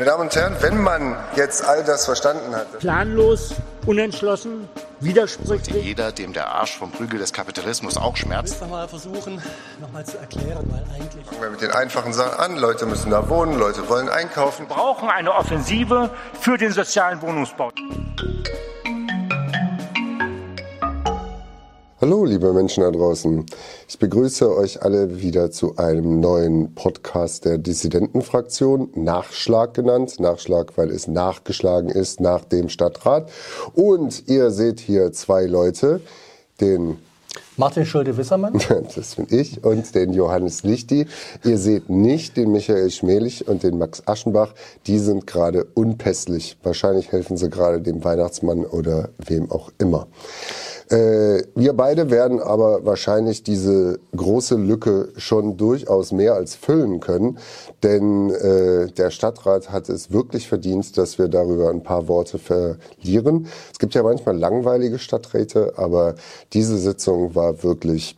Meine 0.00 0.12
Damen 0.12 0.22
und 0.22 0.34
Herren, 0.34 0.56
wenn 0.60 0.80
man 0.80 1.14
jetzt 1.36 1.62
all 1.62 1.84
das 1.84 2.06
verstanden 2.06 2.56
hat. 2.56 2.78
Planlos, 2.78 3.52
unentschlossen, 3.84 4.66
widersprüchlich. 4.98 5.84
Jeder, 5.84 6.10
dem 6.10 6.32
der 6.32 6.48
Arsch 6.48 6.78
vom 6.78 6.90
Prügel 6.90 7.18
des 7.18 7.34
Kapitalismus 7.34 7.98
auch 7.98 8.16
schmerzt. 8.16 8.54
Ich 8.54 8.60
will 8.62 8.68
mal 8.68 8.88
versuchen, 8.88 9.42
nochmal 9.78 10.06
zu 10.06 10.16
erklären, 10.16 10.64
weil 10.70 10.82
eigentlich. 10.96 11.26
Fangen 11.26 11.42
wir 11.42 11.50
mit 11.50 11.60
den 11.60 11.72
einfachen 11.72 12.14
Sachen 12.14 12.40
an. 12.40 12.56
Leute 12.56 12.86
müssen 12.86 13.10
da 13.10 13.28
wohnen, 13.28 13.58
Leute 13.58 13.90
wollen 13.90 14.08
einkaufen. 14.08 14.66
Wir 14.66 14.74
brauchen 14.74 15.10
eine 15.10 15.34
Offensive 15.34 16.08
für 16.40 16.56
den 16.56 16.72
sozialen 16.72 17.20
Wohnungsbau. 17.20 17.70
Hallo, 22.02 22.24
liebe 22.24 22.50
Menschen 22.54 22.82
da 22.82 22.90
draußen. 22.90 23.44
Ich 23.86 23.98
begrüße 23.98 24.56
euch 24.56 24.82
alle 24.82 25.20
wieder 25.20 25.50
zu 25.50 25.76
einem 25.76 26.18
neuen 26.18 26.74
Podcast 26.74 27.44
der 27.44 27.58
Dissidentenfraktion, 27.58 28.88
Nachschlag 28.94 29.74
genannt. 29.74 30.18
Nachschlag, 30.18 30.78
weil 30.78 30.90
es 30.92 31.08
nachgeschlagen 31.08 31.90
ist 31.90 32.18
nach 32.18 32.46
dem 32.46 32.70
Stadtrat. 32.70 33.30
Und 33.74 34.30
ihr 34.30 34.50
seht 34.50 34.80
hier 34.80 35.12
zwei 35.12 35.44
Leute, 35.44 36.00
den 36.62 36.96
Martin 37.58 37.84
Schulte-Wissermann. 37.84 38.54
Das 38.94 39.16
bin 39.16 39.26
ich 39.28 39.62
und 39.62 39.94
den 39.94 40.14
Johannes 40.14 40.62
Lichti. 40.62 41.06
Ihr 41.44 41.58
seht 41.58 41.90
nicht 41.90 42.38
den 42.38 42.50
Michael 42.50 42.90
Schmelich 42.90 43.46
und 43.46 43.62
den 43.62 43.76
Max 43.76 44.02
Aschenbach. 44.06 44.54
Die 44.86 44.98
sind 44.98 45.26
gerade 45.26 45.66
unpässlich. 45.74 46.56
Wahrscheinlich 46.62 47.12
helfen 47.12 47.36
sie 47.36 47.50
gerade 47.50 47.82
dem 47.82 48.02
Weihnachtsmann 48.02 48.64
oder 48.64 49.10
wem 49.18 49.50
auch 49.50 49.70
immer. 49.76 50.06
Äh, 50.90 51.44
wir 51.54 51.72
beide 51.72 52.10
werden 52.10 52.40
aber 52.40 52.84
wahrscheinlich 52.84 53.44
diese 53.44 54.00
große 54.16 54.56
Lücke 54.56 55.10
schon 55.16 55.56
durchaus 55.56 56.10
mehr 56.10 56.34
als 56.34 56.56
füllen 56.56 56.98
können, 56.98 57.38
denn 57.84 58.30
äh, 58.30 58.88
der 58.90 59.10
Stadtrat 59.10 59.70
hat 59.70 59.88
es 59.88 60.10
wirklich 60.10 60.48
verdient, 60.48 60.98
dass 60.98 61.16
wir 61.16 61.28
darüber 61.28 61.70
ein 61.70 61.84
paar 61.84 62.08
Worte 62.08 62.38
verlieren. 62.38 63.46
Es 63.72 63.78
gibt 63.78 63.94
ja 63.94 64.02
manchmal 64.02 64.36
langweilige 64.36 64.98
Stadträte, 64.98 65.74
aber 65.76 66.16
diese 66.52 66.76
Sitzung 66.76 67.36
war 67.36 67.62
wirklich 67.62 68.16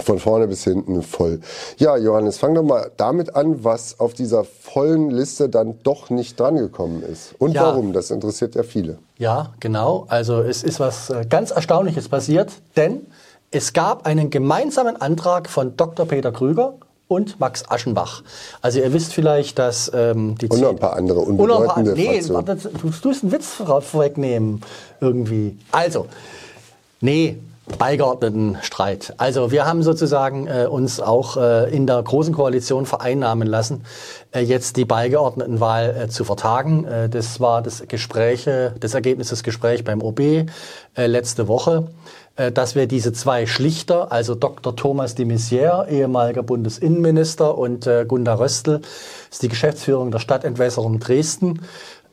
von 0.00 0.18
vorne 0.20 0.46
bis 0.46 0.62
hinten 0.64 1.02
voll. 1.02 1.40
Ja, 1.78 1.96
Johannes, 1.96 2.38
fang 2.38 2.54
doch 2.54 2.62
mal 2.62 2.90
damit 2.96 3.34
an, 3.34 3.64
was 3.64 3.98
auf 3.98 4.14
dieser 4.14 4.44
vollen 4.44 5.10
Liste 5.10 5.48
dann 5.48 5.74
doch 5.82 6.08
nicht 6.08 6.38
drangekommen 6.38 7.02
ist. 7.02 7.34
Und 7.38 7.52
Ja. 7.54 7.62
warum? 7.64 7.92
Das 7.92 8.10
interessiert 8.12 8.54
ja 8.54 8.62
viele. 8.62 8.98
Ja, 9.18 9.52
genau. 9.58 10.06
Also 10.08 10.40
es 10.42 10.62
ist 10.62 10.78
was 10.78 11.10
äh, 11.10 11.26
ganz 11.28 11.50
Erstaunliches 11.50 12.08
passiert, 12.08 12.52
denn 12.76 13.06
es 13.50 13.72
gab 13.72 14.06
einen 14.06 14.30
gemeinsamen 14.30 15.00
Antrag 15.00 15.48
von 15.48 15.76
Dr. 15.76 16.06
Peter 16.06 16.30
Krüger 16.30 16.74
und 17.08 17.40
Max 17.40 17.64
Aschenbach. 17.68 18.22
Also 18.62 18.78
ihr 18.78 18.92
wisst 18.92 19.14
vielleicht, 19.14 19.58
dass 19.58 19.90
ähm, 19.94 20.36
die 20.38 20.46
Und 20.48 20.60
noch 20.60 20.68
ein 20.68 20.76
paar 20.78 20.94
andere 20.94 21.20
Und 21.20 21.38
noch 21.38 21.60
ein 21.60 21.66
paar, 21.66 21.76
unbedeutende 21.78 21.94
nee, 22.00 22.12
Fraktionen. 22.20 22.46
warte, 22.46 22.68
du 22.68 22.90
tust 22.90 23.22
einen 23.24 23.32
Witz 23.32 23.46
vor- 23.48 23.82
vorwegnehmen 23.82 24.60
irgendwie. 25.00 25.58
Also, 25.72 26.06
nee, 27.00 27.38
Beigeordnetenstreit. 27.76 29.14
Also 29.18 29.50
wir 29.50 29.66
haben 29.66 29.82
sozusagen 29.82 30.46
äh, 30.46 30.66
uns 30.66 31.00
auch 31.00 31.36
äh, 31.36 31.74
in 31.74 31.86
der 31.86 32.02
großen 32.02 32.34
Koalition 32.34 32.86
vereinnahmen 32.86 33.46
lassen, 33.46 33.84
äh, 34.32 34.40
jetzt 34.40 34.76
die 34.76 34.84
Beigeordnetenwahl 34.84 35.96
äh, 36.04 36.08
zu 36.08 36.24
vertagen. 36.24 36.84
Äh, 36.84 37.08
das 37.08 37.40
war 37.40 37.62
das 37.62 37.86
Gespräch, 37.86 38.48
das 38.80 38.94
Ergebnis 38.94 39.28
des 39.28 39.42
Gesprächs 39.42 39.82
beim 39.82 40.02
OB 40.02 40.20
äh, 40.98 41.06
letzte 41.06 41.48
Woche, 41.48 41.88
äh, 42.36 42.50
dass 42.50 42.74
wir 42.74 42.86
diese 42.86 43.12
zwei 43.12 43.46
Schlichter, 43.46 44.10
also 44.10 44.34
Dr. 44.34 44.74
Thomas 44.74 45.14
de 45.14 45.26
Maizière, 45.26 45.88
ehemaliger 45.88 46.42
Bundesinnenminister, 46.42 47.56
und 47.56 47.86
äh, 47.86 48.04
Gunda 48.06 48.34
Röstl, 48.34 48.80
ist 49.30 49.42
die 49.42 49.48
Geschäftsführung 49.48 50.10
der 50.10 50.18
Stadtentwässerung 50.18 50.98
Dresden, 50.98 51.60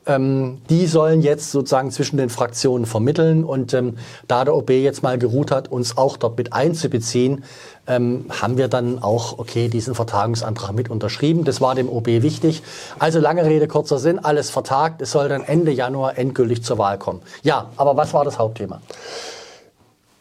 ähm, 0.06 0.62
die 0.70 0.86
sollen 0.86 1.20
jetzt 1.20 1.50
sozusagen 1.50 1.90
zwischen 1.90 2.16
den 2.16 2.30
Fraktionen 2.30 2.86
vermitteln. 2.86 3.44
Und 3.44 3.74
ähm, 3.74 3.98
da 4.28 4.44
der 4.44 4.54
OB 4.54 4.70
jetzt 4.70 5.02
mal 5.02 5.18
geruht 5.18 5.50
hat, 5.50 5.68
uns 5.68 5.96
auch 5.96 6.16
dort 6.16 6.38
mit 6.38 6.52
einzubeziehen, 6.52 7.44
ähm, 7.86 8.26
haben 8.30 8.56
wir 8.56 8.68
dann 8.68 9.02
auch, 9.02 9.38
okay, 9.38 9.68
diesen 9.68 9.94
Vertagungsantrag 9.94 10.74
mit 10.74 10.90
unterschrieben. 10.90 11.44
Das 11.44 11.60
war 11.60 11.74
dem 11.74 11.88
OB 11.88 12.06
wichtig. 12.06 12.62
Also 12.98 13.18
lange 13.20 13.44
Rede, 13.44 13.68
kurzer 13.68 13.98
Sinn, 13.98 14.18
alles 14.18 14.50
vertagt. 14.50 15.02
Es 15.02 15.10
soll 15.10 15.28
dann 15.28 15.42
Ende 15.42 15.72
Januar 15.72 16.18
endgültig 16.18 16.62
zur 16.62 16.78
Wahl 16.78 16.98
kommen. 16.98 17.20
Ja, 17.42 17.70
aber 17.76 17.96
was 17.96 18.14
war 18.14 18.24
das 18.24 18.38
Hauptthema? 18.38 18.80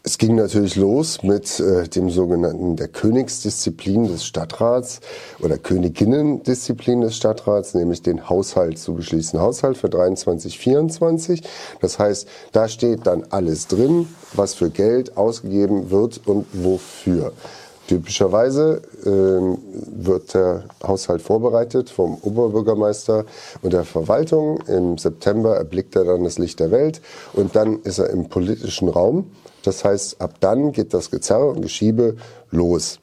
Es 0.08 0.20
ging 0.20 0.36
natürlich 0.36 0.76
los 0.76 1.24
mit 1.24 1.60
äh, 1.60 1.88
dem 1.88 2.12
sogenannten 2.12 2.76
der 2.76 2.90
Königsdisziplin 2.90 4.08
des 4.08 4.24
Stadtrats 4.24 5.00
oder 5.42 5.58
Königinnendisziplin 5.58 7.02
des 7.02 7.16
Stadtrats, 7.18 7.74
nämlich 7.74 8.04
den 8.04 8.30
Haushalt 8.30 8.78
zu 8.78 8.94
beschließen. 8.94 9.42
Haushalt 9.42 9.78
für 9.78 9.90
23, 9.90 10.60
24. 10.60 11.42
Das 11.82 11.98
heißt, 11.98 12.28
da 12.52 12.68
steht 12.68 13.08
dann 13.08 13.24
alles 13.32 13.66
drin, 13.66 14.08
was 14.34 14.54
für 14.54 14.70
Geld 14.70 15.18
ausgegeben 15.18 15.90
wird 15.90 16.22
und 16.28 16.46
wofür. 16.54 17.34
Typischerweise 17.88 18.84
ähm, 19.08 19.58
wird 19.88 20.36
der 20.36 20.66
Haushalt 20.84 21.24
vorbereitet 21.24 21.90
vom 21.90 22.20
Oberbürgermeister 22.22 23.26
und 23.64 23.74
der 23.74 23.86
Verwaltung. 23.86 24.60
Im 24.68 25.00
September 25.00 25.56
erblickt 25.56 25.96
er 25.96 26.04
dann 26.04 26.24
das 26.24 26.38
Licht 26.38 26.60
der 26.60 26.70
Welt 26.70 27.02
und 27.34 27.56
dann 27.56 27.80
ist 27.82 27.98
er 27.98 28.12
im 28.12 28.30
politischen 28.30 28.88
Raum. 28.88 29.32
Das 29.66 29.84
heißt, 29.84 30.22
ab 30.22 30.36
dann 30.40 30.72
geht 30.72 30.94
das 30.94 31.12
Gezerre 31.12 31.50
und 31.50 31.62
Geschiebe 31.62 32.16
los. 32.52 33.00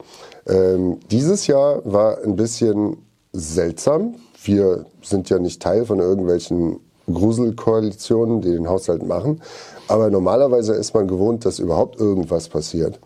Ähm, 0.47 0.99
dieses 1.11 1.47
Jahr 1.47 1.81
war 1.85 2.19
ein 2.23 2.35
bisschen 2.35 2.97
seltsam. 3.31 4.15
Wir 4.43 4.85
sind 5.01 5.29
ja 5.29 5.39
nicht 5.39 5.61
Teil 5.61 5.85
von 5.85 5.99
irgendwelchen 5.99 6.79
Gruselkoalitionen, 7.11 8.41
die 8.41 8.51
den 8.51 8.69
Haushalt 8.69 9.05
machen. 9.05 9.41
Aber 9.87 10.09
normalerweise 10.09 10.73
ist 10.73 10.93
man 10.93 11.07
gewohnt, 11.07 11.45
dass 11.45 11.59
überhaupt 11.59 11.99
irgendwas 11.99 12.49
passiert. 12.49 12.99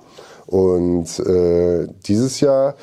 Und 0.45 1.19
äh, 1.19 1.87
dieses 2.05 2.39
Jahr 2.39 2.75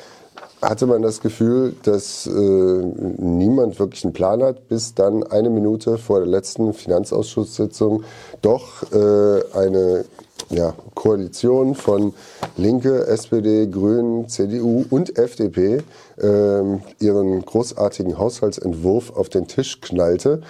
hatte 0.61 0.87
man 0.87 1.01
das 1.01 1.21
Gefühl, 1.21 1.75
dass 1.83 2.27
äh, 2.27 2.31
niemand 2.31 3.79
wirklich 3.79 4.03
einen 4.03 4.13
Plan 4.13 4.41
hat, 4.43 4.67
bis 4.67 4.93
dann 4.93 5.23
eine 5.23 5.49
Minute 5.49 5.97
vor 5.97 6.19
der 6.19 6.27
letzten 6.27 6.73
Finanzausschusssitzung 6.73 8.03
doch 8.41 8.83
äh, 8.91 9.43
eine 9.53 10.05
ja, 10.49 10.73
Koalition 10.93 11.75
von 11.75 12.13
Linke, 12.57 13.07
SPD, 13.07 13.67
Grünen, 13.67 14.29
CDU 14.29 14.85
und 14.89 15.17
FDP 15.17 15.81
ähm, 16.21 16.81
ihren 16.99 17.43
großartigen 17.43 18.17
Haushaltsentwurf 18.17 19.15
auf 19.15 19.29
den 19.29 19.47
Tisch 19.47 19.81
knallte. 19.81 20.41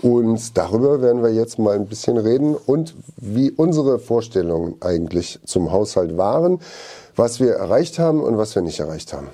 Und 0.00 0.56
darüber 0.56 1.02
werden 1.02 1.22
wir 1.22 1.32
jetzt 1.32 1.58
mal 1.58 1.76
ein 1.76 1.86
bisschen 1.86 2.18
reden 2.18 2.54
und 2.54 2.94
wie 3.16 3.50
unsere 3.50 3.98
Vorstellungen 3.98 4.76
eigentlich 4.80 5.38
zum 5.44 5.70
Haushalt 5.70 6.16
waren, 6.16 6.60
was 7.14 7.40
wir 7.40 7.52
erreicht 7.52 7.98
haben 7.98 8.22
und 8.22 8.38
was 8.38 8.54
wir 8.54 8.62
nicht 8.62 8.80
erreicht 8.80 9.12
haben. 9.12 9.28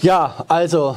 Ja, 0.00 0.44
also 0.48 0.96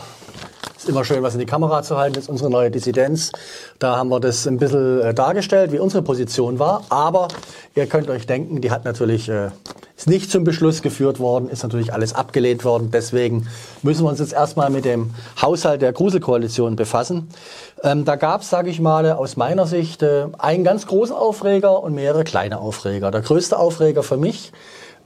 ist 0.83 0.89
immer 0.89 1.03
schön, 1.03 1.21
was 1.23 1.33
in 1.33 1.39
die 1.39 1.45
Kamera 1.45 1.83
zu 1.83 1.97
halten. 1.97 2.13
Das 2.13 2.23
ist 2.23 2.29
unsere 2.29 2.49
neue 2.49 2.71
Dissidenz. 2.71 3.31
Da 3.79 3.97
haben 3.97 4.09
wir 4.09 4.19
das 4.19 4.47
ein 4.47 4.57
bisschen 4.57 5.01
äh, 5.01 5.13
dargestellt, 5.13 5.71
wie 5.71 5.79
unsere 5.79 6.03
Position 6.03 6.57
war. 6.57 6.83
Aber 6.89 7.27
ihr 7.75 7.85
könnt 7.85 8.09
euch 8.09 8.25
denken, 8.25 8.61
die 8.61 8.71
hat 8.71 8.85
natürlich 8.85 9.27
äh, 9.27 9.49
ist 9.97 10.07
nicht 10.07 10.31
zum 10.31 10.45
Beschluss 10.45 10.81
geführt 10.81 11.19
worden, 11.19 11.49
ist 11.49 11.63
natürlich 11.63 11.91
alles 11.91 12.15
abgelehnt 12.15 12.63
worden. 12.63 12.89
Deswegen 12.91 13.47
müssen 13.81 14.05
wir 14.05 14.09
uns 14.09 14.19
jetzt 14.19 14.31
erstmal 14.31 14.69
mit 14.69 14.85
dem 14.85 15.13
Haushalt 15.41 15.81
der 15.81 15.91
Gruselkoalition 15.91 16.77
befassen. 16.77 17.29
Ähm, 17.83 18.05
da 18.05 18.15
gab 18.15 18.41
es, 18.41 18.49
sage 18.49 18.69
ich 18.69 18.79
mal, 18.79 19.11
aus 19.11 19.35
meiner 19.35 19.67
Sicht 19.67 20.01
äh, 20.01 20.27
einen 20.37 20.63
ganz 20.63 20.87
großen 20.87 21.13
Aufreger 21.13 21.83
und 21.83 21.95
mehrere 21.95 22.23
kleine 22.23 22.59
Aufreger. 22.59 23.11
Der 23.11 23.21
größte 23.21 23.59
Aufreger 23.59 24.01
für 24.01 24.15
mich 24.15 24.53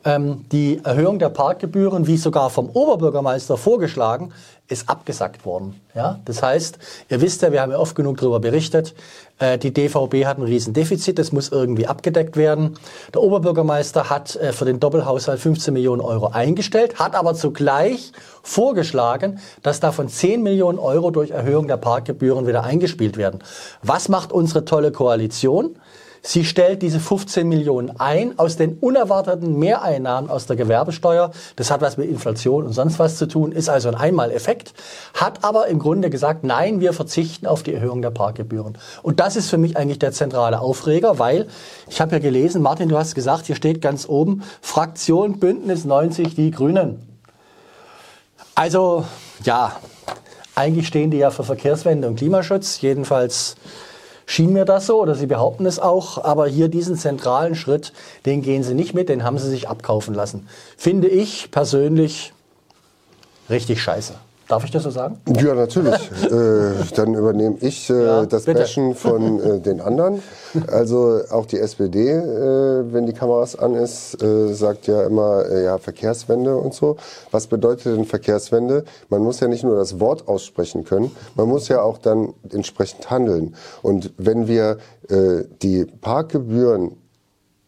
die 0.06 0.82
Erhöhung 0.84 1.18
der 1.18 1.30
Parkgebühren, 1.30 2.08
wie 2.08 2.18
sogar 2.18 2.50
vom 2.50 2.70
Oberbürgermeister 2.70 3.56
vorgeschlagen, 3.56 4.34
ist 4.68 4.90
abgesagt 4.90 5.46
worden. 5.46 5.80
Ja? 5.94 6.20
Das 6.26 6.42
heißt, 6.42 6.78
ihr 7.10 7.22
wisst 7.22 7.42
ja, 7.42 7.52
wir 7.52 7.62
haben 7.62 7.72
ja 7.72 7.78
oft 7.78 7.96
genug 7.96 8.18
darüber 8.18 8.40
berichtet, 8.40 8.96
äh, 9.40 9.58
die 9.58 9.74
DVB 9.74 10.26
hat 10.26 10.38
ein 10.38 10.44
Riesendefizit, 10.44 11.20
das 11.20 11.32
muss 11.32 11.50
irgendwie 11.50 11.88
abgedeckt 11.88 12.38
werden. 12.38 12.78
Der 13.14 13.22
Oberbürgermeister 13.22 14.10
hat 14.10 14.36
äh, 14.36 14.54
für 14.54 14.66
den 14.66 14.80
Doppelhaushalt 14.80 15.40
15 15.40 15.74
Millionen 15.74 16.02
Euro 16.02 16.28
eingestellt, 16.28 17.00
hat 17.00 17.16
aber 17.16 17.34
zugleich 17.34 18.12
vorgeschlagen, 18.42 19.40
dass 19.62 19.80
davon 19.80 20.08
10 20.08 20.44
Millionen 20.44 20.80
Euro 20.80 21.12
durch 21.12 21.32
Erhöhung 21.32 21.68
der 21.68 21.78
Parkgebühren 21.78 22.48
wieder 22.48 22.64
eingespielt 22.64 23.18
werden. 23.18 23.40
Was 23.82 24.08
macht 24.10 24.32
unsere 24.32 24.66
tolle 24.66 24.92
Koalition? 24.92 25.76
Sie 26.26 26.46
stellt 26.46 26.82
diese 26.82 27.02
15 27.02 27.48
Millionen 27.48 28.00
ein 28.00 28.40
aus 28.40 28.56
den 28.56 28.78
unerwarteten 28.78 29.60
Mehreinnahmen 29.60 30.30
aus 30.30 30.46
der 30.46 30.56
Gewerbesteuer. 30.56 31.32
Das 31.58 31.70
hat 31.70 31.82
was 31.82 31.98
mit 31.98 32.10
Inflation 32.10 32.66
und 32.66 32.72
sonst 32.72 32.98
was 32.98 33.18
zu 33.18 33.28
tun, 33.28 33.52
ist 33.52 33.68
also 33.68 33.90
ein 33.90 33.96
Einmaleffekt. 33.96 34.74
Hat 35.14 35.44
aber 35.44 35.68
im 35.68 35.80
Grunde 35.80 36.10
gesagt, 36.10 36.46
nein, 36.46 36.80
wir 36.80 36.94
verzichten 36.94 37.46
auf 37.46 37.62
die 37.62 37.74
Erhöhung 37.74 38.02
der 38.02 38.12
Parkgebühren. 38.12 38.78
Und 39.02 39.20
das 39.20 39.36
ist 39.36 39.50
für 39.50 39.58
mich 39.58 39.76
eigentlich 39.76 40.00
der 40.00 40.14
zentrale 40.14 40.62
Aufreger, 40.62 41.20
weil 41.20 41.48
ich 41.90 42.00
habe 42.00 42.14
ja 42.14 42.20
gelesen, 42.20 42.62
Martin, 42.62 42.88
du 42.88 42.98
hast 42.98 43.16
gesagt, 43.16 43.48
hier 43.48 43.58
steht 43.58 43.82
ganz 43.82 44.08
oben, 44.08 44.44
Fraktion 44.62 45.40
Bündnis 45.40 45.84
90 45.84 46.36
Die 46.36 46.52
Grünen. 46.52 47.06
Also, 48.56 49.04
ja, 49.44 49.76
Eigentlich 50.56 50.88
stehen 50.88 51.10
die 51.10 51.18
ja 51.18 51.32
für 51.32 51.44
Verkehrswende 51.44 52.08
und 52.08 52.18
Klimaschutz. 52.18 52.80
Jedenfalls 52.82 53.56
schien 54.34 54.52
mir 54.52 54.66
das 54.66 54.88
so 54.88 55.00
oder 55.00 55.14
sie 55.16 55.28
behaupten 55.28 55.66
es 55.66 55.80
auch. 55.80 56.24
Aber 56.24 56.48
hier 56.48 56.68
diesen 56.68 56.98
zentralen 56.98 57.56
Schritt, 57.56 57.94
den 58.26 58.42
gehen 58.42 58.64
sie 58.64 58.74
nicht 58.74 58.94
mit, 58.94 59.10
den 59.10 59.24
haben 59.24 59.38
sie 59.38 59.50
sich 59.50 59.70
abkaufen 59.70 60.16
lassen. 60.16 60.48
Finde 60.76 61.08
ich 61.08 61.52
persönlich 61.52 62.34
richtig 63.50 63.82
scheiße. 63.82 64.16
Darf 64.54 64.66
ich 64.66 64.70
das 64.70 64.84
so 64.84 64.92
sagen? 64.92 65.18
Ja, 65.36 65.56
natürlich. 65.56 66.12
äh, 66.32 66.74
dann 66.96 67.16
übernehme 67.16 67.58
ich 67.62 67.90
äh, 67.90 68.06
Ja, 68.06 68.26
das 68.28 68.46
bitte. 68.46 68.60
Bashen 68.60 68.94
von 68.94 69.40
äh, 69.40 69.60
den 69.60 69.82
anderen. 69.82 70.22
Also 70.68 71.22
auch 71.32 71.48
die 71.48 71.58
SPD, 71.58 72.12
äh, 72.12 72.94
wenn 72.94 73.08
die 73.08 73.14
Kameras 73.14 73.56
an 73.56 73.74
ist, 73.74 74.22
äh, 74.22 74.54
sagt 74.54 74.86
ja 74.86 75.08
immer, 75.08 75.44
äh, 75.50 75.64
ja, 75.64 75.80
Verkehrswende 75.80 76.56
und 76.56 76.76
so. 76.76 76.98
Was 77.32 77.48
bedeutet 77.48 77.98
denn 77.98 78.06
Verkehrswende? 78.06 78.84
Man 79.10 79.24
muss 79.24 79.40
ja 79.40 79.48
nicht 79.48 79.64
nur 79.64 79.76
das 79.76 80.00
Wort 80.00 80.28
aussprechen 80.28 80.84
können, 80.84 81.10
man 81.34 81.48
muss 81.48 81.68
ja 81.68 81.82
auch 81.82 81.98
dann 81.98 82.36
entsprechend 82.52 83.10
handeln. 83.10 83.56
Und 83.82 84.14
wenn 84.18 84.48
wir 84.48 84.78
die 85.62 85.86
Parkgebühren 86.00 86.96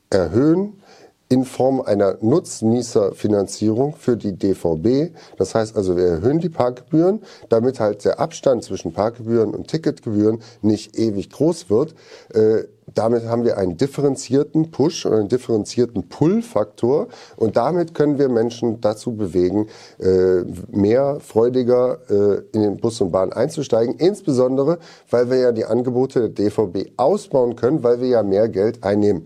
erhöhen 0.09 0.81
in 1.27 1.43
Form 1.43 1.81
einer 1.81 2.17
Nutznießerfinanzierung 2.21 3.95
für 3.95 4.15
die 4.15 4.33
DVB. 4.33 5.15
Das 5.37 5.55
heißt 5.55 5.75
also, 5.75 5.97
wir 5.97 6.05
erhöhen 6.05 6.39
die 6.39 6.49
Parkgebühren, 6.49 7.21
damit 7.49 7.79
halt 7.79 8.05
der 8.05 8.19
Abstand 8.19 8.63
zwischen 8.63 8.93
Parkgebühren 8.93 9.53
und 9.55 9.67
Ticketgebühren 9.67 10.41
nicht 10.61 10.97
ewig 10.97 11.31
groß 11.31 11.69
wird. 11.69 11.95
Äh, 12.33 12.65
damit 12.93 13.25
haben 13.25 13.43
wir 13.43 13.57
einen 13.57 13.77
differenzierten 13.77 14.69
Push 14.69 15.07
oder 15.07 15.17
einen 15.17 15.27
differenzierten 15.27 16.07
Pull-Faktor 16.07 17.07
und 17.35 17.57
damit 17.57 17.95
können 17.95 18.19
wir 18.19 18.29
Menschen 18.29 18.79
dazu 18.79 19.15
bewegen, 19.15 19.67
äh, 19.99 20.43
mehr 20.69 21.19
freudiger 21.19 21.97
äh, 22.09 22.41
in 22.51 22.61
den 22.61 22.77
Bus 22.77 23.01
und 23.01 23.11
Bahn 23.11 23.33
einzusteigen. 23.33 23.95
Insbesondere, 23.95 24.77
weil 25.09 25.31
wir 25.31 25.37
ja 25.37 25.51
die 25.51 25.65
Angebote 25.65 26.29
der 26.29 26.49
DVB 26.49 26.91
ausbauen 26.97 27.55
können, 27.55 27.81
weil 27.83 27.99
wir 27.99 28.07
ja 28.07 28.23
mehr 28.23 28.47
Geld 28.49 28.83
einnehmen. 28.83 29.25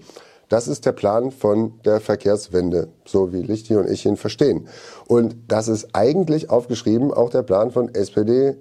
Das 0.50 0.68
ist 0.68 0.86
der 0.86 0.92
Plan 0.92 1.32
von 1.32 1.80
der 1.86 2.02
Verkehrswende, 2.02 2.90
so 3.06 3.32
wie 3.32 3.42
Lichti 3.42 3.76
und 3.76 3.90
ich 3.90 4.06
ihn 4.06 4.18
verstehen. 4.18 4.68
Und 5.08 5.36
das 5.48 5.68
ist 5.68 5.90
eigentlich 5.94 6.50
aufgeschrieben 6.50 7.14
auch 7.14 7.30
der 7.30 7.44
Plan 7.44 7.72
von 7.72 7.94
SPD, 7.94 8.58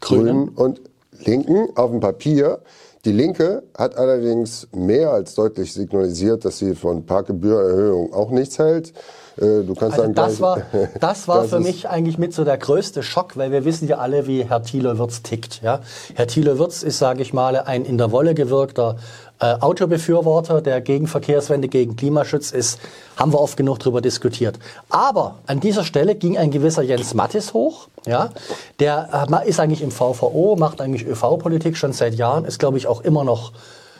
Grünen 0.00 0.48
und 0.48 0.80
Linken 1.24 1.68
auf 1.76 1.90
dem 1.90 2.00
Papier. 2.00 2.60
Die 3.04 3.12
Linke 3.12 3.62
hat 3.76 3.96
allerdings 3.96 4.66
mehr 4.72 5.10
als 5.10 5.34
deutlich 5.34 5.72
signalisiert, 5.72 6.44
dass 6.44 6.58
sie 6.58 6.74
von 6.74 7.04
Parkgebührerhöhung 7.06 8.12
auch 8.12 8.30
nichts 8.30 8.58
hält. 8.58 8.92
Äh, 9.36 9.62
Du 9.64 9.74
kannst 9.74 9.98
Also 9.98 10.02
sagen, 10.02 10.14
das 10.14 10.40
war, 10.40 10.62
das 11.00 11.28
war 11.28 11.40
Das 11.42 11.50
für 11.50 11.60
mich 11.60 11.88
eigentlich 11.88 12.18
mit 12.18 12.32
so 12.32 12.44
der 12.44 12.56
größte 12.56 13.02
Schock, 13.02 13.36
weil 13.36 13.50
wir 13.52 13.64
wissen 13.64 13.88
ja 13.88 13.98
alle, 13.98 14.26
wie 14.26 14.44
Herr 14.44 14.62
Thilo 14.62 14.96
Wirz 14.98 15.22
tickt. 15.22 15.60
Ja? 15.62 15.80
Herr 16.14 16.26
Thilo 16.26 16.58
Wirz 16.58 16.82
ist, 16.82 16.98
sage 16.98 17.22
ich 17.22 17.32
mal, 17.32 17.56
ein 17.56 17.84
in 17.84 17.98
der 17.98 18.10
Wolle 18.10 18.34
gewirkter 18.34 18.96
äh, 19.40 19.54
Autobefürworter, 19.60 20.60
der 20.60 20.80
gegen 20.80 21.06
Verkehrswende, 21.06 21.68
gegen 21.68 21.96
Klimaschutz 21.96 22.50
ist. 22.50 22.78
Haben 23.16 23.32
wir 23.32 23.40
oft 23.40 23.56
genug 23.56 23.78
darüber 23.80 24.00
diskutiert. 24.00 24.58
Aber 24.88 25.36
an 25.46 25.60
dieser 25.60 25.84
Stelle 25.84 26.14
ging 26.14 26.38
ein 26.38 26.50
gewisser 26.50 26.82
Jens 26.82 27.14
Mattis 27.14 27.52
hoch. 27.52 27.88
Ja? 28.06 28.30
Der 28.78 29.28
äh, 29.30 29.48
ist 29.48 29.60
eigentlich 29.60 29.82
im 29.82 29.90
VVO, 29.90 30.56
macht 30.58 30.80
eigentlich 30.80 31.06
ÖV-Politik 31.06 31.76
schon 31.76 31.92
seit 31.92 32.14
Jahren, 32.14 32.44
ist, 32.44 32.58
glaube 32.58 32.78
ich, 32.78 32.86
auch 32.86 33.00
immer 33.00 33.24
noch 33.24 33.52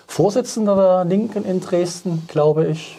Vorsitzender 0.07 0.77
der 0.77 1.05
Linken 1.05 1.45
in 1.45 1.61
Dresden, 1.61 2.25
glaube 2.29 2.67
ich. 2.67 2.99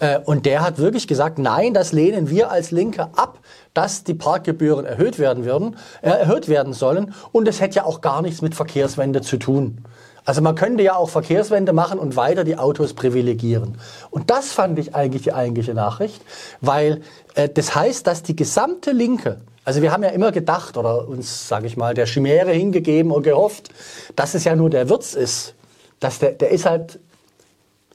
Äh, 0.00 0.20
Und 0.24 0.46
der 0.46 0.62
hat 0.62 0.78
wirklich 0.78 1.06
gesagt, 1.06 1.38
nein, 1.38 1.74
das 1.74 1.92
lehnen 1.92 2.30
wir 2.30 2.50
als 2.50 2.70
Linke 2.70 3.08
ab, 3.16 3.38
dass 3.74 4.04
die 4.04 4.14
Parkgebühren 4.14 4.84
erhöht 4.86 5.18
werden 5.18 5.44
würden, 5.44 5.76
äh, 6.00 6.10
erhöht 6.10 6.48
werden 6.48 6.72
sollen. 6.72 7.14
Und 7.32 7.46
es 7.48 7.60
hätte 7.60 7.76
ja 7.76 7.84
auch 7.84 8.00
gar 8.00 8.22
nichts 8.22 8.42
mit 8.42 8.54
Verkehrswende 8.54 9.20
zu 9.20 9.36
tun. 9.36 9.84
Also 10.28 10.42
man 10.42 10.56
könnte 10.56 10.82
ja 10.82 10.94
auch 10.94 11.08
Verkehrswende 11.08 11.72
machen 11.72 11.98
und 11.98 12.14
weiter 12.14 12.44
die 12.44 12.58
Autos 12.58 12.92
privilegieren. 12.92 13.78
Und 14.10 14.28
das 14.28 14.52
fand 14.52 14.78
ich 14.78 14.94
eigentlich 14.94 15.22
die 15.22 15.32
eigentliche 15.32 15.72
Nachricht, 15.72 16.20
weil 16.60 17.00
äh, 17.34 17.48
das 17.48 17.74
heißt, 17.74 18.06
dass 18.06 18.24
die 18.24 18.36
gesamte 18.36 18.92
Linke, 18.92 19.40
also 19.64 19.80
wir 19.80 19.90
haben 19.90 20.02
ja 20.02 20.10
immer 20.10 20.30
gedacht 20.30 20.76
oder 20.76 21.08
uns, 21.08 21.48
sage 21.48 21.66
ich 21.66 21.78
mal, 21.78 21.94
der 21.94 22.04
Chimäre 22.04 22.52
hingegeben 22.52 23.10
und 23.10 23.22
gehofft, 23.22 23.70
dass 24.16 24.34
es 24.34 24.44
ja 24.44 24.54
nur 24.54 24.68
der 24.68 24.90
Wirtz 24.90 25.14
ist. 25.14 25.54
Dass 25.98 26.18
der, 26.18 26.32
der 26.32 26.50
ist 26.50 26.66
halt 26.66 27.00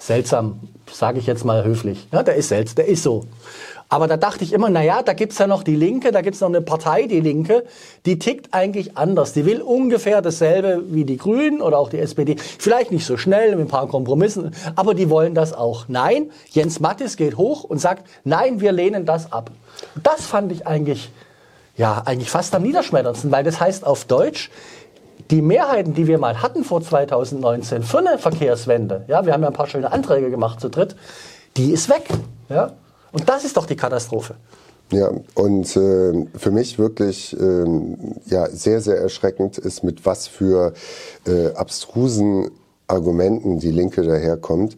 seltsam, 0.06 0.60
sage 0.92 1.20
ich 1.20 1.28
jetzt 1.28 1.46
mal 1.46 1.64
höflich. 1.64 2.08
Ja, 2.12 2.24
der 2.24 2.36
ist 2.36 2.50
seltsam, 2.50 2.76
der 2.76 2.88
ist 2.88 3.04
so. 3.04 3.24
Aber 3.88 4.08
da 4.08 4.18
dachte 4.18 4.44
ich 4.44 4.54
immer, 4.54 4.70
naja, 4.70 5.04
da 5.04 5.14
gibt's 5.14 5.38
ja 5.38 5.46
noch 5.46 5.64
die 5.64 5.76
Linke, 5.76 6.12
da 6.12 6.22
gibt's 6.22 6.42
noch 6.42 6.50
eine 6.50 6.62
Partei, 6.62 7.04
die 7.04 7.20
Linke, 7.20 7.64
die 8.06 8.18
tickt 8.18 8.54
eigentlich 8.54 8.98
anders. 8.98 9.34
Die 9.34 9.46
will 9.46 9.62
ungefähr 9.62 10.22
dasselbe 10.22 10.84
wie 10.88 11.06
die 11.06 11.18
Grünen 11.18 11.62
oder 11.62 11.78
auch 11.78 11.90
die 11.90 12.00
SPD. 12.00 12.36
Vielleicht 12.38 12.92
nicht 12.92 13.06
so 13.06 13.18
schnell, 13.18 13.52
mit 13.52 13.66
ein 13.66 13.68
paar 13.68 13.88
Kompromissen, 13.88 14.54
aber 14.76 14.94
die 14.94 15.10
wollen 15.10 15.36
das 15.36 15.54
auch. 15.54 15.86
Nein, 15.88 16.32
Jens 16.50 16.80
Mattis 16.80 17.18
geht 17.18 17.38
hoch 17.38 17.64
und 17.64 17.78
sagt, 17.78 18.08
nein, 18.24 18.60
wir 18.62 18.72
lehnen 18.72 19.06
das 19.06 19.32
ab. 19.32 19.52
Das 20.02 20.26
fand 20.26 20.52
ich 20.52 20.66
eigentlich, 20.66 21.12
ja, 21.78 22.02
eigentlich 22.04 22.32
fast 22.32 22.56
am 22.56 22.64
niederschmetterndsten, 22.64 23.32
weil 23.32 23.44
das 23.44 23.60
heißt 23.60 23.86
auf 23.86 24.06
Deutsch, 24.06 24.50
die 25.32 25.42
Mehrheiten, 25.42 25.94
die 25.94 26.08
wir 26.08 26.18
mal 26.18 26.42
hatten 26.42 26.64
vor 26.64 26.82
2019 26.82 27.84
für 27.84 28.00
eine 28.00 28.18
Verkehrswende, 28.18 29.06
ja, 29.08 29.26
wir 29.26 29.34
haben 29.34 29.42
ja 29.42 29.48
ein 29.48 29.54
paar 29.54 29.68
schöne 29.68 29.92
Anträge 29.92 30.30
gemacht 30.30 30.60
zu 30.60 30.70
dritt, 30.70 30.96
die 31.58 31.72
ist 31.72 31.90
weg. 31.90 32.08
Ja? 32.50 32.74
Und 33.12 33.30
das 33.30 33.46
ist 33.46 33.58
doch 33.58 33.66
die 33.66 33.76
Katastrophe. 33.76 34.36
Ja, 34.92 35.10
und 35.36 35.76
äh, 35.76 36.26
für 36.36 36.52
mich 36.52 36.78
wirklich 36.78 37.36
ähm, 37.40 37.98
ja, 38.26 38.48
sehr, 38.48 38.82
sehr 38.82 38.98
erschreckend 38.98 39.58
ist, 39.58 39.84
mit 39.84 40.06
was 40.06 40.28
für 40.28 40.74
äh, 41.26 41.48
abstrusen 41.54 42.52
Argumenten 42.88 43.60
die 43.60 43.72
Linke 43.72 44.04
daherkommt. 44.04 44.78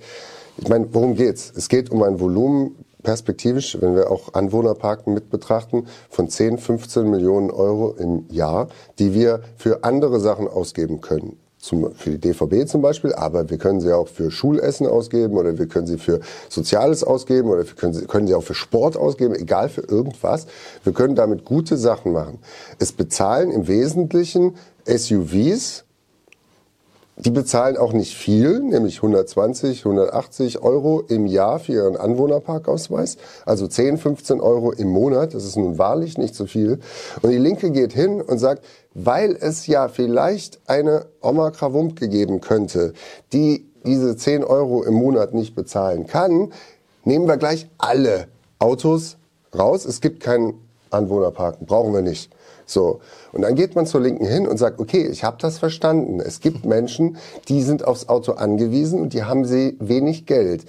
Ich 0.57 0.69
meine, 0.69 0.87
worum 0.93 1.15
geht's? 1.15 1.51
Es 1.55 1.67
geht 1.67 1.91
um 1.91 2.01
ein 2.03 2.19
Volumen 2.19 2.85
perspektivisch, 3.05 3.77
wenn 3.79 3.95
wir 3.95 4.11
auch 4.11 4.33
Anwohnerparken 4.33 5.13
mit 5.13 5.29
betrachten, 5.29 5.87
von 6.09 6.27
10, 6.27 6.57
15 6.57 7.09
Millionen 7.09 7.51
Euro 7.51 7.95
im 7.97 8.25
Jahr, 8.29 8.67
die 8.99 9.13
wir 9.13 9.39
für 9.55 9.85
andere 9.85 10.19
Sachen 10.19 10.49
ausgeben 10.49 10.99
können. 10.99 11.37
Zum, 11.57 11.95
für 11.95 12.11
die 12.11 12.19
DVB 12.19 12.67
zum 12.67 12.83
Beispiel, 12.83 13.13
aber 13.13 13.49
wir 13.49 13.57
können 13.57 13.79
sie 13.79 13.91
auch 13.91 14.07
für 14.07 14.29
Schulessen 14.29 14.85
ausgeben 14.85 15.35
oder 15.35 15.57
wir 15.57 15.67
können 15.67 15.87
sie 15.87 15.97
für 15.97 16.19
Soziales 16.47 17.03
ausgeben 17.03 17.49
oder 17.49 17.65
wir 17.65 17.73
können 17.73 17.93
sie, 17.93 18.05
können 18.05 18.27
sie 18.27 18.35
auch 18.35 18.43
für 18.43 18.53
Sport 18.53 18.97
ausgeben, 18.97 19.33
egal 19.33 19.69
für 19.69 19.81
irgendwas. 19.81 20.45
Wir 20.83 20.93
können 20.93 21.15
damit 21.15 21.43
gute 21.43 21.77
Sachen 21.77 22.11
machen. 22.11 22.37
Es 22.77 22.91
bezahlen 22.91 23.49
im 23.49 23.67
Wesentlichen 23.67 24.55
SUVs, 24.85 25.84
die 27.17 27.31
bezahlen 27.31 27.77
auch 27.77 27.93
nicht 27.93 28.15
viel, 28.15 28.59
nämlich 28.59 28.97
120, 28.97 29.85
180 29.85 30.61
Euro 30.61 31.01
im 31.07 31.27
Jahr 31.27 31.59
für 31.59 31.71
ihren 31.71 31.95
Anwohnerparkausweis. 31.95 33.17
Also 33.45 33.67
10, 33.67 33.97
15 33.97 34.41
Euro 34.41 34.71
im 34.71 34.89
Monat. 34.89 35.33
Das 35.33 35.45
ist 35.45 35.55
nun 35.55 35.77
wahrlich 35.77 36.17
nicht 36.17 36.35
so 36.35 36.45
viel. 36.45 36.79
Und 37.21 37.29
die 37.29 37.37
Linke 37.37 37.71
geht 37.71 37.93
hin 37.93 38.21
und 38.21 38.37
sagt, 38.37 38.65
weil 38.93 39.37
es 39.39 39.65
ja 39.65 39.87
vielleicht 39.87 40.59
eine 40.67 41.05
Oma 41.21 41.51
Krawump 41.51 41.97
gegeben 41.97 42.41
könnte, 42.41 42.93
die 43.31 43.65
diese 43.85 44.17
10 44.17 44.43
Euro 44.43 44.83
im 44.83 44.95
Monat 44.95 45.33
nicht 45.33 45.55
bezahlen 45.55 46.07
kann, 46.07 46.51
nehmen 47.05 47.27
wir 47.27 47.37
gleich 47.37 47.69
alle 47.77 48.27
Autos 48.59 49.17
raus. 49.57 49.85
Es 49.85 50.01
gibt 50.01 50.21
keinen 50.21 50.55
Anwohnerparken, 50.89 51.65
brauchen 51.65 51.93
wir 51.93 52.01
nicht. 52.01 52.34
So. 52.65 53.01
Und 53.31 53.41
dann 53.41 53.55
geht 53.55 53.75
man 53.75 53.85
zur 53.85 54.01
Linken 54.01 54.25
hin 54.25 54.47
und 54.47 54.57
sagt, 54.57 54.79
okay, 54.79 55.07
ich 55.07 55.23
habe 55.23 55.37
das 55.39 55.57
verstanden. 55.59 56.19
Es 56.19 56.39
gibt 56.39 56.65
Menschen, 56.65 57.17
die 57.47 57.61
sind 57.61 57.85
aufs 57.85 58.09
Auto 58.09 58.33
angewiesen 58.33 59.01
und 59.01 59.13
die 59.13 59.23
haben 59.23 59.45
sie 59.45 59.75
wenig 59.79 60.25
Geld. 60.25 60.65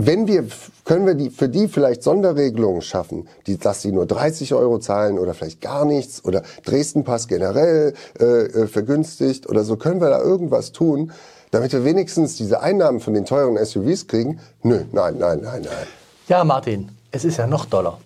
Wenn 0.00 0.28
wir, 0.28 0.46
können 0.84 1.06
wir 1.06 1.14
die, 1.14 1.28
für 1.28 1.48
die 1.48 1.66
vielleicht 1.66 2.04
Sonderregelungen 2.04 2.82
schaffen, 2.82 3.26
die, 3.48 3.58
dass 3.58 3.82
sie 3.82 3.90
nur 3.90 4.06
30 4.06 4.54
Euro 4.54 4.78
zahlen 4.78 5.18
oder 5.18 5.34
vielleicht 5.34 5.60
gar 5.60 5.84
nichts 5.84 6.24
oder 6.24 6.44
Dresdenpass 6.64 7.26
generell 7.26 7.94
äh, 8.20 8.24
äh, 8.24 8.66
vergünstigt 8.68 9.48
oder 9.48 9.64
so, 9.64 9.76
können 9.76 10.00
wir 10.00 10.08
da 10.08 10.22
irgendwas 10.22 10.70
tun, 10.70 11.10
damit 11.50 11.72
wir 11.72 11.84
wenigstens 11.84 12.36
diese 12.36 12.60
Einnahmen 12.60 13.00
von 13.00 13.12
den 13.12 13.24
teuren 13.24 13.58
SUVs 13.62 14.06
kriegen? 14.06 14.38
Nö, 14.62 14.84
nein, 14.92 15.16
nein, 15.18 15.40
nein, 15.42 15.62
nein. 15.62 15.86
Ja, 16.28 16.44
Martin, 16.44 16.90
es 17.10 17.24
ist 17.24 17.38
ja 17.38 17.48
noch 17.48 17.64
doller. 17.64 17.98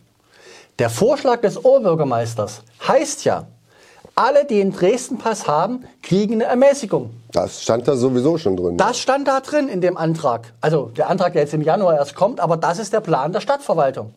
Der 0.78 0.88
Vorschlag 0.88 1.40
des 1.42 1.62
Oberbürgermeisters 1.64 2.62
heißt 2.86 3.24
ja, 3.24 3.46
alle, 4.14 4.44
die 4.44 4.60
einen 4.60 4.72
Dresden-Pass 4.72 5.46
haben, 5.46 5.84
kriegen 6.02 6.34
eine 6.34 6.44
Ermäßigung. 6.44 7.10
Das 7.30 7.62
stand 7.62 7.88
da 7.88 7.96
sowieso 7.96 8.36
schon 8.36 8.56
drin. 8.56 8.76
Das 8.76 8.98
stand 8.98 9.28
da 9.28 9.40
drin 9.40 9.68
in 9.68 9.80
dem 9.80 9.96
Antrag. 9.96 10.52
Also 10.60 10.90
der 10.96 11.08
Antrag, 11.08 11.32
der 11.32 11.42
jetzt 11.42 11.54
im 11.54 11.62
Januar 11.62 11.96
erst 11.96 12.14
kommt, 12.14 12.40
aber 12.40 12.56
das 12.56 12.78
ist 12.78 12.92
der 12.92 13.00
Plan 13.00 13.32
der 13.32 13.40
Stadtverwaltung. 13.40 14.14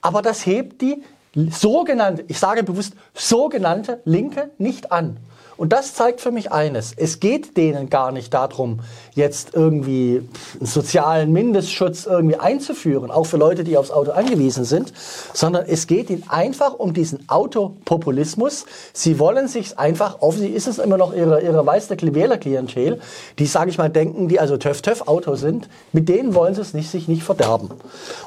Aber 0.00 0.22
das 0.22 0.46
hebt 0.46 0.80
die 0.80 1.02
sogenannte, 1.50 2.24
ich 2.28 2.38
sage 2.38 2.62
bewusst 2.62 2.94
sogenannte 3.14 4.00
Linke 4.04 4.50
nicht 4.58 4.92
an. 4.92 5.18
Und 5.56 5.72
das 5.72 5.94
zeigt 5.94 6.20
für 6.20 6.30
mich 6.30 6.52
eines. 6.52 6.92
Es 6.96 7.20
geht 7.20 7.56
denen 7.56 7.88
gar 7.88 8.12
nicht 8.12 8.34
darum, 8.34 8.80
jetzt 9.14 9.54
irgendwie 9.54 10.22
einen 10.58 10.66
sozialen 10.66 11.32
Mindestschutz 11.32 12.06
irgendwie 12.06 12.36
einzuführen, 12.36 13.10
auch 13.10 13.24
für 13.24 13.38
Leute, 13.38 13.64
die 13.64 13.76
aufs 13.76 13.90
Auto 13.90 14.10
angewiesen 14.10 14.64
sind, 14.64 14.92
sondern 15.32 15.64
es 15.66 15.86
geht 15.86 16.10
ihnen 16.10 16.24
einfach 16.28 16.74
um 16.74 16.92
diesen 16.92 17.28
Autopopulismus. 17.28 18.66
Sie 18.92 19.18
wollen 19.18 19.48
sich 19.48 19.78
einfach, 19.78 20.20
offensichtlich 20.20 20.56
ist 20.56 20.66
es 20.66 20.78
immer 20.78 20.98
noch 20.98 21.14
ihre, 21.14 21.40
ihre 21.40 21.64
weiße 21.64 21.96
Wählerklientel, 21.96 23.00
die, 23.38 23.46
sage 23.46 23.70
ich 23.70 23.78
mal, 23.78 23.88
denken, 23.88 24.28
die 24.28 24.38
also 24.38 24.56
töff-töff-Auto 24.56 25.36
sind, 25.36 25.68
mit 25.92 26.08
denen 26.08 26.34
wollen 26.34 26.54
sie 26.54 26.60
es 26.60 26.74
nicht, 26.74 26.90
sich 26.90 27.08
nicht 27.08 27.22
verderben. 27.22 27.70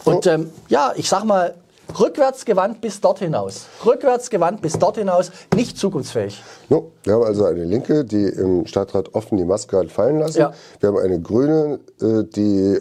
Und 0.04 0.26
ähm, 0.26 0.50
ja, 0.68 0.94
ich 0.96 1.10
sag 1.10 1.24
mal, 1.24 1.54
rückwärts 1.98 2.46
gewandt 2.46 2.82
bis 2.82 3.02
dort 3.02 3.20
hinaus. 3.20 3.66
Rückwärts 3.86 4.30
gewandt 4.30 4.62
bis 4.62 4.78
dort 4.78 4.98
hinaus, 4.98 5.32
nicht 5.56 5.78
zukunftsfähig. 5.78 6.44
No, 6.70 6.92
wir 7.04 7.14
haben 7.14 7.24
also 7.24 7.46
eine 7.46 7.64
Linke, 7.64 8.06
die 8.06 8.26
im 8.26 8.66
Stadtrat 8.66 9.14
offen 9.14 9.38
die 9.38 9.46
Maske 9.46 9.78
hat 9.78 9.92
fallen 9.92 10.20
lassen. 10.20 10.40
Ja. 10.40 10.54
Wir 10.80 10.90
haben 10.90 10.98
eine 10.98 11.22
Grüne, 11.22 11.80
äh, 12.02 12.24
die 12.24 12.80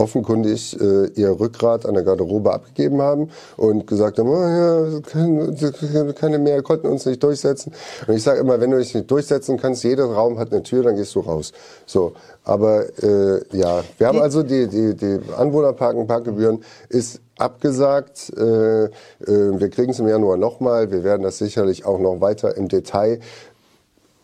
offenkundig 0.00 0.80
äh, 0.80 1.06
ihr 1.14 1.38
Rückgrat 1.38 1.84
an 1.86 1.94
der 1.94 2.02
Garderobe 2.02 2.52
abgegeben 2.52 3.02
haben 3.02 3.30
und 3.56 3.86
gesagt 3.86 4.18
haben, 4.18 4.28
oh, 4.28 4.34
ja, 4.34 5.00
keine, 5.00 6.12
keine 6.14 6.38
mehr, 6.38 6.62
konnten 6.62 6.88
uns 6.88 7.04
nicht 7.04 7.22
durchsetzen. 7.22 7.72
Und 8.06 8.14
ich 8.14 8.22
sage 8.22 8.40
immer, 8.40 8.60
wenn 8.60 8.70
du 8.70 8.78
dich 8.78 8.94
nicht 8.94 9.10
durchsetzen 9.10 9.58
kannst, 9.58 9.84
jeder 9.84 10.06
Raum 10.06 10.38
hat 10.38 10.52
eine 10.52 10.62
Tür, 10.62 10.82
dann 10.82 10.96
gehst 10.96 11.14
du 11.14 11.20
raus. 11.20 11.52
So, 11.86 12.14
aber 12.44 12.86
äh, 13.02 13.42
ja, 13.52 13.84
wir 13.98 14.06
haben 14.06 14.20
also 14.20 14.42
die, 14.42 14.66
die, 14.66 14.96
die 14.96 15.20
Anwohnerparken, 15.36 16.06
Parkgebühren 16.06 16.64
ist 16.88 17.20
abgesagt. 17.38 18.32
Äh, 18.36 18.84
äh, 18.84 18.88
wir 19.26 19.68
kriegen 19.68 19.92
es 19.92 20.00
im 20.00 20.08
Januar 20.08 20.38
nochmal. 20.38 20.90
Wir 20.90 21.04
werden 21.04 21.22
das 21.22 21.38
sicherlich 21.38 21.84
auch 21.84 21.98
noch 21.98 22.20
weiter 22.20 22.56
im 22.56 22.68
Detail 22.68 23.20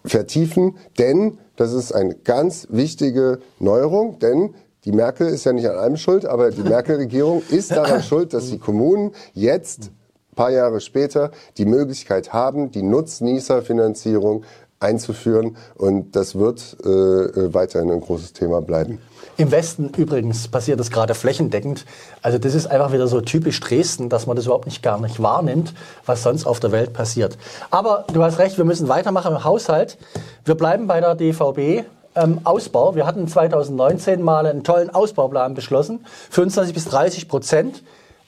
vertiefen, 0.04 0.76
denn 0.98 1.38
das 1.56 1.72
ist 1.72 1.92
eine 1.92 2.14
ganz 2.14 2.68
wichtige 2.70 3.38
Neuerung, 3.58 4.18
denn 4.18 4.54
die 4.86 4.92
Merkel 4.92 5.26
ist 5.26 5.44
ja 5.44 5.52
nicht 5.52 5.68
an 5.68 5.76
allem 5.76 5.96
schuld, 5.96 6.24
aber 6.24 6.50
die 6.50 6.62
Merkel-Regierung 6.62 7.42
ist 7.50 7.72
daran 7.72 8.02
schuld, 8.02 8.32
dass 8.32 8.48
die 8.50 8.58
Kommunen 8.58 9.12
jetzt, 9.34 9.90
paar 10.36 10.50
Jahre 10.50 10.80
später, 10.80 11.32
die 11.58 11.66
Möglichkeit 11.66 12.32
haben, 12.32 12.70
die 12.70 12.82
Nutznießerfinanzierung 12.82 14.44
einzuführen. 14.78 15.56
Und 15.74 16.14
das 16.14 16.36
wird 16.36 16.76
äh, 16.84 16.88
äh 16.88 17.54
weiterhin 17.54 17.90
ein 17.90 18.00
großes 18.00 18.32
Thema 18.32 18.60
bleiben. 18.60 19.00
Im 19.38 19.50
Westen 19.50 19.90
übrigens 19.96 20.48
passiert 20.48 20.78
das 20.80 20.90
gerade 20.90 21.14
flächendeckend. 21.14 21.84
Also 22.22 22.38
das 22.38 22.54
ist 22.54 22.66
einfach 22.66 22.92
wieder 22.92 23.06
so 23.06 23.20
typisch 23.20 23.60
Dresden, 23.60 24.08
dass 24.08 24.26
man 24.26 24.36
das 24.36 24.46
überhaupt 24.46 24.66
nicht 24.66 24.82
gar 24.82 25.00
nicht 25.00 25.20
wahrnimmt, 25.22 25.74
was 26.06 26.22
sonst 26.22 26.46
auf 26.46 26.60
der 26.60 26.72
Welt 26.72 26.92
passiert. 26.92 27.36
Aber 27.70 28.04
du 28.12 28.22
hast 28.22 28.38
recht, 28.38 28.56
wir 28.56 28.64
müssen 28.64 28.88
weitermachen 28.88 29.32
im 29.32 29.44
Haushalt. 29.44 29.98
Wir 30.44 30.54
bleiben 30.54 30.86
bei 30.86 31.00
der 31.00 31.14
DVB 31.14 31.86
ähm, 32.16 32.40
Ausbau. 32.44 32.94
Wir 32.94 33.06
hatten 33.06 33.28
2019 33.28 34.22
mal 34.22 34.46
einen 34.46 34.64
tollen 34.64 34.90
Ausbauplan 34.90 35.54
beschlossen, 35.54 36.04
25 36.30 36.74
bis 36.74 36.84
30 36.86 37.28
Prozent. 37.28 37.82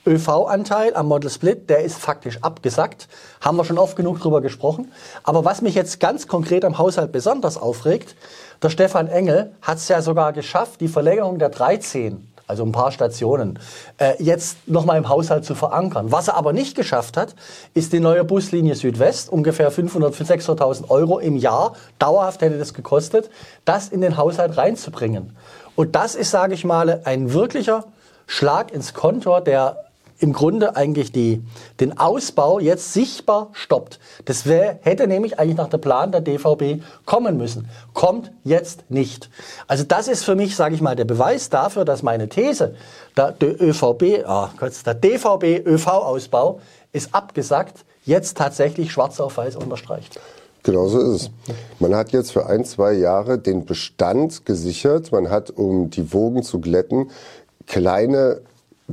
ÖV-Anteil 0.07 0.95
am 0.95 1.07
Model 1.07 1.29
Split, 1.29 1.69
der 1.69 1.83
ist 1.83 1.97
faktisch 1.97 2.39
abgesackt. 2.41 3.09
Haben 3.41 3.57
wir 3.57 3.65
schon 3.65 3.77
oft 3.77 3.97
genug 3.97 4.19
drüber 4.19 4.41
gesprochen. 4.41 4.91
Aber 5.23 5.43
was 5.43 5.61
mich 5.61 5.75
jetzt 5.75 5.99
ganz 5.99 6.27
konkret 6.27 6.63
am 6.63 6.77
Haushalt 6.77 7.11
besonders 7.11 7.57
aufregt, 7.57 8.15
der 8.61 8.69
Stefan 8.69 9.07
Engel 9.07 9.53
hat 9.61 9.77
es 9.77 9.87
ja 9.87 10.01
sogar 10.01 10.33
geschafft, 10.33 10.79
die 10.79 10.87
Verlängerung 10.87 11.37
der 11.37 11.49
13 11.49 12.28
also 12.49 12.63
ein 12.63 12.71
paar 12.71 12.91
Stationen, 12.91 13.59
äh, 13.99 14.21
jetzt 14.21 14.67
nochmal 14.67 14.97
im 14.97 15.07
Haushalt 15.07 15.45
zu 15.45 15.53
verankern. 15.53 16.11
Was 16.11 16.29
er 16.29 16.35
aber 16.35 16.51
nicht 16.51 16.75
geschafft 16.75 17.15
hat, 17.15 17.35
ist 17.75 17.93
die 17.93 17.99
neue 17.99 18.23
Buslinie 18.23 18.73
Südwest, 18.73 19.31
ungefähr 19.31 19.69
500, 19.69 20.15
600.000 20.15 20.89
Euro 20.89 21.19
im 21.19 21.37
Jahr, 21.37 21.73
dauerhaft 21.99 22.41
hätte 22.41 22.57
das 22.57 22.73
gekostet, 22.73 23.29
das 23.65 23.89
in 23.89 24.01
den 24.01 24.17
Haushalt 24.17 24.57
reinzubringen. 24.57 25.35
Und 25.75 25.95
das 25.95 26.15
ist, 26.15 26.31
sage 26.31 26.55
ich 26.55 26.65
mal, 26.65 27.01
ein 27.05 27.33
wirklicher 27.33 27.85
Schlag 28.25 28.71
ins 28.71 28.95
Kontor, 28.95 29.41
der 29.41 29.88
im 30.19 30.33
Grunde 30.33 30.75
eigentlich 30.75 31.11
die, 31.11 31.41
den 31.79 31.97
Ausbau 31.97 32.59
jetzt 32.59 32.93
sichtbar 32.93 33.49
stoppt. 33.53 33.99
Das 34.25 34.45
wär, 34.45 34.79
hätte 34.81 35.07
nämlich 35.07 35.39
eigentlich 35.39 35.57
nach 35.57 35.69
dem 35.69 35.81
Plan 35.81 36.11
der 36.11 36.21
DVB 36.21 36.83
kommen 37.05 37.37
müssen. 37.37 37.69
Kommt 37.93 38.31
jetzt 38.43 38.89
nicht. 38.89 39.29
Also 39.67 39.83
das 39.83 40.07
ist 40.07 40.23
für 40.23 40.35
mich, 40.35 40.55
sage 40.55 40.75
ich 40.75 40.81
mal, 40.81 40.95
der 40.95 41.05
Beweis 41.05 41.49
dafür, 41.49 41.85
dass 41.85 42.03
meine 42.03 42.27
These, 42.27 42.75
der, 43.15 43.31
der 43.31 43.61
ÖVB, 43.61 44.25
oh 44.27 44.47
Gott, 44.57 44.73
der 44.85 44.93
DVB 44.93 45.65
ÖV-Ausbau 45.65 46.59
ist 46.91 47.15
abgesagt, 47.15 47.85
jetzt 48.03 48.37
tatsächlich 48.37 48.91
schwarz 48.91 49.19
auf 49.19 49.37
weiß 49.37 49.55
unterstreicht. 49.55 50.19
Genauso 50.63 50.99
ist 50.99 51.21
es. 51.21 51.31
Man 51.79 51.95
hat 51.95 52.11
jetzt 52.11 52.31
für 52.31 52.47
ein, 52.47 52.65
zwei 52.65 52.91
Jahre 52.93 53.39
den 53.39 53.65
Bestand 53.65 54.45
gesichert. 54.45 55.11
Man 55.13 55.29
hat, 55.29 55.51
um 55.51 55.89
die 55.89 56.11
Wogen 56.11 56.43
zu 56.43 56.59
glätten, 56.59 57.11
kleine 57.65 58.41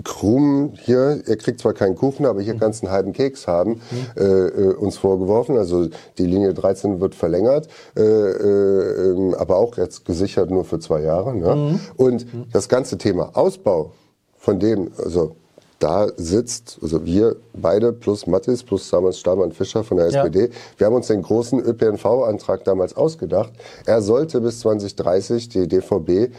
Krumm 0.05 0.73
hier, 0.75 1.23
er 1.27 1.37
kriegt 1.37 1.61
zwar 1.61 1.73
keinen 1.73 1.95
Kuchen, 1.95 2.27
aber 2.27 2.41
hier 2.43 2.55
mhm. 2.55 2.61
kannst 2.61 2.83
du 2.83 2.87
einen 2.87 2.95
halben 2.95 3.13
Keks 3.13 3.47
haben, 3.47 3.81
mhm. 3.91 4.23
äh, 4.23 4.75
uns 4.75 4.99
vorgeworfen. 4.99 5.57
Also 5.57 5.89
die 6.19 6.27
Linie 6.27 6.55
13 6.55 7.01
wird 7.01 7.15
verlängert, 7.15 7.69
äh, 7.97 8.03
äh, 8.03 9.35
aber 9.37 9.57
auch 9.57 9.77
jetzt 9.77 10.05
gesichert 10.05 10.51
nur 10.51 10.65
für 10.65 10.79
zwei 10.79 11.01
Jahre. 11.01 11.35
Ne? 11.35 11.55
Mhm. 11.55 11.81
Und 11.97 12.35
mhm. 12.35 12.45
das 12.53 12.69
ganze 12.69 12.99
Thema 12.99 13.31
Ausbau, 13.35 13.93
von 14.39 14.61
dem, 14.61 14.93
also 14.97 15.35
da 15.79 16.07
sitzt, 16.17 16.79
also 16.81 17.05
wir 17.05 17.37
beide 17.53 17.93
plus 17.93 18.27
Mattis 18.27 18.63
plus 18.63 18.89
damals 18.91 19.19
Stahlmann 19.19 19.53
Fischer 19.53 19.85
von 19.85 19.99
der 19.99 20.07
SPD, 20.07 20.47
ja. 20.47 20.49
wir 20.79 20.87
haben 20.87 20.95
uns 20.95 21.09
den 21.09 21.23
großen 21.23 21.61
ÖPNV-Antrag 21.61 22.65
damals 22.65 22.97
ausgedacht. 22.97 23.53
Er 23.85 24.01
sollte 24.01 24.41
bis 24.41 24.61
2030 24.61 25.49
die 25.49 25.69
DVB 25.69 26.33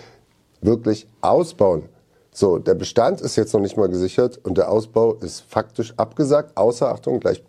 wirklich 0.62 1.08
ausbauen. 1.22 1.84
So, 2.40 2.60
der 2.60 2.76
Bestand 2.76 3.20
ist 3.20 3.36
jetzt 3.36 3.52
noch 3.56 3.62
nicht 3.62 3.78
mal 3.78 3.90
gesichert 3.90 4.40
und 4.44 4.60
der 4.60 4.70
Ausbau 4.70 5.16
ist 5.16 5.44
faktisch 5.50 5.96
abgesagt, 5.98 6.56
außer, 6.56 6.88
Achtung, 6.88 7.20
gleich 7.20 7.42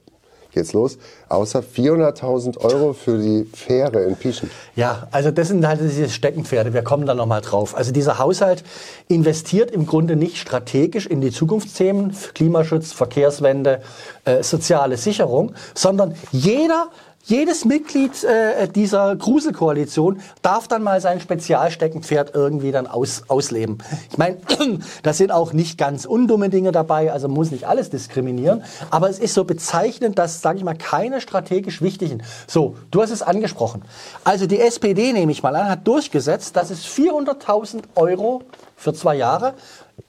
geht's 0.50 0.72
los, 0.72 0.96
außer 1.28 1.60
400.000 1.60 2.56
Euro 2.56 2.94
für 2.94 3.18
die 3.18 3.44
Fähre 3.52 4.04
in 4.04 4.16
Pieschen. 4.16 4.50
Ja, 4.76 5.06
also 5.10 5.30
das 5.30 5.48
sind 5.48 5.68
halt 5.68 5.82
diese 5.82 6.08
Steckenpferde, 6.08 6.72
wir 6.72 6.80
kommen 6.80 7.04
da 7.04 7.14
nochmal 7.14 7.42
drauf. 7.42 7.76
Also 7.76 7.92
dieser 7.92 8.18
Haushalt 8.18 8.64
investiert 9.08 9.72
im 9.72 9.84
Grunde 9.84 10.16
nicht 10.16 10.38
strategisch 10.38 11.04
in 11.04 11.20
die 11.20 11.32
Zukunftsthemen, 11.32 12.16
Klimaschutz, 12.32 12.92
Verkehrswende, 12.92 13.82
äh, 14.24 14.42
soziale 14.42 14.96
Sicherung, 14.96 15.52
sondern 15.74 16.14
jeder 16.32 16.88
jedes 17.28 17.66
Mitglied 17.66 18.24
äh, 18.24 18.68
dieser 18.68 19.14
Gruselkoalition 19.14 20.20
darf 20.40 20.66
dann 20.66 20.82
mal 20.82 21.00
sein 21.02 21.20
Spezialsteckenpferd 21.20 22.34
irgendwie 22.34 22.72
dann 22.72 22.86
aus, 22.86 23.24
ausleben. 23.28 23.78
Ich 24.10 24.16
meine, 24.16 24.38
da 25.02 25.12
sind 25.12 25.30
auch 25.30 25.52
nicht 25.52 25.76
ganz 25.76 26.06
undumme 26.06 26.48
Dinge 26.48 26.72
dabei, 26.72 27.12
also 27.12 27.28
muss 27.28 27.50
nicht 27.50 27.68
alles 27.68 27.90
diskriminieren, 27.90 28.64
aber 28.90 29.10
es 29.10 29.18
ist 29.18 29.34
so 29.34 29.44
bezeichnend, 29.44 30.18
dass, 30.18 30.40
sage 30.40 30.58
ich 30.58 30.64
mal, 30.64 30.74
keine 30.74 31.20
strategisch 31.20 31.82
wichtigen. 31.82 32.22
So, 32.46 32.76
du 32.90 33.02
hast 33.02 33.10
es 33.10 33.20
angesprochen. 33.20 33.82
Also 34.24 34.46
die 34.46 34.60
SPD, 34.60 35.12
nehme 35.12 35.30
ich 35.30 35.42
mal 35.42 35.54
an, 35.54 35.68
hat 35.68 35.86
durchgesetzt, 35.86 36.56
dass 36.56 36.70
es 36.70 36.86
400.000 36.86 37.82
Euro 37.94 38.42
für 38.74 38.94
zwei 38.94 39.16
Jahre 39.16 39.52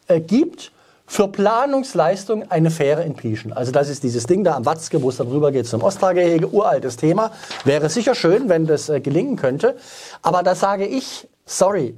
äh, 0.08 0.22
gibt 0.22 0.72
für 1.10 1.28
Planungsleistung 1.28 2.51
eine 2.51 2.70
Fähre 2.70 3.04
in 3.04 3.16
Pieschen. 3.16 3.51
Also 3.51 3.72
das 3.72 3.89
ist 3.89 4.04
dieses 4.04 4.28
Ding 4.28 4.44
da 4.44 4.56
am 4.56 4.68
Watzke, 4.68 5.01
wo 5.01 5.10
es 5.10 5.18
dann 5.18 5.28
rüber 5.28 5.51
geht 5.51 5.66
zum 5.66 5.82
Ostragehege, 5.82 6.48
uraltes 6.48 6.98
Thema. 6.98 7.32
Wäre 7.66 7.89
sicher 7.89 8.13
schön, 8.13 8.48
wenn 8.48 8.68
das 8.68 8.89
äh, 8.89 9.01
gelingen 9.01 9.36
könnte. 9.36 9.75
Aber 10.22 10.44
da 10.44 10.54
sage 10.54 10.86
ich, 10.86 11.28
sorry, 11.48 11.96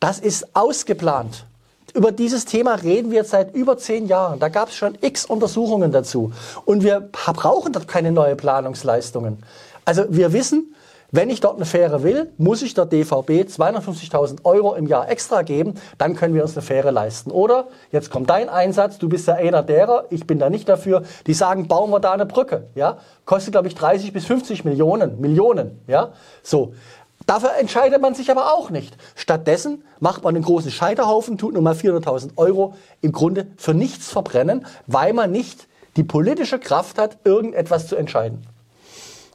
das 0.00 0.18
ist 0.18 0.56
ausgeplant. 0.56 1.44
Über 1.92 2.10
dieses 2.10 2.46
Thema 2.46 2.76
reden 2.76 3.10
wir 3.10 3.24
seit 3.24 3.54
über 3.54 3.76
zehn 3.76 4.06
Jahren. 4.06 4.38
Da 4.40 4.48
gab 4.48 4.70
es 4.70 4.76
schon 4.76 4.96
x 4.98 5.26
Untersuchungen 5.26 5.92
dazu. 5.92 6.32
Und 6.64 6.82
wir 6.82 7.00
brauchen 7.00 7.74
dort 7.74 7.86
keine 7.86 8.12
neue 8.12 8.34
Planungsleistungen. 8.34 9.42
Also 9.84 10.04
wir 10.08 10.32
wissen, 10.32 10.74
wenn 11.10 11.30
ich 11.30 11.40
dort 11.40 11.56
eine 11.56 11.64
Fähre 11.64 12.02
will, 12.02 12.32
muss 12.36 12.60
ich 12.60 12.74
der 12.74 12.84
DVB 12.84 13.48
250.000 13.48 14.44
Euro 14.44 14.74
im 14.74 14.86
Jahr 14.86 15.08
extra 15.08 15.40
geben, 15.40 15.74
dann 15.96 16.14
können 16.14 16.34
wir 16.34 16.42
uns 16.42 16.54
eine 16.54 16.62
Fähre 16.62 16.90
leisten. 16.90 17.30
Oder, 17.30 17.68
jetzt 17.92 18.10
kommt 18.10 18.28
dein 18.28 18.50
Einsatz, 18.50 18.98
du 18.98 19.08
bist 19.08 19.26
ja 19.26 19.34
einer 19.34 19.62
derer, 19.62 20.04
ich 20.10 20.26
bin 20.26 20.38
da 20.38 20.50
nicht 20.50 20.68
dafür, 20.68 21.02
die 21.26 21.32
sagen, 21.32 21.66
bauen 21.66 21.90
wir 21.90 22.00
da 22.00 22.12
eine 22.12 22.26
Brücke, 22.26 22.68
ja? 22.74 22.98
Kostet, 23.24 23.52
glaube 23.52 23.68
ich, 23.68 23.74
30 23.74 24.12
bis 24.12 24.26
50 24.26 24.66
Millionen, 24.66 25.18
Millionen, 25.18 25.80
ja? 25.86 26.12
So. 26.42 26.74
Dafür 27.26 27.56
entscheidet 27.58 28.00
man 28.00 28.14
sich 28.14 28.30
aber 28.30 28.54
auch 28.54 28.70
nicht. 28.70 28.96
Stattdessen 29.14 29.84
macht 30.00 30.24
man 30.24 30.34
einen 30.34 30.44
großen 30.44 30.70
Scheiterhaufen, 30.70 31.36
tut 31.36 31.54
nochmal 31.54 31.74
400.000 31.74 32.32
Euro 32.36 32.74
im 33.00 33.12
Grunde 33.12 33.48
für 33.56 33.74
nichts 33.74 34.10
verbrennen, 34.10 34.66
weil 34.86 35.12
man 35.14 35.30
nicht 35.30 35.68
die 35.96 36.04
politische 36.04 36.58
Kraft 36.58 36.98
hat, 36.98 37.18
irgendetwas 37.24 37.86
zu 37.86 37.96
entscheiden. 37.96 38.46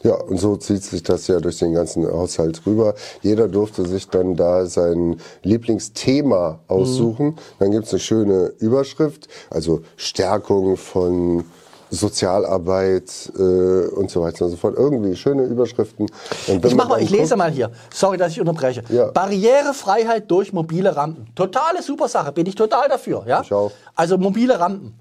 Ja, 0.03 0.15
und 0.15 0.37
so 0.37 0.57
zieht 0.57 0.83
sich 0.83 1.01
das 1.01 1.27
ja 1.27 1.39
durch 1.39 1.59
den 1.59 1.73
ganzen 1.73 2.05
Haushalt 2.05 2.61
rüber. 2.65 2.93
Jeder 3.21 3.47
durfte 3.47 3.87
sich 3.87 4.09
dann 4.09 4.35
da 4.35 4.65
sein 4.65 5.17
Lieblingsthema 5.43 6.59
aussuchen. 6.67 7.27
Mhm. 7.27 7.35
Dann 7.59 7.71
gibt's 7.71 7.91
eine 7.91 7.99
schöne 7.99 8.53
Überschrift, 8.59 9.27
also 9.49 9.81
Stärkung 9.95 10.75
von 10.75 11.45
Sozialarbeit 11.89 13.31
äh, 13.37 13.41
und 13.41 14.09
so 14.09 14.21
weiter 14.21 14.45
und 14.45 14.51
so 14.51 14.57
fort. 14.57 14.75
Irgendwie 14.77 15.15
schöne 15.15 15.43
Überschriften. 15.43 16.07
Ich, 16.47 16.75
mach 16.75 16.89
mal, 16.89 17.01
ich 17.01 17.09
lese 17.09 17.35
mal 17.35 17.51
hier. 17.51 17.71
Sorry, 17.93 18.17
dass 18.17 18.31
ich 18.31 18.41
unterbreche. 18.41 18.83
Ja. 18.89 19.11
Barrierefreiheit 19.11 20.29
durch 20.29 20.51
mobile 20.51 20.95
Rampen. 20.95 21.27
Totale 21.35 21.81
super 21.81 22.07
Sache. 22.07 22.31
Bin 22.31 22.47
ich 22.47 22.55
total 22.55 22.89
dafür. 22.89 23.23
Ja? 23.27 23.41
Ich 23.41 23.53
auch. 23.53 23.71
Also 23.95 24.17
mobile 24.17 24.59
Rampen 24.59 24.95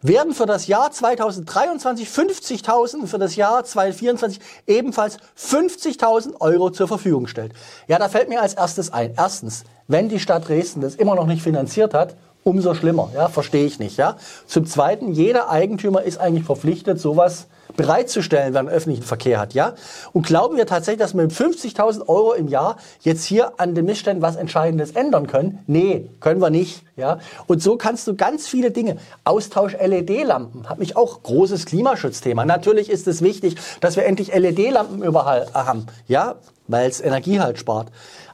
werden 0.00 0.32
für 0.32 0.46
das 0.46 0.66
Jahr 0.66 0.90
2023 0.90 2.08
50.000, 2.08 3.06
für 3.06 3.18
das 3.18 3.36
Jahr 3.36 3.64
2024 3.64 4.40
ebenfalls 4.66 5.18
50.000 5.36 6.40
Euro 6.40 6.70
zur 6.70 6.88
Verfügung 6.88 7.24
gestellt. 7.24 7.52
Ja, 7.88 7.98
da 7.98 8.08
fällt 8.08 8.28
mir 8.28 8.40
als 8.40 8.54
erstes 8.54 8.92
ein. 8.92 9.14
Erstens, 9.16 9.64
wenn 9.88 10.08
die 10.08 10.20
Stadt 10.20 10.48
Dresden 10.48 10.80
das 10.80 10.94
immer 10.94 11.14
noch 11.14 11.26
nicht 11.26 11.42
finanziert 11.42 11.94
hat, 11.94 12.16
umso 12.48 12.74
schlimmer. 12.74 13.10
Ja, 13.14 13.28
verstehe 13.28 13.66
ich 13.66 13.78
nicht. 13.78 13.96
Ja. 13.96 14.16
Zum 14.46 14.66
Zweiten, 14.66 15.12
jeder 15.12 15.50
Eigentümer 15.50 16.02
ist 16.02 16.18
eigentlich 16.18 16.44
verpflichtet, 16.44 17.00
sowas 17.00 17.46
bereitzustellen, 17.76 18.54
wenn 18.54 18.66
er 18.66 18.72
öffentlichen 18.72 19.04
Verkehr 19.04 19.38
hat, 19.38 19.54
ja? 19.54 19.74
Und 20.12 20.26
glauben 20.26 20.56
wir 20.56 20.66
tatsächlich, 20.66 21.00
dass 21.00 21.14
wir 21.14 21.22
mit 21.22 21.32
50.000 21.32 22.08
Euro 22.08 22.32
im 22.32 22.48
Jahr 22.48 22.76
jetzt 23.02 23.24
hier 23.24 23.60
an 23.60 23.74
den 23.74 23.84
Missständen 23.84 24.22
was 24.22 24.36
Entscheidendes 24.36 24.92
ändern 24.92 25.26
können? 25.26 25.60
Nee, 25.66 26.10
können 26.20 26.40
wir 26.40 26.50
nicht, 26.50 26.82
ja? 26.96 27.18
Und 27.46 27.62
so 27.62 27.76
kannst 27.76 28.06
du 28.08 28.16
ganz 28.16 28.48
viele 28.48 28.70
Dinge. 28.70 28.96
Austausch 29.24 29.74
LED-Lampen, 29.74 30.68
hat 30.68 30.78
mich 30.78 30.96
auch 30.96 31.22
großes 31.22 31.66
Klimaschutzthema. 31.66 32.44
Natürlich 32.44 32.90
ist 32.90 33.06
es 33.06 33.22
wichtig, 33.22 33.56
dass 33.80 33.96
wir 33.96 34.06
endlich 34.06 34.34
LED-Lampen 34.34 35.02
überall 35.02 35.46
haben, 35.54 35.86
ja? 36.08 36.36
Weil 36.66 36.88
es 36.90 37.00
Energie 37.00 37.40
halt 37.40 37.58
spart. 37.58 37.88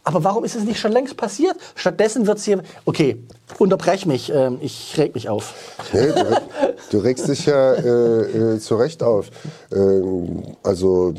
Aber 0.07 0.23
warum 0.23 0.45
ist 0.45 0.55
es 0.55 0.65
nicht 0.65 0.79
schon 0.79 0.93
längst 0.93 1.17
passiert? 1.17 1.57
Stattdessen 1.75 2.27
wird 2.27 2.37
es 2.39 2.45
hier, 2.45 2.63
okay, 2.85 3.17
unterbrech 3.59 4.05
mich, 4.05 4.31
ähm, 4.31 4.59
ich 4.61 4.95
reg 4.99 5.15
mich 5.15 5.31
auf. 5.31 5.55
Nee, 5.95 6.09
du, 6.13 6.43
du 6.91 6.99
regst 6.99 7.27
dich 7.27 7.47
ja 7.47 7.73
äh, 7.73 8.55
äh, 8.55 8.59
zu 8.59 8.77
Recht 8.77 9.03
auf. 9.03 9.31
Ähm, 9.73 10.43
also, 10.63 11.15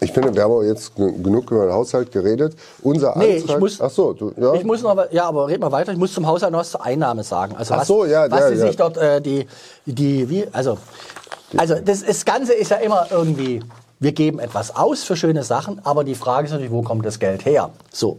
ich 0.00 0.12
finde, 0.12 0.34
wir 0.34 0.42
haben 0.44 0.52
auch 0.52 0.62
jetzt 0.62 0.94
ge- 0.94 1.12
genug 1.20 1.50
über 1.50 1.64
den 1.66 1.72
Haushalt 1.72 2.12
geredet. 2.12 2.54
Unser 2.82 3.16
Nee, 3.18 3.38
Antrag. 3.38 3.56
ich 3.56 3.58
muss, 3.60 3.80
ach 3.80 3.90
so, 3.90 4.12
du, 4.12 4.32
ja. 4.40 4.54
ich 4.54 4.64
muss 4.64 4.82
noch, 4.82 4.90
aber, 4.90 5.12
ja, 5.12 5.24
aber 5.26 5.48
red 5.48 5.60
mal 5.60 5.72
weiter. 5.72 5.92
Ich 5.92 5.98
muss 5.98 6.12
zum 6.14 6.26
Haushalt 6.26 6.52
noch 6.52 6.60
was 6.60 6.70
zur 6.70 6.84
Einnahme 6.84 7.24
sagen. 7.24 7.56
Also 7.56 7.74
Ach 7.74 7.80
was, 7.80 7.88
so, 7.88 8.04
ja, 8.04 8.30
was 8.30 8.40
ja, 8.40 8.50
die 8.50 8.56
ja. 8.58 8.66
sich 8.66 8.76
dort, 8.76 8.96
äh, 8.98 9.20
die, 9.20 9.46
die, 9.86 10.28
wie, 10.30 10.46
also, 10.52 10.78
also 11.56 11.74
das, 11.84 12.04
das 12.04 12.24
Ganze 12.24 12.52
ist 12.54 12.70
ja 12.70 12.76
immer 12.78 13.06
irgendwie, 13.10 13.60
wir 14.00 14.12
geben 14.12 14.38
etwas 14.38 14.74
aus 14.74 15.04
für 15.04 15.16
schöne 15.16 15.44
Sachen, 15.44 15.80
aber 15.84 16.04
die 16.04 16.14
Frage 16.14 16.46
ist 16.46 16.50
natürlich, 16.50 16.72
wo 16.72 16.82
kommt 16.82 17.06
das 17.06 17.18
Geld 17.18 17.44
her? 17.44 17.70
So. 17.92 18.18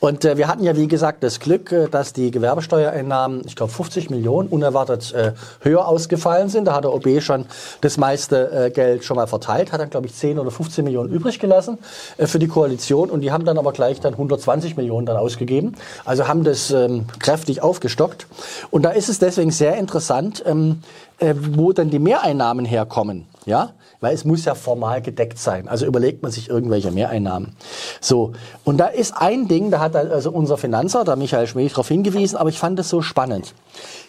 Und 0.00 0.24
äh, 0.24 0.36
wir 0.36 0.48
hatten 0.48 0.64
ja, 0.64 0.76
wie 0.76 0.88
gesagt, 0.88 1.22
das 1.22 1.40
Glück, 1.40 1.70
äh, 1.72 1.88
dass 1.88 2.12
die 2.12 2.30
Gewerbesteuereinnahmen, 2.30 3.42
ich 3.46 3.56
glaube 3.56 3.72
50 3.72 4.10
Millionen, 4.10 4.48
unerwartet 4.48 5.12
äh, 5.12 5.32
höher 5.60 5.86
ausgefallen 5.86 6.48
sind. 6.48 6.66
Da 6.66 6.74
hat 6.74 6.84
der 6.84 6.92
OB 6.92 7.22
schon 7.22 7.46
das 7.80 7.96
meiste 7.96 8.66
äh, 8.66 8.70
Geld 8.70 9.04
schon 9.04 9.16
mal 9.16 9.26
verteilt, 9.26 9.72
hat 9.72 9.80
dann, 9.80 9.90
glaube 9.90 10.06
ich, 10.06 10.14
10 10.14 10.38
oder 10.38 10.50
15 10.50 10.84
Millionen 10.84 11.10
übrig 11.10 11.38
gelassen 11.38 11.78
äh, 12.18 12.26
für 12.26 12.38
die 12.38 12.48
Koalition 12.48 13.08
und 13.08 13.20
die 13.20 13.30
haben 13.30 13.44
dann 13.44 13.58
aber 13.58 13.72
gleich 13.72 14.00
dann 14.00 14.14
120 14.14 14.76
Millionen 14.76 15.06
dann 15.06 15.16
ausgegeben. 15.16 15.76
Also 16.04 16.26
haben 16.26 16.44
das 16.44 16.70
ähm, 16.72 17.06
kräftig 17.20 17.62
aufgestockt. 17.62 18.26
Und 18.70 18.82
da 18.82 18.90
ist 18.90 19.08
es 19.08 19.18
deswegen 19.18 19.50
sehr 19.50 19.76
interessant, 19.76 20.42
ähm, 20.46 20.82
äh, 21.22 21.34
wo 21.36 21.72
dann 21.72 21.90
die 21.90 21.98
Mehreinnahmen 21.98 22.64
herkommen. 22.64 23.26
Ja, 23.44 23.72
weil 24.00 24.14
es 24.14 24.24
muss 24.24 24.44
ja 24.44 24.54
formal 24.54 25.02
gedeckt 25.02 25.38
sein. 25.38 25.68
Also 25.68 25.86
überlegt 25.86 26.22
man 26.22 26.30
sich 26.30 26.48
irgendwelche 26.48 26.90
Mehreinnahmen. 26.90 27.56
So, 28.00 28.32
und 28.64 28.78
da 28.78 28.86
ist 28.86 29.16
ein 29.16 29.48
Ding, 29.48 29.70
da 29.70 29.80
hat 29.80 29.96
also 29.96 30.30
unser 30.30 30.56
Finanzer, 30.56 31.04
der 31.04 31.16
Michael 31.16 31.46
Schmich, 31.46 31.72
darauf 31.72 31.88
hingewiesen, 31.88 32.36
aber 32.36 32.50
ich 32.50 32.58
fand 32.58 32.78
es 32.78 32.88
so 32.88 33.02
spannend. 33.02 33.54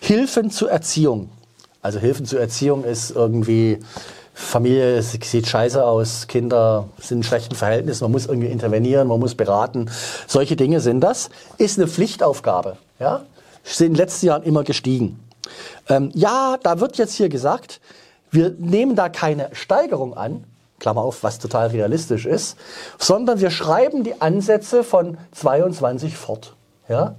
Hilfen 0.02 0.52
zur 0.52 0.70
Erziehung. 0.72 1.30
Also 1.82 2.00
Hilfen 2.00 2.26
zur 2.26 2.40
Erziehung 2.40 2.84
ist 2.84 3.12
irgendwie, 3.12 3.80
Familie 4.34 5.02
sieht 5.02 5.48
scheiße 5.48 5.84
aus, 5.84 6.28
Kinder 6.28 6.90
sind 7.00 7.20
in 7.20 7.24
schlechten 7.24 7.56
Verhältnissen, 7.56 8.04
man 8.04 8.12
muss 8.12 8.26
irgendwie 8.26 8.48
intervenieren, 8.48 9.08
man 9.08 9.20
muss 9.20 9.36
beraten. 9.36 9.90
Solche 10.28 10.56
Dinge 10.56 10.80
sind 10.80 11.02
das. 11.02 11.30
Ist 11.58 11.78
eine 11.78 11.88
Pflichtaufgabe. 11.88 12.78
Ja? 13.00 13.24
Sind 13.64 13.88
in 13.88 13.94
den 13.94 13.98
letzten 13.98 14.26
Jahren 14.28 14.44
immer 14.44 14.64
gestiegen. 14.64 15.20
Ähm, 15.90 16.12
ja, 16.14 16.58
da 16.62 16.80
wird 16.80 16.98
jetzt 16.98 17.16
hier 17.16 17.30
gesagt, 17.30 17.82
wir 18.32 18.56
nehmen 18.58 18.96
da 18.96 19.10
keine 19.10 19.50
Steigerung 19.54 20.16
an, 20.16 20.44
Klammer 20.80 21.02
auf, 21.02 21.24
was 21.24 21.40
total 21.40 21.68
realistisch 21.68 22.26
ist, 22.26 22.58
sondern 22.98 23.40
wir 23.40 23.52
schreiben 23.52 24.04
die 24.04 24.22
Ansätze 24.22 24.84
von 24.84 25.18
22 25.34 26.18
fort. 26.18 26.56
Ja? 26.90 27.16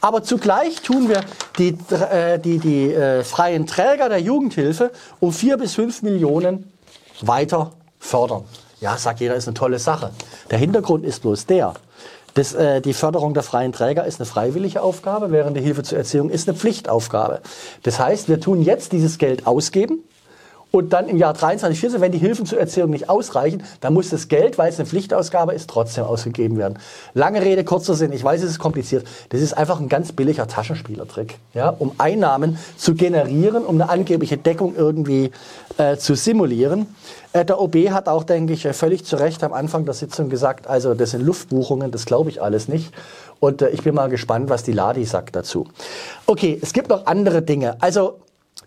Aber 0.00 0.22
zugleich 0.22 0.80
tun 0.80 1.08
wir 1.08 1.20
die, 1.58 1.76
äh, 1.92 2.38
die, 2.38 2.58
die 2.58 2.92
äh, 2.92 3.22
freien 3.24 3.66
Träger 3.66 4.08
der 4.08 4.20
Jugendhilfe 4.20 4.90
um 5.20 5.32
4 5.32 5.58
bis 5.58 5.74
5 5.74 6.02
Millionen 6.02 6.72
weiter 7.20 7.72
fördern. 7.98 8.44
Ja, 8.80 8.96
sagt 8.96 9.20
jeder, 9.20 9.34
ist 9.34 9.48
eine 9.48 9.54
tolle 9.54 9.78
Sache. 9.78 10.10
Der 10.50 10.58
Hintergrund 10.58 11.04
ist 11.04 11.22
bloß 11.22 11.46
der, 11.46 11.74
das, 12.34 12.52
äh, 12.54 12.80
die 12.80 12.94
Förderung 12.94 13.34
der 13.34 13.42
freien 13.42 13.72
Träger 13.72 14.04
ist 14.04 14.20
eine 14.20 14.26
freiwillige 14.26 14.82
Aufgabe, 14.82 15.30
während 15.30 15.56
die 15.56 15.60
Hilfe 15.60 15.82
zur 15.82 15.98
Erziehung 15.98 16.30
ist 16.30 16.48
eine 16.48 16.56
Pflichtaufgabe. 16.56 17.40
Das 17.82 17.98
heißt, 17.98 18.28
wir 18.28 18.40
tun 18.40 18.62
jetzt 18.62 18.92
dieses 18.92 19.18
Geld 19.18 19.46
ausgeben 19.46 20.04
und 20.74 20.92
dann 20.92 21.08
im 21.08 21.18
Jahr 21.18 21.34
23, 21.34 21.78
24, 21.78 22.00
wenn 22.00 22.10
die 22.10 22.18
Hilfen 22.18 22.46
zur 22.46 22.58
Erziehung 22.58 22.90
nicht 22.90 23.08
ausreichen, 23.08 23.62
dann 23.80 23.94
muss 23.94 24.10
das 24.10 24.26
Geld, 24.26 24.58
weil 24.58 24.70
es 24.70 24.80
eine 24.80 24.86
Pflichtausgabe 24.86 25.54
ist, 25.54 25.70
trotzdem 25.70 26.02
ausgegeben 26.02 26.58
werden. 26.58 26.80
Lange 27.14 27.42
Rede, 27.42 27.62
kurzer 27.62 27.94
Sinn. 27.94 28.12
Ich 28.12 28.24
weiß, 28.24 28.42
es 28.42 28.50
ist 28.50 28.58
kompliziert. 28.58 29.06
Das 29.28 29.40
ist 29.40 29.52
einfach 29.52 29.78
ein 29.78 29.88
ganz 29.88 30.10
billiger 30.10 30.48
Taschenspielertrick, 30.48 31.38
ja, 31.52 31.68
um 31.68 31.92
Einnahmen 31.98 32.58
zu 32.76 32.94
generieren, 32.96 33.64
um 33.64 33.80
eine 33.80 33.88
angebliche 33.88 34.36
Deckung 34.36 34.74
irgendwie 34.76 35.30
äh, 35.78 35.96
zu 35.96 36.16
simulieren. 36.16 36.88
Äh, 37.32 37.44
der 37.44 37.60
OB 37.60 37.76
hat 37.90 38.08
auch, 38.08 38.24
denke 38.24 38.54
ich, 38.54 38.66
völlig 38.72 39.04
zu 39.04 39.14
Recht 39.14 39.44
am 39.44 39.52
Anfang 39.52 39.84
der 39.84 39.94
Sitzung 39.94 40.28
gesagt, 40.28 40.66
also 40.66 40.94
das 40.94 41.12
sind 41.12 41.22
Luftbuchungen, 41.22 41.92
das 41.92 42.04
glaube 42.04 42.30
ich 42.30 42.42
alles 42.42 42.66
nicht. 42.66 42.92
Und 43.38 43.62
äh, 43.62 43.68
ich 43.68 43.82
bin 43.82 43.94
mal 43.94 44.08
gespannt, 44.08 44.50
was 44.50 44.64
die 44.64 44.72
Ladi 44.72 45.04
sagt 45.04 45.36
dazu. 45.36 45.68
Okay, 46.26 46.58
es 46.60 46.72
gibt 46.72 46.88
noch 46.88 47.06
andere 47.06 47.42
Dinge. 47.42 47.76
Also 47.80 48.18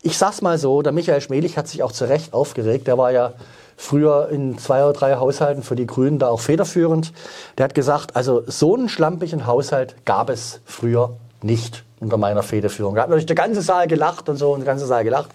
ich 0.02 0.18
sag's 0.18 0.42
mal 0.42 0.58
so, 0.58 0.82
der 0.82 0.92
Michael 0.94 1.22
Schmelich 1.22 1.58
hat 1.58 1.68
sich 1.68 1.84
auch 1.84 1.92
zu 1.92 2.06
Recht 2.06 2.34
aufgeregt. 2.34 2.88
Der 2.88 2.98
war 2.98 3.12
ja 3.12 3.34
früher 3.76 4.30
in 4.30 4.58
zwei 4.58 4.84
oder 4.84 4.94
drei 4.94 5.16
Haushalten 5.16 5.64
für 5.64 5.76
die 5.76 5.86
Grünen 5.88 6.20
da 6.20 6.30
auch 6.30 6.40
federführend. 6.40 7.14
Der 7.58 7.66
hat 7.66 7.74
gesagt, 7.76 8.16
also 8.16 8.44
so 8.48 8.76
einen 8.76 8.90
schlampigen 8.90 9.46
Haushalt 9.46 9.96
gab 10.06 10.30
es 10.30 10.62
früher 10.66 11.12
nicht 11.42 11.84
unter 12.00 12.18
meiner 12.18 12.44
Federführung. 12.44 12.96
Da 12.96 13.02
hat 13.04 13.10
natürlich 13.10 13.26
der 13.28 13.36
ganze 13.36 13.62
Saal 13.62 13.88
gelacht 13.88 14.30
und 14.30 14.38
so 14.38 14.52
und 14.54 14.60
der 14.62 14.66
ganze 14.68 14.86
Saal 14.86 15.04
gelacht. 15.04 15.30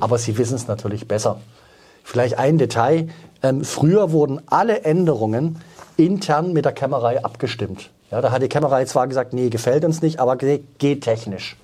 Aber 0.00 0.18
sie 0.18 0.36
wissen 0.38 0.54
es 0.56 0.66
natürlich 0.66 1.06
besser. 1.08 1.40
Vielleicht 2.04 2.38
ein 2.38 2.58
Detail. 2.58 3.08
Ähm, 3.42 3.64
früher 3.64 4.12
wurden 4.12 4.40
alle 4.46 4.82
Änderungen 4.82 5.60
intern 5.96 6.52
mit 6.52 6.64
der 6.64 6.72
Kämmerei 6.72 7.24
abgestimmt. 7.24 7.90
Ja, 8.10 8.20
da 8.20 8.30
hat 8.30 8.40
die 8.42 8.48
Kämmerei 8.48 8.84
zwar 8.84 9.08
gesagt, 9.08 9.32
nee, 9.32 9.48
gefällt 9.48 9.84
uns 9.84 10.00
nicht, 10.02 10.20
aber 10.20 10.36
ge- 10.36 10.62
geht 10.78 11.02
technisch. 11.02 11.56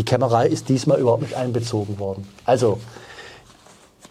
Die 0.00 0.04
Kämmerei 0.06 0.46
ist 0.46 0.70
diesmal 0.70 0.98
überhaupt 0.98 1.20
nicht 1.20 1.36
einbezogen 1.36 1.98
worden. 1.98 2.26
Also, 2.46 2.78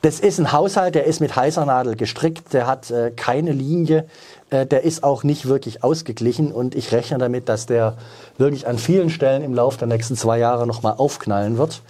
das 0.03 0.19
ist 0.19 0.37
ein 0.37 0.51
Haushalt, 0.51 0.93
der 0.93 1.05
ist 1.05 1.19
mit 1.19 1.35
heißer 1.35 1.65
Nadel 1.65 1.95
gestrickt, 1.95 2.53
der 2.53 2.67
hat 2.67 2.91
äh, 2.91 3.09
keine 3.09 3.53
Linie, 3.53 4.05
äh, 4.51 4.67
der 4.67 4.83
ist 4.83 5.03
auch 5.03 5.23
nicht 5.23 5.47
wirklich 5.47 5.83
ausgeglichen 5.83 6.51
und 6.51 6.75
ich 6.75 6.91
rechne 6.91 7.17
damit, 7.17 7.49
dass 7.49 7.65
der 7.65 7.97
wirklich 8.37 8.67
an 8.67 8.77
vielen 8.77 9.09
Stellen 9.09 9.41
im 9.41 9.55
Laufe 9.55 9.79
der 9.79 9.87
nächsten 9.87 10.15
zwei 10.15 10.37
Jahre 10.37 10.67
nochmal 10.67 10.93
aufknallen 10.95 11.57
wird. 11.57 11.81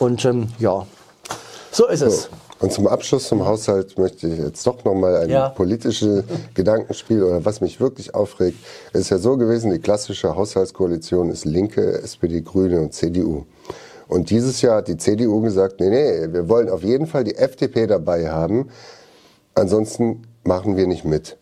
Und 0.00 0.24
ähm, 0.24 0.48
ja, 0.58 0.84
so 1.70 1.86
ist 1.86 2.00
es. 2.00 2.30
Und 2.64 2.72
zum 2.72 2.86
Abschluss 2.86 3.28
zum 3.28 3.44
Haushalt 3.44 3.98
möchte 3.98 4.26
ich 4.26 4.38
jetzt 4.38 4.66
doch 4.66 4.82
noch 4.86 4.94
mal 4.94 5.16
ein 5.18 5.28
Ja. 5.28 5.50
politisches 5.50 6.24
Gedankenspiel 6.54 7.22
oder 7.22 7.44
was 7.44 7.60
mich 7.60 7.78
wirklich 7.78 8.14
aufregt. 8.14 8.56
Es 8.94 9.02
ist 9.02 9.10
ja 9.10 9.18
so 9.18 9.36
gewesen, 9.36 9.70
die 9.70 9.80
klassische 9.80 10.34
Haushaltskoalition 10.34 11.28
ist 11.28 11.44
Linke, 11.44 12.00
SPD, 12.02 12.40
Grüne 12.40 12.80
und 12.80 12.94
CDU. 12.94 13.44
Und 14.08 14.30
dieses 14.30 14.62
Jahr 14.62 14.76
hat 14.78 14.88
die 14.88 14.96
CDU 14.96 15.42
gesagt, 15.42 15.78
nee, 15.78 15.90
nee, 15.90 16.32
wir 16.32 16.48
wollen 16.48 16.70
auf 16.70 16.82
jeden 16.82 17.06
Fall 17.06 17.24
die 17.24 17.34
FDP 17.34 17.86
dabei 17.86 18.30
haben. 18.30 18.70
Ansonsten 19.54 20.22
machen 20.44 20.78
wir 20.78 20.86
nicht 20.86 21.04
mit. 21.04 21.36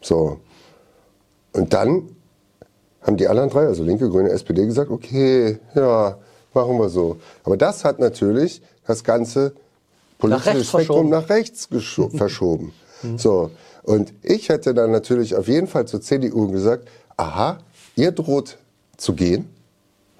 So. 0.00 0.38
Und 1.52 1.74
dann 1.74 2.08
haben 3.02 3.16
die 3.16 3.28
anderen 3.28 3.50
drei, 3.50 3.66
also 3.66 3.84
Linke, 3.84 4.10
Grüne, 4.10 4.30
SPD, 4.30 4.66
gesagt, 4.66 4.90
okay, 4.90 5.58
ja, 5.76 6.18
machen 6.54 6.76
wir 6.76 6.88
so. 6.88 7.18
Aber 7.44 7.56
das 7.56 7.84
hat 7.84 8.00
natürlich 8.00 8.62
das 8.84 9.04
ganze 9.04 9.52
politische 10.18 10.50
rechts 10.50 10.68
Spektrum 10.68 11.10
verschoben. 11.10 11.10
nach 11.10 11.28
rechts 11.28 11.68
verschoben. 12.16 12.72
So. 13.16 13.50
Und 13.82 14.12
ich 14.22 14.48
hätte 14.48 14.74
dann 14.74 14.90
natürlich 14.90 15.36
auf 15.36 15.48
jeden 15.48 15.66
Fall 15.66 15.86
zur 15.86 16.00
CDU 16.00 16.48
gesagt, 16.50 16.88
aha, 17.16 17.58
ihr 17.94 18.12
droht 18.12 18.58
zu 18.96 19.14
gehen. 19.14 19.48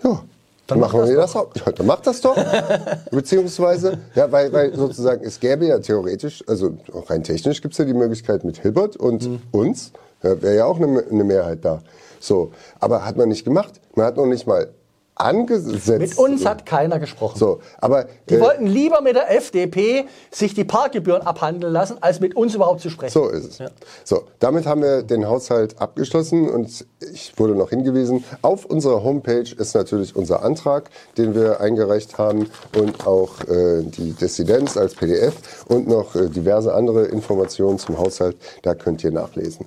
Ja. 0.02 0.22
Dann 0.66 0.80
machen 0.80 1.06
wir 1.06 1.16
das 1.16 1.36
auch. 1.36 1.54
Ja, 1.54 1.70
dann 1.70 1.86
macht 1.86 2.06
das 2.06 2.20
doch. 2.20 2.36
Beziehungsweise, 3.12 3.98
ja, 4.16 4.30
weil, 4.32 4.52
weil 4.52 4.74
sozusagen 4.74 5.24
es 5.24 5.38
gäbe 5.38 5.66
ja 5.66 5.78
theoretisch, 5.78 6.42
also 6.48 6.76
auch 6.92 7.08
rein 7.08 7.22
technisch 7.22 7.62
gibt 7.62 7.74
es 7.74 7.78
ja 7.78 7.84
die 7.84 7.94
Möglichkeit 7.94 8.42
mit 8.42 8.58
Hilbert 8.58 8.96
und 8.96 9.40
uns, 9.52 9.92
ja, 10.24 10.42
wäre 10.42 10.56
ja 10.56 10.64
auch 10.64 10.78
eine, 10.80 11.04
eine 11.08 11.22
Mehrheit 11.22 11.64
da. 11.64 11.82
So, 12.18 12.50
aber 12.80 13.04
hat 13.04 13.16
man 13.16 13.28
nicht 13.28 13.44
gemacht. 13.44 13.80
Man 13.94 14.06
hat 14.06 14.16
noch 14.16 14.26
nicht 14.26 14.46
mal 14.46 14.68
angesetzt. 15.16 15.98
Mit 15.98 16.18
uns 16.18 16.44
hat 16.44 16.66
keiner 16.66 16.98
gesprochen. 16.98 17.38
So, 17.38 17.60
aber 17.78 18.06
Die 18.28 18.34
äh, 18.34 18.40
wollten 18.40 18.66
lieber 18.66 19.00
mit 19.00 19.16
der 19.16 19.34
FDP 19.34 20.04
sich 20.30 20.54
die 20.54 20.64
Parkgebühren 20.64 21.22
abhandeln 21.22 21.72
lassen, 21.72 21.96
als 22.02 22.20
mit 22.20 22.36
uns 22.36 22.54
überhaupt 22.54 22.82
zu 22.82 22.90
sprechen. 22.90 23.12
So 23.12 23.28
ist 23.28 23.60
es. 23.60 23.70
So, 24.04 24.24
damit 24.38 24.66
haben 24.66 24.82
wir 24.82 25.02
den 25.02 25.26
Haushalt 25.26 25.80
abgeschlossen 25.80 26.48
und 26.48 26.86
ich 27.00 27.32
wurde 27.38 27.54
noch 27.54 27.70
hingewiesen, 27.70 28.24
auf 28.42 28.66
unserer 28.66 29.02
Homepage 29.02 29.50
ist 29.56 29.74
natürlich 29.74 30.14
unser 30.14 30.42
Antrag, 30.42 30.90
den 31.16 31.34
wir 31.34 31.60
eingereicht 31.60 32.18
haben 32.18 32.50
und 32.76 33.06
auch 33.06 33.40
äh, 33.48 33.82
die 33.82 34.12
Dissidenz 34.12 34.76
als 34.76 34.94
PDF 34.94 35.64
und 35.68 35.88
noch 35.88 36.14
äh, 36.14 36.28
diverse 36.28 36.74
andere 36.74 37.06
Informationen 37.06 37.78
zum 37.78 37.98
Haushalt, 37.98 38.36
da 38.62 38.74
könnt 38.74 39.02
ihr 39.02 39.12
nachlesen. 39.12 39.66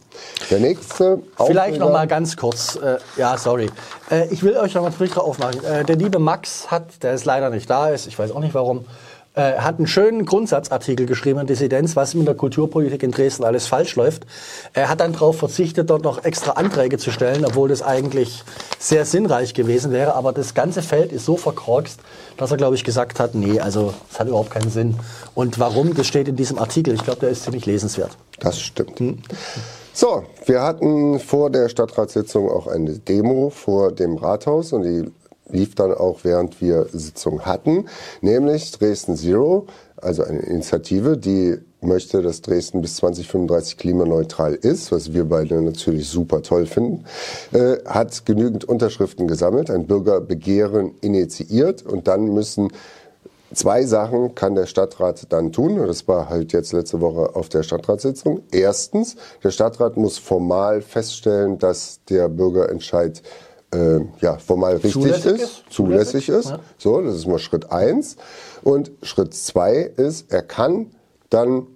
Der 0.52 0.60
nächste 0.60 1.22
Vielleicht 1.44 1.80
noch 1.80 1.92
mal 1.92 2.08
ganz 2.08 2.38
kurz. 2.38 2.76
Äh, 2.76 2.98
ja, 3.18 3.38
sorry. 3.38 3.70
Äh, 4.10 4.28
ich 4.32 4.44
will 4.44 4.58
euch 4.58 4.74
noch 4.74 4.82
mal 4.82 4.92
Sprüche 4.92 5.22
aufmachen. 5.22 5.64
Äh, 5.64 5.84
der 5.84 5.96
liebe 5.96 6.20
Max 6.20 6.72
hat, 6.72 7.04
der 7.04 7.14
ist 7.14 7.26
leider 7.26 7.50
nicht 7.50 7.70
da 7.70 7.90
ist, 7.90 8.08
ich 8.08 8.18
weiß 8.18 8.32
auch 8.32 8.40
nicht 8.40 8.54
warum, 8.54 8.86
äh, 9.36 9.60
hat 9.60 9.78
einen 9.78 9.88
schönen 9.88 10.26
Grundsatzartikel 10.26 11.06
geschrieben 11.06 11.40
in 11.40 11.48
Dissidenz, 11.48 11.96
was 11.96 12.16
mit 12.16 12.28
der 12.28 12.36
Kulturpolitik 12.36 13.04
in 13.04 13.12
Dresden 13.12 13.44
alles 13.44 13.68
falsch 13.68 13.96
läuft. 13.96 14.26
Er 14.74 14.90
hat 14.90 15.00
dann 15.02 15.14
darauf 15.14 15.38
verzichtet, 15.38 15.90
dort 15.90 16.04
noch 16.04 16.26
extra 16.26 16.52
Anträge 16.54 16.98
zu 16.98 17.12
stellen, 17.12 17.46
obwohl 17.46 17.70
das 17.70 17.82
eigentlich 17.82 18.44
sehr 18.80 19.06
sinnreich 19.06 19.54
gewesen 19.54 19.92
wäre. 19.92 20.16
Aber 20.16 20.34
das 20.34 20.54
ganze 20.54 20.82
Feld 20.82 21.12
ist 21.12 21.26
so 21.26 21.38
verkorkst, 21.38 22.00
dass 22.38 22.52
er, 22.52 22.58
glaube 22.58 22.76
ich, 22.76 22.84
gesagt 22.84 23.20
hat, 23.20 23.36
nee, 23.36 23.60
also 23.60 23.94
es 24.12 24.20
hat 24.20 24.28
überhaupt 24.28 24.52
keinen 24.52 24.72
Sinn. 24.72 24.96
Und 25.36 25.60
warum, 25.60 25.94
das 25.94 26.08
steht 26.08 26.28
in 26.28 26.36
diesem 26.36 26.58
Artikel. 26.58 26.96
Ich 26.96 27.04
glaube, 27.04 27.20
der 27.20 27.30
ist 27.30 27.44
ziemlich 27.44 27.66
lesenswert. 27.66 28.12
Das 28.40 28.60
stimmt. 28.60 29.00
So, 29.94 30.24
wir 30.46 30.62
hatten 30.62 31.20
vor 31.20 31.50
der 31.50 31.68
Stadtratssitzung 31.68 32.50
auch 32.50 32.68
eine 32.68 33.00
Demo 33.00 33.50
vor 33.50 33.92
dem 33.92 34.16
Rathaus 34.16 34.72
und 34.72 34.84
die 34.84 35.12
lief 35.50 35.76
dann 35.76 35.94
auch 35.94 36.20
während 36.24 36.62
wir 36.62 36.88
Sitzung 36.92 37.42
hatten, 37.42 37.86
nämlich 38.22 38.72
Dresden 38.72 39.16
Zero, 39.16 39.68
also 39.98 40.24
eine 40.24 40.40
Initiative, 40.40 41.18
die 41.18 41.58
möchte, 41.82 42.22
dass 42.22 42.42
Dresden 42.42 42.82
bis 42.82 42.98
2035 42.98 43.78
klimaneutral 43.78 44.54
ist, 44.54 44.92
was 44.92 45.14
wir 45.14 45.26
beide 45.26 45.62
natürlich 45.62 46.10
super 46.10 46.42
toll 46.42 46.66
finden, 46.66 47.06
äh, 47.54 47.78
hat 47.86 48.26
genügend 48.26 48.66
Unterschriften 48.66 49.28
gesammelt, 49.28 49.70
ein 49.70 49.88
Bürgerbegehren 49.88 50.96
initiiert 51.02 51.84
und 51.84 52.08
dann 52.08 52.34
müssen 52.34 52.70
Zwei 53.52 53.84
Sachen 53.84 54.36
kann 54.36 54.54
der 54.54 54.68
Stadtrat 54.68 55.26
dann 55.30 55.52
tun. 55.52 55.78
Das 55.88 56.08
war 56.08 56.30
halt 56.30 56.54
jetzt 56.54 56.72
letzte 56.72 57.02
Woche 57.02 57.36
auf 57.36 57.50
der 57.50 57.64
Stadtratssitzung. 57.64 58.42
Erstens, 58.52 59.16
der 59.44 59.50
Stadtrat 59.50 59.98
muss 59.98 60.20
formal 60.20 60.84
feststellen, 60.84 61.58
dass 61.58 62.00
der 62.10 62.30
Bürgerentscheid 62.30 63.24
äh, 63.74 64.00
ja, 64.22 64.38
formal 64.38 64.74
richtig 64.74 64.94
Zulässig 64.94 65.34
ist, 65.34 65.42
ist. 65.42 65.64
zulässig 65.70 66.26
Zulässig, 66.26 66.30
ist. 66.30 66.50
ja. 66.50 66.60
So, 66.78 67.02
das 67.02 67.16
ist 67.16 67.28
mal 67.28 67.40
Schritt 67.40 67.72
eins. 67.72 68.18
Und 68.64 68.92
Schritt 69.04 69.34
zwei 69.34 69.76
ist, 69.76 70.32
er 70.32 70.42
kann 70.42 70.88
dann 71.30 71.68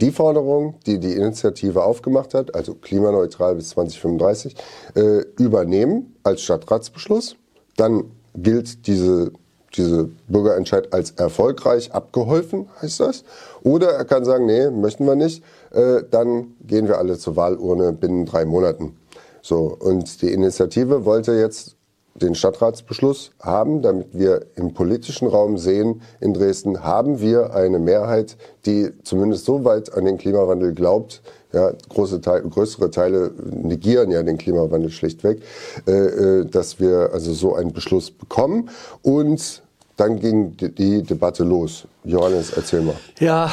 die 0.00 0.10
Forderung, 0.10 0.74
die 0.86 0.98
die 0.98 1.12
Initiative 1.12 1.84
aufgemacht 1.84 2.34
hat, 2.34 2.54
also 2.54 2.74
klimaneutral 2.74 3.54
bis 3.54 3.70
2035, 3.70 4.56
äh, 4.94 5.18
übernehmen 5.38 6.16
als 6.24 6.42
Stadtratsbeschluss. 6.42 7.36
Dann 7.76 8.10
gilt 8.34 8.86
diese, 8.86 9.32
diese 9.76 10.10
Bürgerentscheid 10.26 10.92
als 10.92 11.12
erfolgreich 11.12 11.92
abgeholfen, 11.92 12.68
heißt 12.80 13.00
das. 13.00 13.24
Oder 13.62 13.90
er 13.90 14.04
kann 14.04 14.24
sagen, 14.24 14.46
nee, 14.46 14.70
möchten 14.70 15.06
wir 15.06 15.14
nicht. 15.14 15.44
Äh, 15.70 16.02
dann 16.10 16.54
gehen 16.66 16.88
wir 16.88 16.98
alle 16.98 17.16
zur 17.16 17.36
Wahlurne 17.36 17.92
binnen 17.92 18.26
drei 18.26 18.44
Monaten. 18.44 18.96
So, 19.42 19.76
und 19.78 20.22
die 20.22 20.32
Initiative 20.32 21.04
wollte 21.04 21.32
jetzt 21.32 21.76
den 22.14 22.34
Stadtratsbeschluss 22.34 23.32
haben, 23.40 23.82
damit 23.82 24.08
wir 24.12 24.46
im 24.54 24.74
politischen 24.74 25.26
Raum 25.28 25.58
sehen, 25.58 26.02
in 26.20 26.34
Dresden 26.34 26.84
haben 26.84 27.20
wir 27.20 27.54
eine 27.54 27.78
Mehrheit, 27.78 28.36
die 28.66 28.90
zumindest 29.02 29.44
so 29.44 29.64
weit 29.64 29.92
an 29.94 30.04
den 30.04 30.18
Klimawandel 30.18 30.74
glaubt, 30.74 31.22
ja, 31.52 31.72
große 31.88 32.20
Teil, 32.20 32.42
größere 32.42 32.90
Teile 32.90 33.32
negieren 33.50 34.10
ja 34.10 34.22
den 34.22 34.38
Klimawandel 34.38 34.90
schlichtweg, 34.90 35.42
äh, 35.86 35.92
äh, 35.92 36.44
dass 36.46 36.80
wir 36.80 37.10
also 37.12 37.34
so 37.34 37.54
einen 37.54 37.72
Beschluss 37.72 38.10
bekommen. 38.10 38.70
Und 39.02 39.62
dann 39.96 40.18
ging 40.18 40.56
die, 40.56 40.74
die 40.74 41.02
Debatte 41.02 41.44
los. 41.44 41.86
Johannes, 42.04 42.52
erzähl 42.56 42.80
mal. 42.80 42.96
Ja, 43.20 43.50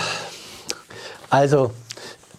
also 1.30 1.72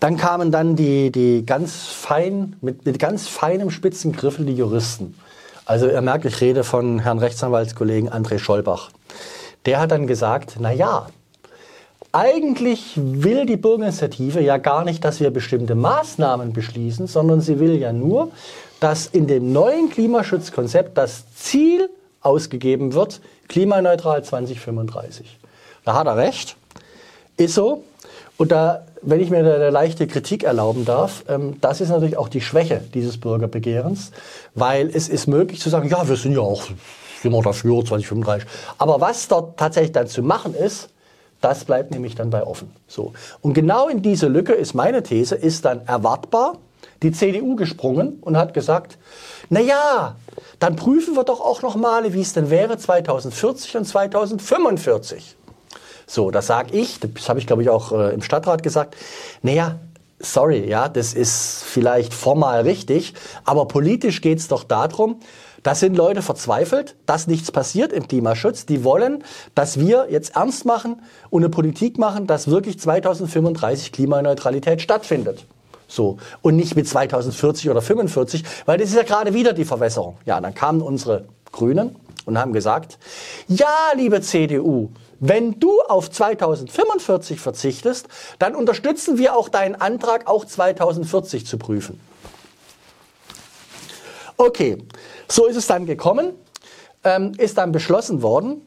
dann 0.00 0.16
kamen 0.16 0.50
dann 0.50 0.76
die, 0.76 1.12
die 1.12 1.44
ganz 1.44 1.86
fein, 1.86 2.56
mit, 2.62 2.86
mit 2.86 2.98
ganz 2.98 3.28
feinem 3.28 3.70
spitzen 3.70 4.12
Griffel 4.12 4.46
die 4.46 4.54
Juristen. 4.54 5.14
Also 5.66 5.88
ihr 5.88 6.00
merkt, 6.00 6.24
ich 6.24 6.40
rede 6.40 6.64
von 6.64 6.98
Herrn 6.98 7.18
Rechtsanwaltskollegen 7.18 8.10
André 8.10 8.38
Schollbach. 8.38 8.90
Der 9.66 9.78
hat 9.78 9.90
dann 9.90 10.06
gesagt, 10.06 10.56
na 10.58 10.72
ja, 10.72 11.06
eigentlich 12.12 12.94
will 12.96 13.46
die 13.46 13.56
Bürgerinitiative 13.56 14.40
ja 14.40 14.56
gar 14.56 14.84
nicht, 14.84 15.04
dass 15.04 15.20
wir 15.20 15.30
bestimmte 15.30 15.74
Maßnahmen 15.74 16.52
beschließen, 16.52 17.06
sondern 17.06 17.40
sie 17.40 17.60
will 17.60 17.76
ja 17.76 17.92
nur, 17.92 18.32
dass 18.80 19.06
in 19.06 19.26
dem 19.26 19.52
neuen 19.52 19.90
Klimaschutzkonzept 19.90 20.96
das 20.98 21.24
Ziel 21.34 21.88
ausgegeben 22.20 22.94
wird, 22.94 23.20
klimaneutral 23.48 24.24
2035. 24.24 25.38
Da 25.84 25.94
hat 25.94 26.06
er 26.06 26.16
recht. 26.16 26.56
Ist 27.36 27.54
so. 27.54 27.84
Und 28.40 28.52
da, 28.52 28.86
wenn 29.02 29.20
ich 29.20 29.28
mir 29.28 29.42
da 29.42 29.54
eine 29.54 29.68
leichte 29.68 30.06
Kritik 30.06 30.44
erlauben 30.44 30.86
darf, 30.86 31.24
ähm, 31.28 31.58
das 31.60 31.82
ist 31.82 31.90
natürlich 31.90 32.16
auch 32.16 32.30
die 32.30 32.40
Schwäche 32.40 32.80
dieses 32.94 33.20
Bürgerbegehrens, 33.20 34.12
weil 34.54 34.88
es 34.88 35.10
ist 35.10 35.26
möglich 35.26 35.60
zu 35.60 35.68
sagen, 35.68 35.90
ja, 35.90 36.08
wir 36.08 36.16
sind 36.16 36.32
ja 36.32 36.40
auch 36.40 36.62
wir 37.20 37.30
dafür 37.42 37.84
2035. 37.84 38.48
Aber 38.78 38.98
was 38.98 39.28
dort 39.28 39.58
tatsächlich 39.58 39.92
dann 39.92 40.06
zu 40.06 40.22
machen 40.22 40.54
ist, 40.54 40.88
das 41.42 41.66
bleibt 41.66 41.90
nämlich 41.90 42.14
dann 42.14 42.30
bei 42.30 42.42
offen. 42.42 42.70
So. 42.88 43.12
Und 43.42 43.52
genau 43.52 43.88
in 43.88 44.00
diese 44.00 44.28
Lücke 44.28 44.54
ist 44.54 44.72
meine 44.72 45.02
These, 45.02 45.34
ist 45.34 45.66
dann 45.66 45.86
erwartbar 45.86 46.56
die 47.02 47.12
CDU 47.12 47.56
gesprungen 47.56 48.20
und 48.22 48.38
hat 48.38 48.54
gesagt, 48.54 48.96
na 49.50 49.60
ja, 49.60 50.16
dann 50.60 50.76
prüfen 50.76 51.14
wir 51.14 51.24
doch 51.24 51.42
auch 51.42 51.60
noch 51.60 51.76
mal, 51.76 52.14
wie 52.14 52.22
es 52.22 52.32
denn 52.32 52.48
wäre 52.48 52.78
2040 52.78 53.76
und 53.76 53.84
2045. 53.84 55.36
So, 56.10 56.32
das 56.32 56.48
sage 56.48 56.76
ich, 56.76 56.98
das 56.98 57.28
habe 57.28 57.38
ich 57.38 57.46
glaube 57.46 57.62
ich 57.62 57.70
auch 57.70 57.92
äh, 57.92 58.12
im 58.12 58.20
Stadtrat 58.20 58.64
gesagt. 58.64 58.96
Naja, 59.42 59.78
sorry, 60.18 60.68
ja, 60.68 60.88
das 60.88 61.14
ist 61.14 61.62
vielleicht 61.62 62.12
formal 62.12 62.62
richtig, 62.62 63.14
aber 63.44 63.68
politisch 63.68 64.20
geht 64.20 64.40
es 64.40 64.48
doch 64.48 64.64
darum, 64.64 65.20
da 65.62 65.76
sind 65.76 65.96
Leute 65.96 66.20
verzweifelt, 66.20 66.96
dass 67.06 67.28
nichts 67.28 67.52
passiert 67.52 67.92
im 67.92 68.08
Klimaschutz. 68.08 68.66
Die 68.66 68.82
wollen, 68.82 69.22
dass 69.54 69.78
wir 69.78 70.08
jetzt 70.10 70.34
ernst 70.34 70.64
machen 70.64 71.00
und 71.28 71.44
eine 71.44 71.48
Politik 71.48 71.96
machen, 71.96 72.26
dass 72.26 72.48
wirklich 72.48 72.80
2035 72.80 73.92
Klimaneutralität 73.92 74.82
stattfindet. 74.82 75.46
So. 75.86 76.16
Und 76.42 76.56
nicht 76.56 76.74
mit 76.74 76.88
2040 76.88 77.70
oder 77.70 77.82
45, 77.82 78.42
weil 78.66 78.78
das 78.78 78.88
ist 78.88 78.96
ja 78.96 79.04
gerade 79.04 79.32
wieder 79.32 79.52
die 79.52 79.64
Verwässerung. 79.64 80.16
Ja, 80.24 80.40
dann 80.40 80.54
kamen 80.54 80.82
unsere 80.82 81.26
Grünen 81.52 81.94
und 82.24 82.36
haben 82.36 82.52
gesagt, 82.52 82.98
ja, 83.46 83.92
liebe 83.94 84.20
CDU, 84.22 84.90
wenn 85.20 85.60
du 85.60 85.82
auf 85.82 86.10
2045 86.10 87.38
verzichtest, 87.38 88.08
dann 88.38 88.54
unterstützen 88.54 89.18
wir 89.18 89.36
auch 89.36 89.48
deinen 89.48 89.74
Antrag, 89.74 90.26
auch 90.26 90.44
2040 90.44 91.46
zu 91.46 91.58
prüfen. 91.58 92.00
Okay, 94.38 94.78
so 95.28 95.46
ist 95.46 95.56
es 95.56 95.66
dann 95.66 95.84
gekommen, 95.84 96.32
ähm, 97.04 97.32
ist 97.36 97.58
dann 97.58 97.72
beschlossen 97.72 98.22
worden, 98.22 98.66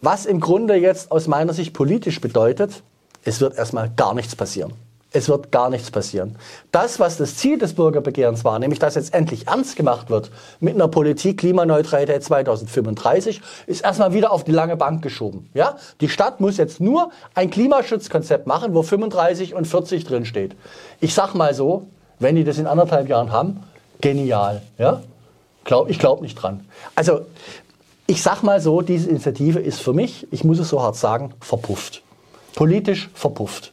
was 0.00 0.26
im 0.26 0.38
Grunde 0.38 0.76
jetzt 0.76 1.10
aus 1.10 1.26
meiner 1.26 1.52
Sicht 1.52 1.74
politisch 1.74 2.20
bedeutet, 2.20 2.84
es 3.24 3.40
wird 3.40 3.58
erstmal 3.58 3.90
gar 3.90 4.14
nichts 4.14 4.36
passieren. 4.36 4.72
Es 5.10 5.28
wird 5.28 5.50
gar 5.50 5.70
nichts 5.70 5.90
passieren. 5.90 6.36
Das, 6.70 7.00
was 7.00 7.16
das 7.16 7.36
Ziel 7.36 7.58
des 7.58 7.72
Bürgerbegehrens 7.72 8.44
war, 8.44 8.58
nämlich 8.58 8.78
dass 8.78 8.94
jetzt 8.94 9.14
endlich 9.14 9.46
ernst 9.46 9.76
gemacht 9.76 10.10
wird 10.10 10.30
mit 10.60 10.74
einer 10.74 10.88
Politik 10.88 11.38
Klimaneutralität 11.38 12.22
2035, 12.22 13.40
ist 13.66 13.84
erstmal 13.84 14.12
wieder 14.12 14.32
auf 14.32 14.44
die 14.44 14.52
lange 14.52 14.76
Bank 14.76 15.00
geschoben. 15.02 15.48
Ja? 15.54 15.76
Die 16.02 16.10
Stadt 16.10 16.40
muss 16.40 16.58
jetzt 16.58 16.80
nur 16.80 17.10
ein 17.34 17.48
Klimaschutzkonzept 17.48 18.46
machen, 18.46 18.74
wo 18.74 18.82
35 18.82 19.54
und 19.54 19.66
40 19.66 20.04
drin 20.04 20.26
steht. 20.26 20.54
Ich 21.00 21.14
sag 21.14 21.34
mal 21.34 21.54
so, 21.54 21.86
wenn 22.18 22.36
die 22.36 22.44
das 22.44 22.58
in 22.58 22.66
anderthalb 22.66 23.08
Jahren 23.08 23.32
haben, 23.32 23.60
genial. 24.02 24.60
Ja? 24.76 25.00
Glaub, 25.64 25.88
ich 25.88 25.98
glaube 25.98 26.22
nicht 26.22 26.34
dran. 26.34 26.66
Also, 26.94 27.22
ich 28.06 28.22
sag 28.22 28.42
mal 28.42 28.60
so, 28.60 28.82
diese 28.82 29.08
Initiative 29.08 29.58
ist 29.58 29.80
für 29.80 29.92
mich, 29.92 30.26
ich 30.30 30.44
muss 30.44 30.58
es 30.58 30.68
so 30.68 30.82
hart 30.82 30.96
sagen, 30.96 31.34
verpufft. 31.40 32.02
Politisch 32.54 33.10
verpufft. 33.14 33.72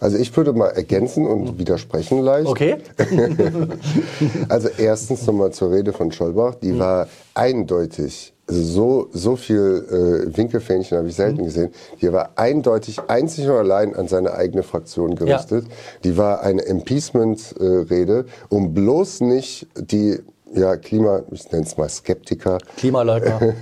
Also 0.00 0.16
ich 0.16 0.34
würde 0.34 0.54
mal 0.54 0.68
ergänzen 0.68 1.26
und 1.26 1.58
widersprechen 1.58 2.20
leicht. 2.22 2.48
Okay? 2.48 2.78
Also 4.48 4.68
erstens 4.78 5.26
nochmal 5.26 5.52
zur 5.52 5.70
Rede 5.70 5.92
von 5.92 6.10
Schollbach, 6.10 6.54
die 6.56 6.78
war 6.78 7.08
eindeutig, 7.34 8.32
also 8.46 8.62
so, 8.62 9.08
so 9.12 9.36
viel 9.36 9.84
äh, 10.30 10.36
Winkelfähnchen 10.36 10.98
habe 10.98 11.08
ich 11.08 11.14
selten 11.14 11.44
gesehen, 11.44 11.70
die 12.00 12.12
war 12.12 12.30
eindeutig 12.36 12.98
einzig 13.08 13.46
und 13.46 13.54
allein 13.54 13.94
an 13.94 14.08
seine 14.08 14.34
eigene 14.34 14.62
Fraktion 14.62 15.14
gerichtet. 15.14 15.66
Die 16.04 16.16
war 16.16 16.42
eine 16.42 16.62
Impeachment-Rede, 16.62 18.24
um 18.48 18.74
bloß 18.74 19.20
nicht 19.20 19.68
die 19.76 20.18
ja, 20.52 20.76
Klima, 20.76 21.22
ich 21.30 21.50
nenne 21.52 21.64
es 21.64 21.76
mal 21.76 21.88
Skeptiker, 21.88 22.58
Klimaleugner. 22.76 23.40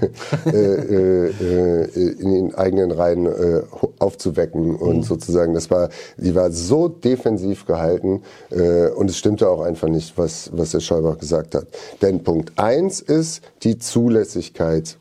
äh, 0.46 0.50
äh, 0.50 1.30
äh, 1.30 2.10
in 2.18 2.32
den 2.32 2.54
eigenen 2.54 2.90
Reihen 2.92 3.26
äh, 3.26 3.62
aufzuwecken 3.98 4.74
und 4.74 5.04
sozusagen, 5.04 5.54
das 5.54 5.70
war, 5.70 5.90
die 6.16 6.34
war 6.34 6.50
so 6.50 6.88
defensiv 6.88 7.66
gehalten 7.66 8.22
äh, 8.50 8.88
und 8.88 9.10
es 9.10 9.18
stimmte 9.18 9.48
auch 9.48 9.60
einfach 9.60 9.88
nicht, 9.88 10.16
was, 10.16 10.50
was 10.54 10.70
der 10.70 10.80
Schäuber 10.80 11.16
gesagt 11.16 11.54
hat. 11.54 11.66
Denn 12.00 12.22
Punkt 12.22 12.58
eins 12.58 13.00
ist 13.00 13.42
die 13.62 13.78
Zulässigkeit 13.78 14.96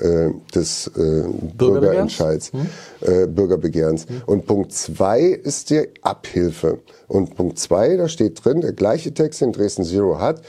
äh, 0.00 0.30
des 0.54 0.90
Bürgerentscheids, 0.94 2.52
äh, 3.00 3.26
Bürgerbegehrens. 3.26 4.06
Und 4.26 4.46
Punkt 4.46 4.72
zwei 4.72 5.22
ist 5.22 5.70
die 5.70 5.88
Abhilfe. 6.02 6.78
Und 7.08 7.36
Punkt 7.36 7.58
zwei, 7.58 7.96
da 7.96 8.08
steht 8.08 8.44
drin, 8.44 8.60
der 8.60 8.72
gleiche 8.72 9.12
Text, 9.12 9.40
den 9.40 9.52
Dresden 9.52 9.84
Zero 9.84 10.18
hat, 10.20 10.42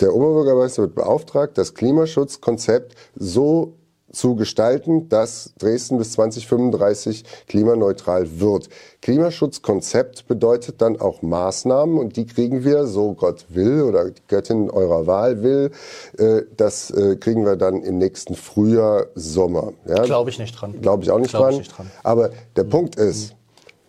der 0.00 0.14
Oberbürgermeister 0.14 0.82
wird 0.82 0.94
beauftragt, 0.94 1.58
das 1.58 1.74
Klimaschutzkonzept 1.74 2.94
so 3.14 3.74
zu 4.12 4.36
gestalten, 4.36 5.08
dass 5.08 5.52
Dresden 5.58 5.98
bis 5.98 6.12
2035 6.12 7.24
klimaneutral 7.46 8.40
wird. 8.40 8.68
Klimaschutzkonzept 9.02 10.26
bedeutet 10.26 10.80
dann 10.80 11.00
auch 11.00 11.22
Maßnahmen 11.22 11.98
und 11.98 12.16
die 12.16 12.26
kriegen 12.26 12.64
wir, 12.64 12.86
so 12.86 13.12
Gott 13.12 13.46
will 13.50 13.82
oder 13.82 14.10
die 14.10 14.22
Göttin 14.26 14.70
eurer 14.70 15.06
Wahl 15.06 15.42
will, 15.42 15.70
äh, 16.16 16.42
das 16.56 16.90
äh, 16.90 17.16
kriegen 17.16 17.44
wir 17.44 17.56
dann 17.56 17.82
im 17.82 17.98
nächsten 17.98 18.34
Frühjahr, 18.34 19.06
Sommer. 19.14 19.72
Ja? 19.86 20.02
Glaube 20.04 20.30
ich 20.30 20.38
nicht 20.38 20.52
dran. 20.52 20.80
Glaube 20.80 21.02
ich 21.02 21.10
auch 21.10 21.18
nicht, 21.18 21.30
Glaube 21.30 21.44
dran. 21.44 21.52
ich 21.54 21.58
nicht 21.60 21.78
dran. 21.78 21.90
Aber 22.02 22.30
der 22.56 22.64
Punkt 22.64 22.96
ist, 22.96 23.34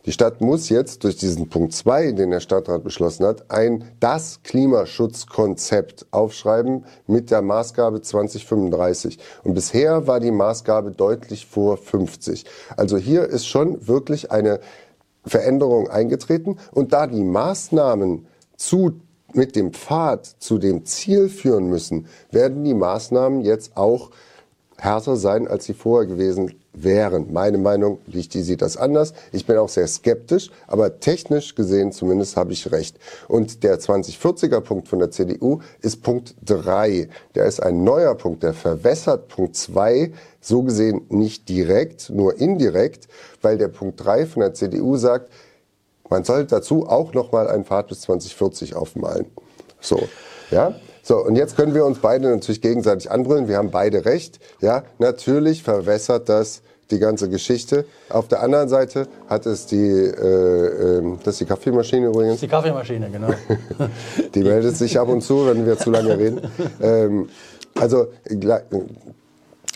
die 0.10 0.13
Stadt 0.13 0.41
muss 0.41 0.69
jetzt 0.69 1.04
durch 1.04 1.17
diesen 1.17 1.50
Punkt 1.50 1.72
2, 1.72 2.13
den 2.13 2.32
der 2.32 2.39
Stadtrat 2.39 2.84
beschlossen 2.84 3.28
hat, 3.28 3.52
ein 3.52 3.84
das 4.00 4.41
Klimaschutzkonzept 4.41 6.08
aufschreiben 6.10 6.84
mit 7.06 7.30
der 7.30 7.43
Maßgabe 7.43 8.02
2035. 8.02 9.19
Und 9.43 9.54
bisher 9.54 10.08
war 10.08 10.19
die 10.19 10.32
Maßgabe 10.32 10.89
deutlich 10.89 11.45
vor 11.45 11.78
50. 11.78 12.45
Also 12.76 12.98
hier 12.98 13.26
ist 13.26 13.45
schon 13.45 13.88
wirklich 13.88 14.32
eine 14.32 14.62
Veränderung 15.28 15.89
eingetreten. 15.89 16.58
Und 16.72 16.91
da 16.91 17.06
die 17.06 17.24
Maßnahmen 17.24 18.26
zu 18.58 18.93
mit 19.34 19.56
dem 19.56 19.74
Pfad 19.74 20.26
zu 20.39 20.58
dem 20.58 20.86
Ziel 20.86 21.30
führen 21.30 21.69
müssen, 21.69 22.08
werden 22.32 22.63
die 22.63 22.74
Maßnahmen 22.74 23.41
jetzt 23.41 23.78
auch 23.78 24.10
härter 24.76 25.17
sein, 25.17 25.48
als 25.48 25.65
sie 25.65 25.76
vorher 25.76 26.08
gewesen 26.08 26.59
wären. 26.73 27.34
Meine 27.34 27.58
Meinung, 27.58 27.99
Lichti 28.08 28.41
sieht 28.41 28.62
das 28.62 28.77
anders. 28.77 29.13
Ich 29.32 29.45
bin 29.45 29.58
auch 29.58 29.69
sehr 29.69 29.88
skeptisch, 29.88 30.51
aber 30.67 30.99
technisch 30.99 31.55
gesehen 31.55 31.91
zumindest 31.91 32.38
habe 32.38 32.53
ich 32.53 32.71
recht. 32.71 32.97
Und 33.27 33.63
der 33.63 33.79
2040er 33.79 34.62
Punkt 34.62 34.88
von 34.88 34.99
der 34.99 35.12
CDU 35.12 35.60
ist 35.82 36.03
Punkt 36.03 36.36
3. 36.45 37.10
Der 37.36 37.45
ist 37.45 37.62
ein 37.62 37.84
neuer 37.84 38.15
Punkt, 38.15 38.43
der 38.43 38.53
verwässert 38.53 39.27
Punkt 39.27 39.55
2 39.55 40.12
so 40.41 40.63
gesehen 40.63 41.01
nicht 41.10 41.49
direkt, 41.49 42.10
nur 42.10 42.39
indirekt, 42.39 43.08
weil 43.41 43.58
der 43.58 43.67
Punkt 43.67 44.03
3 44.03 44.25
von 44.25 44.41
der 44.41 44.53
CDU 44.53 44.95
sagt, 44.95 45.32
man 46.10 46.23
soll 46.23 46.45
dazu 46.45 46.88
auch 46.88 47.13
noch 47.13 47.32
mal 47.32 47.47
einen 47.47 47.65
Pfad 47.65 47.88
bis 47.88 48.01
2040 48.01 48.75
aufmalen. 48.75 49.25
So, 49.79 50.08
ja. 50.49 50.75
So, 51.10 51.26
und 51.26 51.36
jetzt 51.36 51.56
können 51.58 51.74
wir 51.74 51.86
uns 51.86 51.98
beide 51.98 52.30
natürlich 52.30 52.62
gegenseitig 52.62 53.10
anbrüllen. 53.10 53.48
Wir 53.48 53.58
haben 53.58 53.72
beide 53.72 54.06
recht. 54.06 54.39
Ja, 54.62 54.84
natürlich 55.00 55.63
verwässert 55.63 56.30
das 56.30 56.62
die 56.91 57.00
ganze 57.00 57.30
Geschichte. 57.30 57.86
Auf 58.10 58.28
der 58.28 58.43
anderen 58.43 58.69
Seite 58.69 59.08
hat 59.28 59.48
es 59.48 59.65
die, 59.65 59.76
äh, 59.76 60.98
ähm, 61.00 61.17
das 61.24 61.34
ist 61.34 61.39
die 61.41 61.45
Kaffeemaschine 61.45 62.10
übrigens. 62.10 62.41
Die 62.41 62.48
Kaffeemaschine, 62.48 63.10
genau. 63.10 63.30
Die 64.36 64.43
meldet 64.43 64.78
sich 64.78 65.00
ab 65.00 65.08
und 65.08 65.22
zu, 65.22 65.48
wenn 65.48 65.65
wir 65.65 65.80
zu 65.80 65.89
lange 65.89 66.15
reden. 66.15 66.41
Ähm, 66.80 67.30
also, 67.74 68.10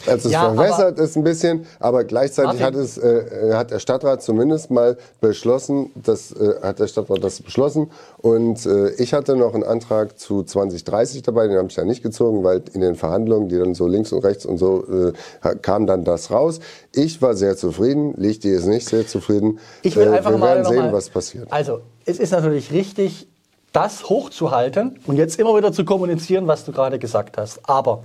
also 0.07 0.27
es 0.29 0.33
Ja, 0.33 0.53
verwässert 0.53 0.99
es 0.99 1.15
ein 1.15 1.23
bisschen, 1.23 1.65
aber 1.79 2.03
gleichzeitig 2.03 2.59
Martin. 2.59 2.65
hat 2.65 2.75
es 2.75 2.97
äh, 2.97 3.53
hat 3.53 3.71
der 3.71 3.79
Stadtrat 3.79 4.21
zumindest 4.23 4.71
mal 4.71 4.97
beschlossen, 5.21 5.91
das 5.95 6.31
äh, 6.31 6.55
hat 6.61 6.79
der 6.79 6.87
Stadtrat 6.87 7.23
das 7.23 7.41
beschlossen 7.41 7.91
und 8.17 8.65
äh, 8.65 8.89
ich 8.95 9.13
hatte 9.13 9.35
noch 9.35 9.53
einen 9.53 9.63
Antrag 9.63 10.17
zu 10.19 10.43
2030 10.43 11.21
dabei, 11.23 11.47
den 11.47 11.57
habe 11.57 11.67
ich 11.69 11.75
ja 11.75 11.85
nicht 11.85 12.03
gezogen, 12.03 12.43
weil 12.43 12.61
in 12.73 12.81
den 12.81 12.95
Verhandlungen, 12.95 13.49
die 13.49 13.57
dann 13.57 13.73
so 13.75 13.87
links 13.87 14.11
und 14.11 14.23
rechts 14.23 14.45
und 14.45 14.57
so 14.57 14.83
äh, 14.87 15.13
kam 15.61 15.87
dann 15.87 16.03
das 16.03 16.31
raus. 16.31 16.59
Ich 16.93 17.21
war 17.21 17.35
sehr 17.35 17.55
zufrieden, 17.57 18.13
Lichti 18.17 18.49
ist 18.49 18.65
nicht 18.65 18.87
sehr 18.87 19.07
zufrieden. 19.07 19.59
Ich 19.81 19.95
will 19.95 20.07
Äh, 20.07 20.11
einfach 20.17 20.31
wir 20.31 20.37
mal 20.37 20.55
werden 20.57 20.65
sehen, 20.65 20.77
mal, 20.77 20.93
was 20.93 21.09
passiert. 21.09 21.47
Also, 21.51 21.81
es 22.05 22.19
ist 22.19 22.31
natürlich 22.31 22.71
richtig, 22.71 23.27
das 23.71 24.07
hochzuhalten 24.09 24.99
und 25.07 25.15
jetzt 25.17 25.39
immer 25.39 25.55
wieder 25.57 25.71
zu 25.73 25.83
kommunizieren, 25.83 26.45
was 26.47 26.63
du 26.65 26.71
gerade 26.71 26.99
gesagt 26.99 27.37
hast. 27.37 27.59
Aber 27.67 28.03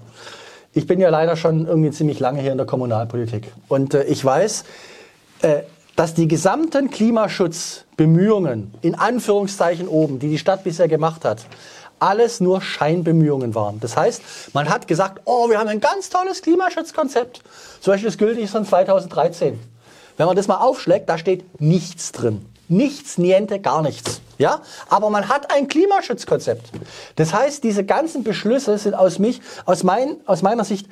ich 0.79 0.87
bin 0.87 1.01
ja 1.01 1.11
leider 1.11 1.35
schon 1.35 1.67
irgendwie 1.67 1.91
ziemlich 1.91 2.21
lange 2.21 2.41
hier 2.41 2.53
in 2.53 2.57
der 2.57 2.67
Kommunalpolitik 2.67 3.53
und 3.67 3.95
äh, 3.95 4.05
ich 4.05 4.25
weiß, 4.25 4.65
äh, 5.43 5.63
dass 5.97 6.15
die 6.15 6.29
gesamten 6.29 6.91
Klimaschutzbemühungen 6.91 8.73
in 8.81 8.95
Anführungszeichen 8.95 9.89
oben, 9.89 10.21
die 10.21 10.29
die 10.29 10.39
Stadt 10.39 10.63
bisher 10.63 10.87
gemacht 10.87 11.25
hat, 11.25 11.47
alles 11.99 12.39
nur 12.41 12.61
Scheinbemühungen 12.61 13.57
waren. 13.57 13.81
Das 13.81 13.97
heißt, 13.97 14.23
man 14.53 14.69
hat 14.69 14.87
gesagt, 14.87 15.23
oh, 15.25 15.51
wir 15.51 15.59
haben 15.59 15.67
ein 15.67 15.81
ganz 15.81 16.11
tolles 16.11 16.43
Klimaschutzkonzept. 16.43 17.43
Zum 17.81 17.93
Beispiel 17.93 18.09
das 18.09 18.17
gültig 18.17 18.45
ist 18.45 18.53
von 18.53 18.65
2013. 18.65 19.59
Wenn 20.17 20.27
man 20.27 20.37
das 20.37 20.47
mal 20.47 20.59
aufschlägt, 20.59 21.09
da 21.09 21.19
steht 21.19 21.61
nichts 21.61 22.13
drin. 22.13 22.47
Nichts, 22.69 23.19
niente, 23.19 23.59
gar 23.59 23.83
nichts. 23.83 24.21
Ja? 24.39 24.63
Aber 24.89 25.11
man 25.11 25.29
hat 25.29 25.53
ein 25.53 25.69
Klimaschutzkonzept. 25.69 26.71
Das 27.17 27.35
heißt, 27.35 27.63
diese 27.65 27.85
ganzen 27.85 28.25
Beschlüsse 28.25 28.79
sind 28.79 28.95
aus, 28.95 29.19
mich, 29.19 29.41
aus, 29.67 29.83
mein, 29.83 30.17
aus 30.27 30.43
meiner 30.43 30.65
Sicht 30.65 30.89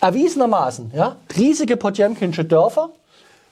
erwiesenermaßen 0.00 0.92
ja, 0.94 1.16
riesige 1.36 1.76
Potjemkinsche 1.76 2.44
Dörfer. 2.44 2.90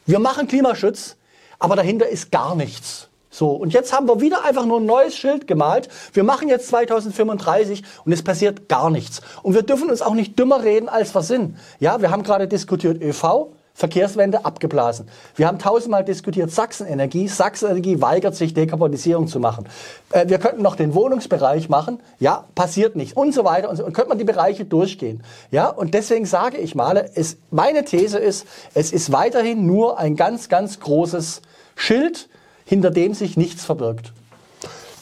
Wir 0.06 0.18
machen 0.18 0.46
Klimaschutz, 0.46 1.16
aber 1.58 1.76
dahinter 1.76 2.06
ist 2.08 2.30
gar 2.30 2.54
nichts. 2.54 3.08
So, 3.30 3.50
und 3.50 3.72
jetzt 3.72 3.92
haben 3.92 4.06
wir 4.06 4.20
wieder 4.20 4.44
einfach 4.44 4.64
nur 4.64 4.78
ein 4.78 4.86
neues 4.86 5.16
Schild 5.16 5.48
gemalt. 5.48 5.88
Wir 6.12 6.22
machen 6.22 6.48
jetzt 6.48 6.68
2035 6.68 7.82
und 8.04 8.12
es 8.12 8.22
passiert 8.22 8.68
gar 8.68 8.90
nichts. 8.90 9.22
Und 9.42 9.54
wir 9.54 9.62
dürfen 9.62 9.90
uns 9.90 10.02
auch 10.02 10.14
nicht 10.14 10.38
dümmer 10.38 10.62
reden, 10.62 10.88
als 10.88 11.14
wir 11.16 11.22
sind. 11.22 11.56
Ja, 11.80 12.00
wir 12.00 12.12
haben 12.12 12.22
gerade 12.22 12.46
diskutiert 12.46 13.02
ÖV, 13.02 13.48
Verkehrswende 13.76 14.44
abgeblasen. 14.44 15.08
Wir 15.34 15.48
haben 15.48 15.58
tausendmal 15.58 16.04
diskutiert 16.04 16.52
Sachsenenergie. 16.52 17.26
Sachsenenergie 17.26 18.00
weigert 18.00 18.37
sich, 18.37 18.54
Dekarbonisierung 18.54 19.26
zu 19.26 19.40
machen. 19.40 19.68
Äh, 20.12 20.28
wir 20.28 20.38
könnten 20.38 20.62
noch 20.62 20.76
den 20.76 20.94
Wohnungsbereich 20.94 21.68
machen. 21.68 21.98
Ja, 22.20 22.44
passiert 22.54 22.94
nicht. 22.94 23.16
Und 23.16 23.34
so 23.34 23.44
weiter. 23.44 23.68
Und, 23.68 23.76
so, 23.76 23.84
und 23.84 23.92
könnte 23.92 24.10
man 24.10 24.18
die 24.18 24.24
Bereiche 24.24 24.64
durchgehen. 24.64 25.24
Ja, 25.50 25.68
und 25.68 25.92
deswegen 25.92 26.24
sage 26.24 26.58
ich 26.58 26.76
mal, 26.76 27.10
es, 27.14 27.37
meine 27.50 27.84
These 27.84 28.18
ist, 28.18 28.46
es 28.74 28.92
ist 28.92 29.10
weiterhin 29.10 29.66
nur 29.66 29.98
ein 29.98 30.14
ganz, 30.14 30.48
ganz 30.48 30.78
großes 30.78 31.42
Schild, 31.74 32.28
hinter 32.64 32.92
dem 32.92 33.12
sich 33.12 33.37
nichts 33.37 33.64
verbirgt. 33.64 34.12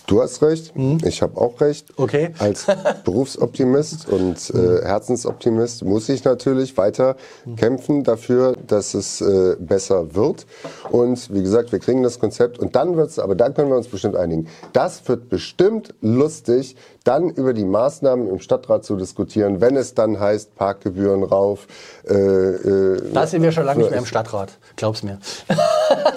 Du 0.06 0.20
hast 0.20 0.42
recht, 0.42 0.72
ich 1.04 1.22
habe 1.22 1.40
auch 1.40 1.60
recht. 1.60 1.88
Mhm. 1.90 2.04
Okay. 2.04 2.30
Als 2.38 2.66
Berufsoptimist 3.04 4.08
und 4.08 4.50
äh, 4.50 4.82
Herzensoptimist 4.84 5.84
muss 5.84 6.08
ich 6.08 6.24
natürlich 6.24 6.76
weiter 6.76 7.16
Mhm. 7.44 7.56
kämpfen 7.56 8.04
dafür, 8.04 8.56
dass 8.66 8.94
es 8.94 9.20
äh, 9.20 9.56
besser 9.58 10.14
wird. 10.14 10.46
Und 10.90 11.32
wie 11.32 11.42
gesagt, 11.42 11.72
wir 11.72 11.78
kriegen 11.78 12.02
das 12.02 12.18
Konzept 12.18 12.58
und 12.58 12.76
dann 12.76 12.96
wird's, 12.96 13.18
aber 13.18 13.34
da 13.34 13.50
können 13.50 13.68
wir 13.70 13.76
uns 13.76 13.88
bestimmt 13.88 14.16
einigen. 14.16 14.48
Das 14.72 15.06
wird 15.08 15.28
bestimmt 15.28 15.94
lustig, 16.00 16.76
dann 17.04 17.30
über 17.30 17.52
die 17.52 17.64
Maßnahmen 17.64 18.28
im 18.28 18.40
Stadtrat 18.40 18.84
zu 18.84 18.96
diskutieren, 18.96 19.60
wenn 19.60 19.76
es 19.76 19.94
dann 19.94 20.20
heißt, 20.20 20.54
Parkgebühren 20.56 21.22
rauf. 21.22 21.66
Äh, 22.08 22.14
äh, 22.14 23.12
Da 23.12 23.26
sind 23.26 23.42
wir 23.42 23.52
schon 23.52 23.64
lange 23.64 23.80
nicht 23.80 23.90
mehr 23.90 23.98
im 23.98 24.06
Stadtrat. 24.06 24.50
Glaub's 24.76 25.02
mir. 25.02 25.18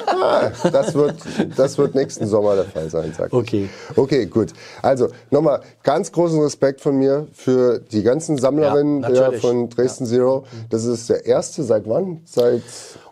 Ah, 0.08 0.50
das 0.72 0.94
wird, 0.96 1.16
das 1.58 1.78
wird 1.78 1.94
nächsten 1.94 2.26
Sommer 2.28 2.56
der 2.56 2.66
Fall 2.66 2.90
sein, 2.90 3.14
sag 3.16 3.28
ich. 3.28 3.34
Okay. 3.34 3.70
Okay, 3.96 4.26
gut. 4.26 4.54
Also 4.82 5.10
nochmal 5.30 5.62
ganz 5.84 6.12
großen 6.12 6.40
Respekt 6.42 6.82
von 6.82 6.98
mir 6.98 7.28
für 7.34 7.80
die 7.80 8.02
ganzen 8.04 8.38
Sammlerinnen 8.38 9.06
Ja, 9.14 9.32
von 9.34 9.70
Dresden 9.70 10.06
Zero. 10.06 10.46
Das 10.70 10.86
ist 10.86 11.10
der 11.10 11.26
erste 11.26 11.64
seit 11.64 11.88
wann? 11.88 12.22
Seit 12.26 12.64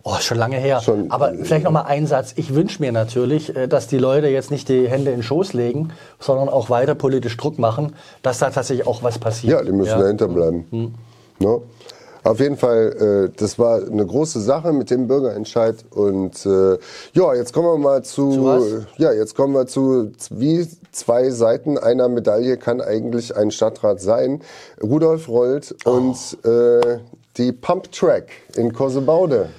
Oh, 0.05 0.15
schon 0.19 0.37
lange 0.37 0.57
her. 0.57 0.81
Schon- 0.81 1.09
Aber 1.11 1.33
vielleicht 1.43 1.63
noch 1.63 1.71
mal 1.71 1.83
ein 1.83 2.07
Satz. 2.07 2.33
Ich 2.35 2.53
wünsche 2.53 2.81
mir 2.81 2.91
natürlich, 2.91 3.55
äh, 3.55 3.67
dass 3.67 3.87
die 3.87 3.97
Leute 3.97 4.27
jetzt 4.27 4.51
nicht 4.51 4.67
die 4.67 4.87
Hände 4.89 5.11
in 5.11 5.17
den 5.17 5.23
Schoß 5.23 5.53
legen, 5.53 5.91
sondern 6.19 6.49
auch 6.49 6.69
weiter 6.69 6.93
politisch 6.95 7.37
Druck 7.37 7.57
machen, 7.57 7.95
dass 8.21 8.39
da 8.39 8.49
tatsächlich 8.49 8.85
auch 8.85 9.01
was 9.01 9.17
passiert. 9.17 9.53
ja, 9.59 9.63
die 9.63 9.71
müssen 9.71 9.97
dahinter 9.97 10.27
bleiben. 10.27 10.65
Hm. 10.71 10.93
Ne? 11.39 11.61
Auf 12.25 12.39
jeden 12.39 12.55
Fall, 12.57 13.29
äh, 13.33 13.37
das 13.37 13.59
war 13.59 13.81
eine 13.85 14.05
große 14.05 14.39
Sache 14.41 14.71
mit 14.73 14.89
dem 14.89 15.07
Bürgerentscheid. 15.07 15.75
Und 15.91 16.45
äh, 16.45 16.77
ja, 17.13 17.33
jetzt 17.33 17.53
kommen 17.53 17.67
wir 17.67 17.77
mal 17.77 18.03
zu, 18.03 18.31
Zu 18.31 18.85
ja, 18.97 19.11
jetzt 19.13 19.35
kommen 19.35 19.53
wir 19.53 19.67
zu 19.67 20.11
wie 20.29 20.67
zwei 20.91 21.29
Seiten 21.31 21.77
einer 21.77 22.07
Medaille 22.09 22.57
kann 22.57 22.79
eigentlich 22.81 23.35
ein 23.35 23.51
Stadtrat 23.51 23.99
sein. 24.01 24.41
Rudolf 24.81 25.27
Rollt 25.29 25.75
Oh. 25.85 25.91
und 25.91 26.17
äh, 26.45 26.99
die 27.37 27.51
Pump 27.51 27.91
Track 27.91 28.27
in 28.55 28.71
Kosebaude. 28.73 29.49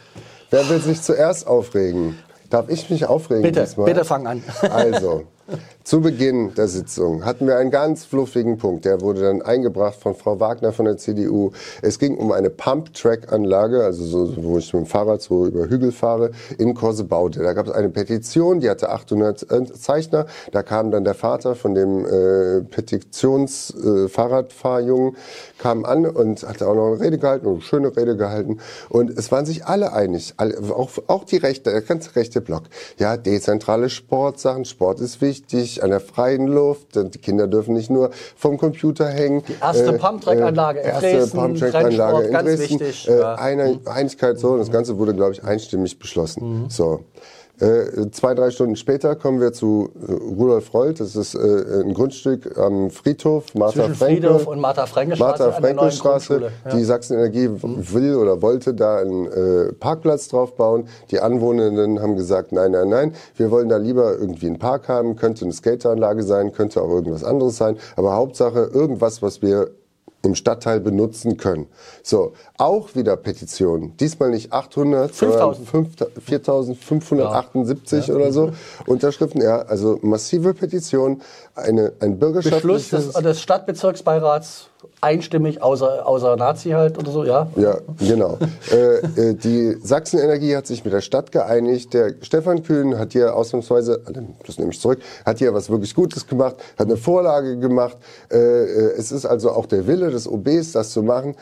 Wer 0.55 0.69
will 0.69 0.81
sich 0.81 1.03
zuerst 1.03 1.49
aufregen? 1.49 2.17
Darf 2.49 2.69
ich 2.69 2.89
mich 2.89 3.07
aufregen 3.07 3.43
Bitte, 3.43 3.63
diesmal? 3.63 3.87
bitte 3.87 4.05
fang 4.05 4.29
an. 4.29 4.45
Also, 4.71 5.25
Zu 5.85 6.01
Beginn 6.01 6.53
der 6.55 6.67
Sitzung 6.67 7.25
hatten 7.27 7.47
wir 7.47 7.59
einen 7.59 7.71
ganz 7.71 8.07
fluffigen 8.07 8.57
Punkt. 8.57 8.87
Der 8.87 9.03
wurde 9.03 9.21
dann 9.21 9.43
eingebracht 9.43 9.97
von 10.01 10.15
Frau 10.15 10.41
Wagner 10.41 10.73
von 10.73 10.87
der 10.87 10.97
CDU. 10.97 11.51
Es 11.83 11.99
ging 11.99 12.17
um 12.17 12.33
eine 12.33 12.49
Pump-Track-Anlage, 12.49 13.85
also 13.85 14.03
so, 14.03 14.35
wo 14.43 14.57
ich 14.57 14.73
mit 14.73 14.85
dem 14.85 14.87
Fahrrad 14.87 15.21
so 15.21 15.45
über 15.45 15.69
Hügel 15.69 15.93
fahre, 15.93 16.31
in 16.57 16.73
Korsebaude. 16.73 17.43
Da 17.43 17.53
gab 17.53 17.67
es 17.67 17.75
eine 17.75 17.91
Petition, 17.91 18.61
die 18.61 18.71
hatte 18.71 18.89
800 18.89 19.47
Zeichner. 19.79 20.25
Da 20.53 20.63
kam 20.63 20.91
dann 20.91 21.05
der 21.05 21.13
Vater 21.13 21.55
von 21.55 21.75
dem 21.75 22.07
äh, 22.07 22.63
Petitions-Fahrradfahrjungen, 22.63 25.13
äh, 25.13 25.17
kam 25.59 25.85
an 25.85 26.07
und 26.07 26.45
hatte 26.45 26.67
auch 26.67 26.77
noch 26.77 26.95
eine 26.95 27.01
Rede 27.01 27.19
gehalten, 27.19 27.47
eine 27.47 27.61
schöne 27.61 27.95
Rede 27.95 28.17
gehalten. 28.17 28.57
Und 28.89 29.11
es 29.11 29.31
waren 29.31 29.45
sich 29.45 29.67
alle 29.67 29.93
einig, 29.93 30.33
alle, 30.39 30.57
auch, 30.75 30.93
auch 31.09 31.25
die 31.25 31.37
Rechte, 31.37 31.73
der 31.73 31.83
ganze 31.83 32.17
rechte 32.17 32.41
Block. 32.41 32.63
Ja, 32.97 33.19
dezentrale 33.19 33.91
Sportsachen, 33.91 34.65
Sport 34.65 35.01
ist 35.01 35.21
wichtig, 35.21 35.74
an 35.83 35.91
der 35.91 36.01
freien 36.01 36.47
Luft. 36.47 36.89
Die 36.95 37.19
Kinder 37.19 37.47
dürfen 37.47 37.75
nicht 37.75 37.91
nur 37.91 38.11
vom 38.37 38.59
Computer 38.59 39.09
hängen. 39.09 39.43
Die 39.49 39.57
erste 39.61 39.95
äh, 39.95 39.99
Pumptrack-Anlage 39.99 40.81
in 40.81 40.87
erste 40.87 41.13
Dresden, 41.13 41.39
Pumptrack-Anlage 41.39 42.27
in 42.27 42.33
ganz 42.33 42.49
Dresden. 42.49 42.81
wichtig. 42.81 43.09
Äh, 43.09 43.19
ja. 43.19 43.35
eine 43.35 43.81
Einigkeit 43.87 44.39
so. 44.39 44.57
Das 44.57 44.71
Ganze 44.71 44.99
wurde, 44.99 45.15
glaube 45.15 45.33
ich, 45.33 45.45
einstimmig 45.45 45.99
beschlossen. 45.99 46.67
So. 46.69 47.01
Äh, 47.61 48.11
zwei, 48.11 48.35
drei 48.35 48.51
Stunden 48.51 48.75
später 48.75 49.15
kommen 49.15 49.41
wir 49.41 49.53
zu 49.53 49.91
äh, 50.09 50.13
Rudolf 50.13 50.75
Reult. 50.75 50.99
Das 50.99 51.15
ist 51.15 51.37
äh, 51.37 51.83
ein 51.85 51.95
Grundstück 51.95 52.59
am 52.59 52.91
Friedhof 52.91 53.55
Martha 53.55 53.85
Zwischen. 53.85 53.95
Friedhof 53.95 54.49
und 54.49 54.61
Martha 54.61 54.87
der 54.87 55.05
neuen 55.05 55.63
Frenkel-Straße. 55.63 56.39
Grundschule. 56.39 56.53
Ja. 56.65 56.75
Mhm. 56.75 56.79
Die 56.79 56.85
Sachsenenergie 56.85 57.51
will 57.63 58.17
oder 58.17 58.43
wollte 58.43 58.75
da 58.75 58.97
einen 58.97 59.27
äh, 59.27 59.73
Parkplatz 59.73 60.29
drauf 60.29 60.57
bauen. 60.57 60.89
Die 61.13 61.21
Anwohnenden 61.21 62.03
haben 62.03 62.17
gesagt, 62.17 62.51
nein, 62.51 62.73
nein, 62.73 62.89
nein, 62.89 63.15
wir 63.37 63.53
wollen 63.53 63.69
da 63.69 63.77
lieber 63.77 64.19
irgendwie 64.19 64.47
einen 64.47 64.59
Park 64.59 64.89
haben. 64.89 65.15
Könnte 65.15 65.45
eine 65.45 65.53
Skateranlage 65.53 66.25
sein, 66.25 66.53
könnte 66.53 66.83
auch 66.83 66.91
irgendwas 66.91 67.23
anderes 67.23 67.57
sein. 67.57 67.77
Aber 67.95 68.15
Hauptsache 68.15 68.71
irgendwas, 68.73 69.23
was 69.23 69.43
wir 69.43 69.71
im 70.25 70.35
Stadtteil 70.35 70.81
benutzen 70.81 71.37
können. 71.37 71.67
So, 72.03 72.33
auch 72.59 72.95
wieder 72.95 73.17
Petitionen. 73.17 73.97
Diesmal 73.99 74.31
nicht 74.31 74.53
800, 74.53 75.15
5000. 75.15 75.69
sondern 75.69 76.77
4578 76.77 78.13
oder 78.13 78.33
so 78.33 78.53
Unterschriften. 78.87 79.43
Ja, 79.43 79.63
also 79.63 79.99
massive 80.03 80.55
Petition, 80.55 81.23
eine, 81.55 81.93
ein 82.01 82.19
Beschluss 82.19 82.45
bürgerschaftliches... 82.91 83.13
des, 83.13 83.23
des 83.23 83.41
Stadtbezirksbeirats 83.41 84.69
einstimmig, 85.05 85.63
außer, 85.63 86.07
außer 86.07 86.37
Nazi 86.37 86.71
halt 86.71 86.99
oder 86.99 87.11
so, 87.11 87.25
ja? 87.25 87.47
Ja, 87.57 87.79
genau. 87.99 88.39
äh, 88.73 89.31
äh, 89.31 89.35
die 89.35 89.77
Sachsenenergie 89.83 90.57
hat 90.57 90.67
sich 90.67 90.85
mit 90.85 90.93
der 90.93 91.03
Stadt 91.03 91.31
geeinigt. 91.31 91.93
Der 91.93 92.15
Stefan 92.23 92.63
Kühn 92.63 92.99
hat 92.99 93.13
hier 93.13 93.37
ausnahmsweise, 93.37 94.01
also, 94.07 94.21
das 94.47 94.59
nehme 94.59 94.73
ich 94.73 94.81
zurück, 94.81 95.01
hat 95.27 95.39
hier 95.39 95.53
was 95.53 95.69
wirklich 95.69 95.95
Gutes 95.95 96.27
gemacht, 96.27 96.57
hat 96.79 96.87
eine 96.87 96.97
Vorlage 96.97 97.59
gemacht. 97.59 97.99
Äh, 98.33 98.37
äh, 98.39 98.95
es 98.99 99.13
ist 99.13 99.27
also 99.27 99.51
auch 99.53 99.67
der 99.67 99.87
Wille 99.87 100.11
des 100.11 100.27
OBs, 100.27 100.73
das 100.73 100.91
zu 100.91 101.03
machen. 101.03 101.37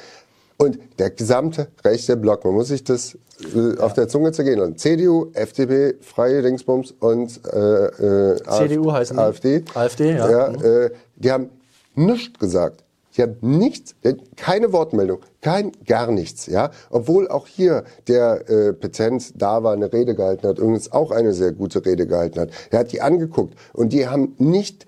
Und 0.58 0.78
der 0.98 1.10
gesamte 1.10 1.68
rechte 1.84 2.16
Block, 2.16 2.44
man 2.44 2.54
muss 2.54 2.68
sich 2.68 2.84
das 2.84 3.16
äh, 3.54 3.78
auf 3.78 3.94
der 3.94 4.08
Zunge 4.08 4.32
zergehen 4.32 4.58
lassen. 4.58 4.76
CDU, 4.76 5.30
FDP, 5.34 5.94
Freie 6.00 6.42
Dingsbums 6.42 6.94
und 7.00 7.40
äh, 7.52 8.34
äh, 8.34 8.42
CDU 8.42 8.92
heißen 8.92 9.16
die? 9.16 9.22
AfD. 9.22 9.64
AfD, 9.74 10.16
ja. 10.16 10.30
ja 10.30 10.46
äh, 10.62 10.90
die 11.16 11.30
haben 11.30 11.48
nichts 11.94 12.38
gesagt. 12.38 12.81
Die 13.16 13.22
haben 13.22 13.36
nichts, 13.40 13.94
haben 14.04 14.22
keine 14.36 14.72
Wortmeldung, 14.72 15.18
kein 15.40 15.72
gar 15.86 16.10
nichts, 16.10 16.46
ja. 16.46 16.70
Obwohl 16.90 17.28
auch 17.28 17.46
hier 17.46 17.84
der 18.08 18.48
äh, 18.48 18.72
Petent 18.72 19.40
da 19.40 19.62
war, 19.62 19.72
eine 19.74 19.92
Rede 19.92 20.14
gehalten 20.14 20.46
hat, 20.48 20.58
übrigens 20.58 20.92
auch 20.92 21.10
eine 21.10 21.32
sehr 21.34 21.52
gute 21.52 21.84
Rede 21.84 22.06
gehalten 22.06 22.40
hat. 22.40 22.50
Er 22.70 22.80
hat 22.80 22.92
die 22.92 23.02
angeguckt 23.02 23.54
und 23.72 23.92
die 23.92 24.08
haben 24.08 24.34
nicht 24.38 24.86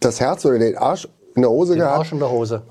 das 0.00 0.20
Herz 0.20 0.44
oder 0.46 0.58
den 0.58 0.76
Arsch 0.76 1.08
in 1.34 1.42
der 1.42 1.50
Hose 1.50 1.72
Den 1.74 1.80
gehabt, 1.80 1.98
Arsch 1.98 2.12
in 2.12 2.18
der 2.18 2.30
Hose. 2.30 2.62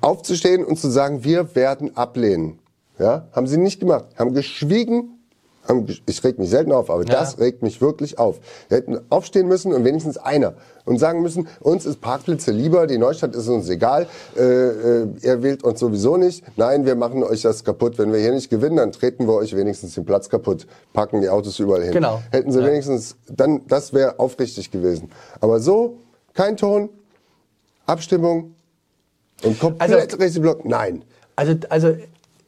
aufzustehen 0.00 0.64
und 0.64 0.78
zu 0.78 0.88
sagen, 0.88 1.24
wir 1.24 1.54
werden 1.56 1.96
ablehnen. 1.96 2.58
Ja, 2.98 3.26
haben 3.32 3.48
sie 3.48 3.56
nicht 3.58 3.80
gemacht. 3.80 4.04
Haben 4.16 4.34
geschwiegen. 4.34 5.10
Ich 6.06 6.22
reg 6.22 6.38
mich 6.38 6.50
selten 6.50 6.72
auf, 6.72 6.90
aber 6.90 7.04
das 7.04 7.38
regt 7.38 7.62
mich 7.62 7.80
wirklich 7.80 8.18
auf. 8.18 8.38
Wir 8.68 8.78
hätten 8.78 9.00
aufstehen 9.08 9.48
müssen 9.48 9.72
und 9.72 9.84
wenigstens 9.84 10.18
einer 10.18 10.54
und 10.84 10.98
sagen 10.98 11.22
müssen, 11.22 11.48
uns 11.60 11.86
ist 11.86 12.00
Parkplätze 12.02 12.50
lieber, 12.50 12.86
die 12.86 12.98
Neustadt 12.98 13.34
ist 13.34 13.48
uns 13.48 13.68
egal, 13.70 14.06
äh, 14.36 14.42
äh, 14.42 15.06
ihr 15.22 15.42
wählt 15.42 15.64
uns 15.64 15.80
sowieso 15.80 16.18
nicht. 16.18 16.44
Nein, 16.56 16.84
wir 16.84 16.94
machen 16.96 17.22
euch 17.22 17.42
das 17.42 17.64
kaputt. 17.64 17.96
Wenn 17.98 18.12
wir 18.12 18.20
hier 18.20 18.32
nicht 18.32 18.50
gewinnen, 18.50 18.76
dann 18.76 18.92
treten 18.92 19.26
wir 19.26 19.34
euch 19.34 19.56
wenigstens 19.56 19.94
den 19.94 20.04
Platz 20.04 20.28
kaputt, 20.28 20.66
packen 20.92 21.22
die 21.22 21.30
Autos 21.30 21.58
überall 21.58 21.82
hin. 21.82 21.92
Genau. 21.92 22.20
Hätten 22.30 22.52
sie 22.52 22.60
Ja. 22.60 22.66
wenigstens, 22.66 23.16
dann, 23.28 23.62
das 23.66 23.92
wäre 23.94 24.18
aufrichtig 24.18 24.70
gewesen. 24.70 25.10
Aber 25.40 25.60
so, 25.60 25.96
kein 26.34 26.56
Ton, 26.58 26.90
Abstimmung 27.86 28.54
und 29.42 29.58
komplett 29.58 30.12
Also- 30.20 30.40
Block, 30.40 30.64
nein. 30.64 31.04
Also, 31.36 31.54
also 31.68 31.96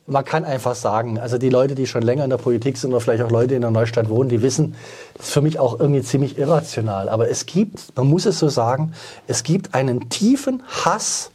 man 0.07 0.25
kann 0.25 0.45
einfach 0.45 0.75
sagen, 0.75 1.19
also 1.19 1.37
die 1.39 1.51
Leute, 1.51 1.75
die 1.75 1.87
schon 1.87 2.03
länger 2.03 2.25
in 2.25 2.31
der 2.31 2.37
Politik 2.37 2.77
sind 2.77 2.91
oder 2.91 3.01
vielleicht 3.01 3.23
auch 3.23 3.31
Leute 3.31 3.55
in 3.55 3.63
der 3.63 3.71
Neustadt 3.71 4.09
wohnen, 4.09 4.29
die 4.29 4.43
wissen, 4.43 4.75
das 5.15 5.27
ist 5.27 5.33
für 5.33 5.43
mich 5.43 5.59
auch 5.59 5.81
irgendwie 5.81 6.03
ziemlich 6.03 6.39
irrational. 6.39 7.09
Aber 7.09 7.29
es 7.29 7.47
gibt, 7.47 7.97
man 7.97 8.07
muss 8.07 8.27
es 8.27 8.39
so 8.39 8.49
sagen, 8.49 8.93
es 9.27 9.43
gibt 9.43 9.75
einen 9.75 10.09
tiefen 10.09 10.63
Hass, 10.85 11.31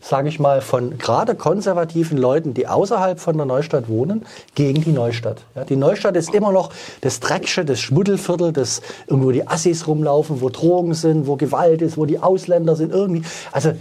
sage 0.00 0.28
ich 0.28 0.40
mal, 0.40 0.62
von 0.62 0.98
gerade 0.98 1.36
konservativen 1.36 2.18
Leuten, 2.18 2.54
die 2.54 2.66
außerhalb 2.66 3.20
von 3.20 3.36
der 3.36 3.46
Neustadt 3.46 3.88
wohnen, 3.88 4.26
gegen 4.56 4.82
die 4.82 4.90
Neustadt. 4.90 5.44
Ja, 5.54 5.64
die 5.64 5.76
Neustadt 5.76 6.16
ist 6.16 6.34
immer 6.34 6.50
noch 6.50 6.72
das 7.02 7.20
Drecksche, 7.20 7.64
das 7.64 7.78
Schmuddelviertel, 7.78 8.52
das 8.52 8.82
irgendwo 9.06 9.30
die 9.30 9.46
Assis 9.46 9.86
rumlaufen, 9.86 10.40
wo 10.40 10.48
Drogen 10.48 10.94
sind, 10.94 11.28
wo 11.28 11.36
Gewalt 11.36 11.82
ist, 11.82 11.96
wo 11.96 12.04
die 12.04 12.18
Ausländer 12.18 12.74
sind, 12.74 12.92
irgendwie. 12.92 13.22
Also 13.52 13.74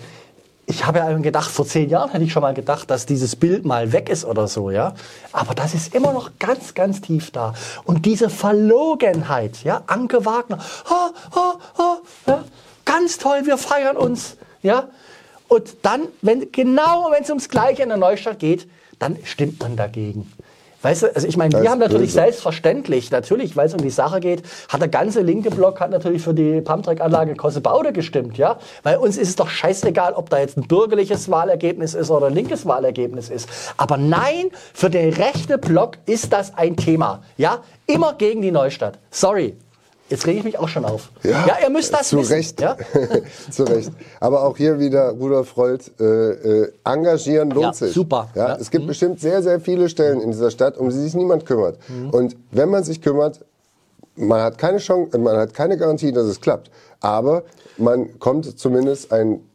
ich 0.65 0.85
habe 0.85 0.99
ja 0.99 1.17
gedacht, 1.17 1.51
vor 1.51 1.65
zehn 1.65 1.89
Jahren 1.89 2.11
hätte 2.11 2.23
ich 2.23 2.31
schon 2.31 2.41
mal 2.41 2.53
gedacht, 2.53 2.89
dass 2.89 3.05
dieses 3.05 3.35
Bild 3.35 3.65
mal 3.65 3.91
weg 3.91 4.09
ist 4.09 4.25
oder 4.25 4.47
so, 4.47 4.71
ja. 4.71 4.93
Aber 5.31 5.53
das 5.53 5.73
ist 5.73 5.93
immer 5.93 6.13
noch 6.13 6.31
ganz, 6.39 6.73
ganz 6.73 7.01
tief 7.01 7.31
da. 7.31 7.53
Und 7.83 8.05
diese 8.05 8.29
Verlogenheit, 8.29 9.63
ja, 9.63 9.83
Anke 9.87 10.25
Wagner, 10.25 10.59
ha, 10.89 11.11
ha, 11.35 11.59
ha, 11.77 11.97
ja, 12.27 12.43
ganz 12.85 13.17
toll, 13.17 13.41
wir 13.45 13.57
feiern 13.57 13.97
uns, 13.97 14.37
ja. 14.61 14.89
Und 15.47 15.77
dann, 15.81 16.03
wenn, 16.21 16.51
genau 16.51 17.11
wenn 17.11 17.23
es 17.23 17.29
ums 17.29 17.49
Gleiche 17.49 17.83
in 17.83 17.89
der 17.89 17.97
Neustadt 17.97 18.39
geht, 18.39 18.69
dann 18.99 19.17
stimmt 19.23 19.59
man 19.59 19.75
dagegen. 19.75 20.31
Weißt 20.81 21.03
du, 21.03 21.15
also 21.15 21.27
ich 21.27 21.37
meine, 21.37 21.61
wir 21.61 21.69
haben 21.69 21.79
natürlich 21.79 22.09
böse. 22.09 22.21
selbstverständlich, 22.21 23.11
natürlich, 23.11 23.55
weil 23.55 23.67
es 23.67 23.73
um 23.73 23.81
die 23.81 23.89
Sache 23.89 24.19
geht, 24.19 24.43
hat 24.69 24.81
der 24.81 24.87
ganze 24.87 25.21
linke 25.21 25.51
Block 25.51 25.79
hat 25.79 25.91
natürlich 25.91 26.21
für 26.21 26.33
die 26.33 26.61
Pumptrack-Anlage 26.61 27.35
Kossebaude 27.35 27.93
gestimmt, 27.93 28.37
ja? 28.37 28.57
Weil 28.83 28.97
uns 28.97 29.17
ist 29.17 29.29
es 29.29 29.35
doch 29.35 29.49
scheißegal, 29.49 30.13
ob 30.13 30.29
da 30.29 30.39
jetzt 30.39 30.57
ein 30.57 30.67
bürgerliches 30.67 31.29
Wahlergebnis 31.29 31.93
ist 31.93 32.09
oder 32.09 32.27
ein 32.27 32.33
linkes 32.33 32.65
Wahlergebnis 32.65 33.29
ist. 33.29 33.47
Aber 33.77 33.97
nein, 33.97 34.49
für 34.73 34.89
den 34.89 35.13
rechten 35.13 35.59
Block 35.59 35.97
ist 36.05 36.33
das 36.33 36.57
ein 36.57 36.75
Thema, 36.75 37.23
ja? 37.37 37.59
Immer 37.85 38.13
gegen 38.13 38.41
die 38.41 38.51
Neustadt. 38.51 38.97
Sorry. 39.11 39.55
Jetzt 40.11 40.27
rege 40.27 40.39
ich 40.39 40.43
mich 40.43 40.59
auch 40.59 40.67
schon 40.67 40.83
auf. 40.83 41.09
Ja, 41.23 41.57
ihr 41.63 41.69
müsst 41.69 41.93
das 41.93 42.09
zu 42.09 42.17
wissen. 42.17 42.33
Recht. 42.33 42.59
Ja? 42.59 42.75
zu 43.49 43.63
Recht. 43.63 43.91
Aber 44.19 44.43
auch 44.43 44.57
hier 44.57 44.77
wieder 44.77 45.11
Rudolf 45.11 45.55
Reult, 45.55 45.89
äh, 46.01 46.03
äh, 46.03 46.71
engagieren 46.83 47.49
lohnt 47.49 47.63
Ja, 47.63 47.73
sich. 47.73 47.93
super. 47.93 48.29
Ja, 48.35 48.49
Ja. 48.49 48.55
Mhm. 48.55 48.61
Es 48.61 48.69
gibt 48.71 48.87
bestimmt 48.87 49.21
sehr, 49.21 49.41
sehr 49.41 49.61
viele 49.61 49.87
Stellen 49.87 50.19
in 50.19 50.31
dieser 50.31 50.51
Stadt, 50.51 50.77
um 50.77 50.89
die 50.89 50.97
sich 50.97 51.13
niemand 51.13 51.45
kümmert. 51.45 51.77
Und 52.11 52.35
wenn 52.51 52.69
man 52.69 52.83
sich 52.83 53.01
kümmert, 53.01 53.39
man 54.17 54.41
hat 54.41 54.57
keine 54.57 54.79
Chance, 54.79 55.17
man 55.17 55.37
hat 55.37 55.53
keine 55.53 55.77
Garantie, 55.77 56.11
dass 56.11 56.25
es 56.25 56.41
klappt. 56.41 56.69
Aber 56.99 57.43
man 57.77 58.19
kommt 58.19 58.59
zumindest 58.59 59.13
einen 59.13 59.47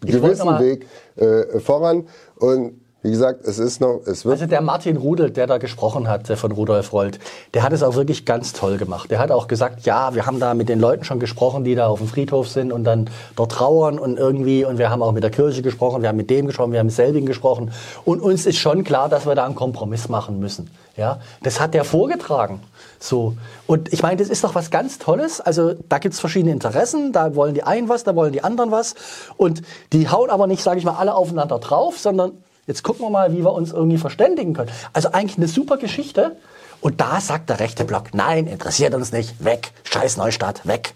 gewissen 0.00 0.58
Weg 0.58 0.86
äh, 1.16 1.60
voran. 1.60 2.06
Und 2.36 2.80
wie 3.02 3.10
gesagt, 3.10 3.44
es 3.44 3.58
ist 3.58 3.80
noch, 3.80 4.00
es 4.06 4.24
wird 4.24 4.34
Also 4.34 4.46
der 4.46 4.60
Martin 4.60 4.96
Rudel, 4.96 5.30
der 5.30 5.48
da 5.48 5.58
gesprochen 5.58 6.08
hat, 6.08 6.28
der 6.28 6.36
von 6.36 6.52
Rudolf 6.52 6.92
Rollt, 6.92 7.18
der 7.52 7.64
hat 7.64 7.72
es 7.72 7.82
auch 7.82 7.96
wirklich 7.96 8.24
ganz 8.24 8.52
toll 8.52 8.76
gemacht. 8.76 9.10
Der 9.10 9.18
hat 9.18 9.32
auch 9.32 9.48
gesagt, 9.48 9.84
ja, 9.84 10.14
wir 10.14 10.24
haben 10.24 10.38
da 10.38 10.54
mit 10.54 10.68
den 10.68 10.78
Leuten 10.78 11.02
schon 11.02 11.18
gesprochen, 11.18 11.64
die 11.64 11.74
da 11.74 11.88
auf 11.88 11.98
dem 11.98 12.06
Friedhof 12.06 12.48
sind 12.48 12.70
und 12.70 12.84
dann 12.84 13.10
dort 13.34 13.50
trauern 13.50 13.98
und 13.98 14.18
irgendwie, 14.18 14.64
und 14.64 14.78
wir 14.78 14.88
haben 14.88 15.02
auch 15.02 15.10
mit 15.10 15.24
der 15.24 15.30
Kirche 15.30 15.62
gesprochen, 15.62 16.02
wir 16.02 16.08
haben 16.08 16.16
mit 16.16 16.30
dem 16.30 16.46
gesprochen, 16.46 16.70
wir 16.70 16.78
haben 16.78 16.86
mit 16.86 16.94
selbigen 16.94 17.26
gesprochen. 17.26 17.72
Und 18.04 18.20
uns 18.20 18.46
ist 18.46 18.58
schon 18.58 18.84
klar, 18.84 19.08
dass 19.08 19.26
wir 19.26 19.34
da 19.34 19.46
einen 19.46 19.56
Kompromiss 19.56 20.08
machen 20.08 20.38
müssen. 20.38 20.70
Ja, 20.96 21.18
das 21.42 21.58
hat 21.58 21.74
der 21.74 21.84
vorgetragen. 21.84 22.60
So. 23.00 23.34
Und 23.66 23.92
ich 23.92 24.02
meine, 24.02 24.16
das 24.16 24.28
ist 24.28 24.44
doch 24.44 24.54
was 24.54 24.70
ganz 24.70 25.00
Tolles. 25.00 25.40
Also 25.40 25.74
da 25.88 25.98
gibt's 25.98 26.20
verschiedene 26.20 26.52
Interessen. 26.52 27.12
Da 27.12 27.34
wollen 27.34 27.54
die 27.54 27.64
einen 27.64 27.88
was, 27.88 28.04
da 28.04 28.14
wollen 28.14 28.32
die 28.32 28.44
anderen 28.44 28.70
was. 28.70 28.94
Und 29.36 29.62
die 29.92 30.08
hauen 30.08 30.30
aber 30.30 30.46
nicht, 30.46 30.62
sage 30.62 30.78
ich 30.78 30.84
mal, 30.84 30.94
alle 30.94 31.14
aufeinander 31.14 31.58
drauf, 31.58 31.98
sondern 31.98 32.32
jetzt 32.66 32.82
gucken 32.82 33.04
wir 33.06 33.10
mal, 33.10 33.32
wie 33.32 33.44
wir 33.44 33.52
uns 33.52 33.72
irgendwie 33.72 33.98
verständigen 33.98 34.54
können. 34.54 34.70
Also 34.92 35.10
eigentlich 35.12 35.36
eine 35.38 35.48
super 35.48 35.76
Geschichte. 35.76 36.36
Und 36.80 37.00
da 37.00 37.20
sagt 37.20 37.48
der 37.48 37.60
rechte 37.60 37.84
Block, 37.84 38.12
nein, 38.12 38.46
interessiert 38.48 38.94
uns 38.94 39.12
nicht, 39.12 39.44
weg, 39.44 39.72
scheiß 39.84 40.16
Neustadt, 40.16 40.66
weg. 40.66 40.94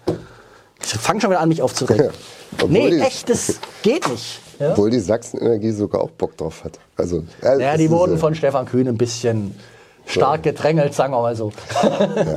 Ich 0.82 0.88
fang 0.94 1.20
schon 1.20 1.30
wieder 1.30 1.40
an, 1.40 1.48
mich 1.48 1.62
aufzuregen. 1.62 2.06
Ja. 2.58 2.66
Nee, 2.68 2.90
die- 2.90 3.00
echt, 3.00 3.28
das 3.30 3.60
geht 3.82 4.08
nicht. 4.08 4.40
Ja? 4.58 4.70
obwohl 4.70 4.90
die 4.90 5.00
Sachsenenergie 5.00 5.70
sogar 5.70 6.00
auch 6.00 6.10
Bock 6.10 6.36
drauf 6.38 6.64
hat. 6.64 6.78
Also, 6.96 7.24
ja, 7.42 7.58
Ja, 7.58 7.76
die 7.76 7.90
wurden 7.90 8.14
äh, 8.16 8.18
von 8.18 8.34
Stefan 8.34 8.64
Kühn 8.66 8.88
ein 8.88 8.96
bisschen 8.96 9.54
stark 10.06 10.42
gedrängelt, 10.44 10.94
sagen 10.94 11.12
wir 11.12 11.20
mal 11.20 11.36
so. 11.36 11.52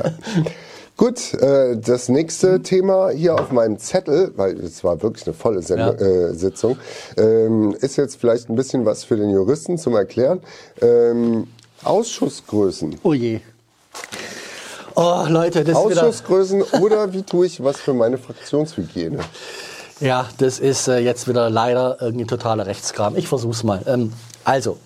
Gut, 1.00 1.32
äh, 1.32 1.78
das 1.78 2.10
nächste 2.10 2.60
Thema 2.60 3.08
hier 3.08 3.34
auf 3.34 3.52
meinem 3.52 3.78
Zettel, 3.78 4.32
weil 4.36 4.60
es 4.60 4.84
war 4.84 5.00
wirklich 5.00 5.26
eine 5.26 5.32
volle 5.32 5.62
Send 5.62 5.80
Ja. 5.80 5.92
äh, 5.92 6.34
Sitzung, 6.34 6.76
ähm, 7.16 7.74
ist 7.80 7.96
jetzt 7.96 8.20
vielleicht 8.20 8.50
ein 8.50 8.54
bisschen 8.54 8.84
was 8.84 9.02
für 9.04 9.16
den 9.16 9.30
Juristen 9.30 9.78
zum 9.78 9.96
Erklären. 9.96 10.42
Ähm, 10.82 11.46
Ausschussgrößen. 11.84 13.00
Oh 13.02 13.14
je. 13.14 13.40
Oh, 14.94 15.24
Leute, 15.26 15.64
das 15.64 15.78
ist 15.78 15.88
wieder... 15.88 16.02
Ausschussgrößen 16.02 16.62
oder 16.82 17.10
wie 17.14 17.22
tue 17.22 17.46
ich 17.46 17.64
was 17.64 17.78
für 17.78 17.94
meine 17.94 18.18
Fraktionshygiene? 18.18 19.20
Ja, 20.00 20.28
das 20.36 20.58
ist 20.58 20.86
äh, 20.86 20.98
jetzt 20.98 21.26
wieder 21.26 21.48
leider 21.48 21.96
irgendwie 22.02 22.26
totaler 22.26 22.66
Rechtskram. 22.66 23.16
Ich 23.16 23.26
versuch's 23.26 23.64
mal. 23.64 23.80
Ähm, 23.86 24.12
also, 24.44 24.76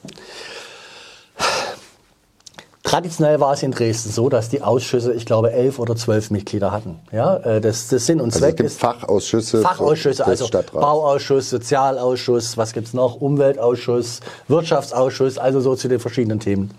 traditionell 2.95 3.41
war 3.41 3.53
es 3.53 3.63
in 3.65 3.73
Dresden 3.73 4.13
so, 4.13 4.29
dass 4.29 4.51
die 4.51 4.63
Ausschüsse, 4.63 5.13
ich 5.15 5.27
glaube, 5.27 5.51
elf 5.51 5.81
oder 5.81 5.97
zwölf 5.97 6.31
Mitglieder 6.31 6.71
hatten. 6.71 7.01
Ja, 7.11 7.39
äh, 7.39 7.61
das, 7.61 7.89
das 7.89 8.07
Sinn 8.07 8.21
und 8.21 8.33
Also 8.33 8.39
Zweck 8.39 8.61
ist 8.61 8.79
Fachausschüsse 8.79 9.63
Fachausschüsse, 9.63 10.25
also. 10.25 10.49
Bauausschuss, 10.73 11.51
Sozialausschuss, 11.51 12.57
was 12.57 12.73
gibt's 12.73 12.95
noch? 12.95 13.21
Umweltausschuss, 13.21 14.21
Wirtschaftsausschuss, 14.47 15.39
also 15.39 15.61
so 15.61 15.75
zu 15.75 15.89
den 15.89 15.99
verschiedenen 15.99 16.39
Themen. 16.39 16.71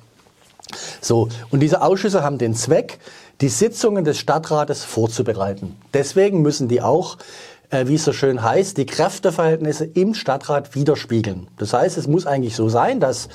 So, 1.02 1.28
und 1.52 1.60
diese 1.60 1.82
Ausschüsse 1.82 2.24
haben 2.24 2.38
den 2.38 2.56
Zweck, 2.56 3.00
die 3.42 3.50
Sitzungen 3.50 4.06
des 4.06 4.18
Stadtrates 4.18 4.86
vorzubereiten. 4.86 5.76
Deswegen 5.94 6.42
müssen 6.42 6.70
die 6.70 6.82
auch, 6.82 7.18
äh, 7.76 7.88
wie 7.88 7.96
es 7.96 8.06
so 8.06 8.14
schön 8.14 8.42
heißt, 8.42 8.78
die 8.78 8.86
Kräfteverhältnisse 8.86 9.86
im 9.86 10.14
Stadtrat 10.14 10.76
widerspiegeln. 10.76 11.48
Das 11.58 11.74
heißt, 11.74 11.98
es 11.98 12.08
muss 12.08 12.26
eigentlich 12.26 12.56
so 12.56 12.70
sein, 12.70 13.00
dass 13.00 13.28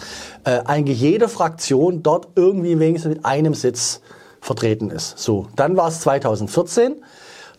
äh, 0.44 0.60
eigentlich 0.64 1.00
jede 1.00 1.28
Fraktion 1.28 2.02
dort 2.02 2.28
irgendwie 2.36 2.78
wenigstens 2.78 3.14
mit 3.14 3.24
einem 3.24 3.54
Sitz 3.54 4.00
vertreten 4.40 4.90
ist. 4.90 5.18
So, 5.18 5.48
dann 5.56 5.76
war 5.76 5.88
es 5.88 6.00
2014. 6.00 6.96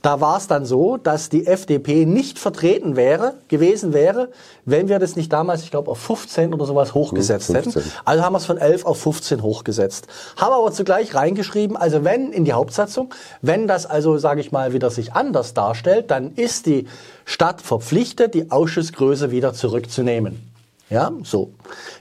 Da 0.02 0.20
war 0.20 0.38
es 0.38 0.48
dann 0.48 0.66
so, 0.66 0.98
dass 0.98 1.30
die 1.30 1.46
FDP 1.46 2.06
nicht 2.06 2.40
vertreten 2.40 2.96
wäre, 2.96 3.36
gewesen 3.50 3.94
wäre, 3.94 4.30
wenn 4.66 4.90
wir 4.90 4.98
das 4.98 5.16
nicht 5.16 5.32
damals, 5.32 5.62
ich 5.64 5.70
glaube, 5.70 5.92
auf 5.92 6.00
15 6.00 6.54
oder 6.54 6.66
sowas 6.66 6.96
hochgesetzt 6.96 7.50
Hm, 7.50 7.56
hätten. 7.56 7.72
15. 7.72 7.94
Also 8.04 8.24
haben 8.24 8.34
wir 8.34 8.38
es 8.38 8.46
von 8.46 8.58
11 8.58 8.86
auf 8.86 9.00
15 9.00 9.44
hochgesetzt. 9.44 10.08
Haben 10.38 10.54
aber 10.54 10.72
zugleich 10.72 11.14
reingeschrieben, 11.14 11.78
also 11.78 12.04
wenn 12.04 12.32
in 12.32 12.46
die 12.46 12.54
Hauptsatzung, 12.54 13.14
wenn 13.42 13.68
das 13.68 13.86
also, 13.86 14.18
sage 14.18 14.42
ich 14.42 14.52
mal, 14.52 14.74
wieder 14.74 14.90
sich 14.90 15.14
anders 15.14 15.54
darstellt, 15.54 16.10
dann 16.10 16.34
ist 16.34 16.66
die 16.66 16.88
Stadt 17.26 17.62
verpflichtet, 17.62 18.34
die 18.34 18.50
Ausschussgröße 18.50 19.30
wieder 19.30 19.54
zurückzunehmen. 19.54 20.51
Ja, 20.92 21.10
so. 21.24 21.54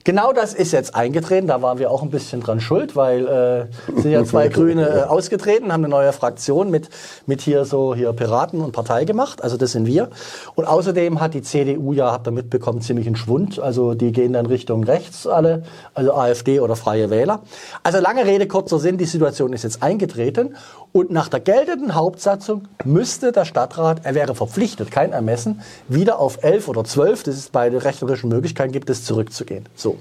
Genau 0.03 0.33
das 0.33 0.53
ist 0.53 0.73
jetzt 0.73 0.97
eingetreten. 0.97 1.47
Da 1.47 1.63
waren 1.63 1.79
wir 1.79 1.93
auch 1.93 2.03
ein 2.03 2.11
bisschen 2.11 2.41
dran 2.41 2.61
schuld, 2.61 2.97
weil 2.97 3.25
äh, 3.29 4.01
sind 4.01 4.11
ja 4.11 4.25
zwei 4.25 4.49
Grüne 4.51 4.89
äh, 4.89 5.03
ausgetreten, 5.03 5.73
haben 5.73 5.85
eine 5.85 5.91
neue 5.91 6.13
Fraktion 6.13 6.73
mit, 6.73 6.91
mit 7.25 7.41
hier 7.41 7.65
so 7.65 7.95
hier 7.95 8.13
Piraten 8.13 8.61
und 8.61 8.73
Partei 8.73 9.05
gemacht. 9.05 9.45
Also 9.45 9.57
das 9.57 9.71
sind 9.71 9.87
wir. 9.87 10.11
Und 10.57 10.65
außerdem 10.65 11.21
hat 11.21 11.35
die 11.35 11.43
CDU 11.43 11.93
ja, 11.93 12.11
habt 12.11 12.27
ihr 12.27 12.33
mitbekommen, 12.33 12.81
ziemlich 12.81 13.07
einen 13.07 13.15
Schwund. 13.15 13.61
Also 13.61 13.95
die 13.95 14.11
gehen 14.11 14.33
dann 14.33 14.47
Richtung 14.47 14.83
rechts 14.83 15.25
alle, 15.25 15.63
also 15.95 16.13
AfD 16.13 16.59
oder 16.59 16.75
Freie 16.75 17.11
Wähler. 17.11 17.43
Also 17.85 18.01
lange 18.01 18.27
Rede, 18.27 18.49
kurzer 18.49 18.81
Sinn, 18.81 18.99
die 18.99 19.05
Situation 19.05 19.53
ist 19.53 19.63
jetzt 19.63 19.85
eingetreten. 19.85 20.57
Und 20.93 21.13
nach 21.13 21.29
der 21.29 21.39
geltenden 21.39 21.95
Hauptsatzung 21.95 22.67
müsste 22.85 23.31
der 23.31 23.45
Stadtrat, 23.45 24.01
er 24.03 24.17
wäre 24.17 24.35
verpflichtet, 24.35 24.91
kein 24.91 25.13
Ermessen, 25.13 25.61
wieder 25.87 26.19
auf 26.19 26.43
11 26.43 26.67
oder 26.67 26.83
12, 26.83 27.23
das 27.23 27.37
ist 27.37 27.53
bei 27.53 27.71
den 27.71 27.79
rechnerischen 27.79 28.29
Möglichkeiten 28.29 28.73
gibt 28.81 28.89
es, 28.89 29.05
zurückzugehen. 29.05 29.67
So. 29.77 29.99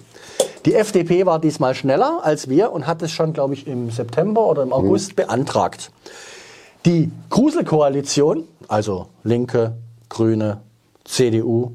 Die 0.65 0.73
FDP 0.73 1.25
war 1.25 1.39
diesmal 1.39 1.75
schneller 1.75 2.21
als 2.23 2.47
wir 2.47 2.71
und 2.71 2.87
hat 2.87 3.01
es 3.01 3.11
schon, 3.11 3.33
glaube 3.33 3.53
ich, 3.53 3.67
im 3.67 3.91
September 3.91 4.45
oder 4.45 4.63
im 4.63 4.71
August 4.71 5.17
beantragt. 5.17 5.91
Die 6.85 7.11
Gruselkoalition, 7.29 8.45
also 8.69 9.07
Linke, 9.25 9.73
Grüne, 10.07 10.61
CDU, 11.03 11.73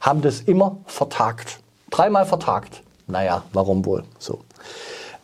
haben 0.00 0.22
das 0.22 0.40
immer 0.42 0.76
vertagt. 0.86 1.58
Dreimal 1.90 2.24
vertagt. 2.24 2.82
Naja, 3.08 3.42
warum 3.52 3.84
wohl? 3.84 4.04
So. 4.20 4.40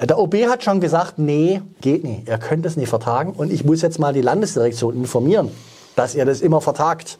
Der 0.00 0.18
OB 0.18 0.34
hat 0.48 0.64
schon 0.64 0.80
gesagt, 0.80 1.18
nee, 1.20 1.62
geht 1.80 2.02
nicht. 2.02 2.28
Ihr 2.28 2.38
könnt 2.38 2.66
es 2.66 2.76
nicht 2.76 2.88
vertagen. 2.88 3.34
Und 3.34 3.52
ich 3.52 3.64
muss 3.64 3.82
jetzt 3.82 4.00
mal 4.00 4.12
die 4.12 4.20
Landesdirektion 4.20 4.96
informieren, 4.96 5.52
dass 5.94 6.16
ihr 6.16 6.24
das 6.24 6.40
immer 6.40 6.60
vertagt. 6.60 7.18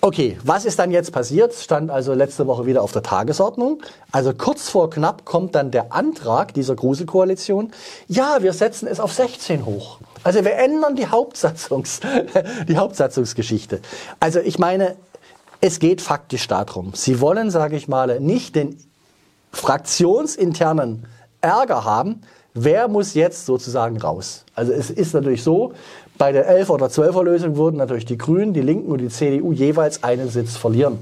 Okay, 0.00 0.38
was 0.44 0.64
ist 0.64 0.78
dann 0.78 0.90
jetzt 0.90 1.10
passiert? 1.10 1.54
Stand 1.54 1.90
also 1.90 2.14
letzte 2.14 2.46
Woche 2.46 2.66
wieder 2.66 2.82
auf 2.82 2.92
der 2.92 3.02
Tagesordnung. 3.02 3.82
Also 4.12 4.32
kurz 4.34 4.68
vor 4.68 4.90
knapp 4.90 5.24
kommt 5.24 5.54
dann 5.54 5.70
der 5.70 5.92
Antrag 5.92 6.54
dieser 6.54 6.76
Gruselkoalition. 6.76 7.72
Ja, 8.06 8.38
wir 8.42 8.52
setzen 8.52 8.86
es 8.86 9.00
auf 9.00 9.12
16 9.12 9.64
hoch. 9.64 9.98
Also 10.22 10.44
wir 10.44 10.54
ändern 10.56 10.96
die 10.96 11.06
Hauptsatzungs, 11.06 12.00
die 12.68 12.76
Hauptsatzungsgeschichte. 12.76 13.80
Also 14.20 14.40
ich 14.40 14.58
meine, 14.58 14.96
es 15.60 15.78
geht 15.78 16.02
faktisch 16.02 16.46
darum. 16.46 16.92
Sie 16.94 17.20
wollen, 17.20 17.50
sage 17.50 17.76
ich 17.76 17.88
mal, 17.88 18.20
nicht 18.20 18.54
den 18.54 18.76
fraktionsinternen 19.50 21.06
Ärger 21.40 21.84
haben, 21.84 22.22
wer 22.56 22.88
muss 22.88 23.14
jetzt 23.14 23.46
sozusagen 23.46 23.98
raus? 23.98 24.44
Also 24.54 24.72
es 24.72 24.90
ist 24.90 25.14
natürlich 25.14 25.42
so, 25.42 25.72
bei 26.18 26.32
der 26.32 26.48
11 26.48 26.70
oder 26.70 26.86
12er 26.86 27.22
Lösung 27.22 27.56
würden 27.56 27.76
natürlich 27.76 28.06
die 28.06 28.18
Grünen, 28.18 28.52
die 28.54 28.62
Linken 28.62 28.90
und 28.90 28.98
die 28.98 29.08
CDU 29.08 29.52
jeweils 29.52 30.02
einen 30.02 30.28
Sitz 30.30 30.56
verlieren. 30.56 30.98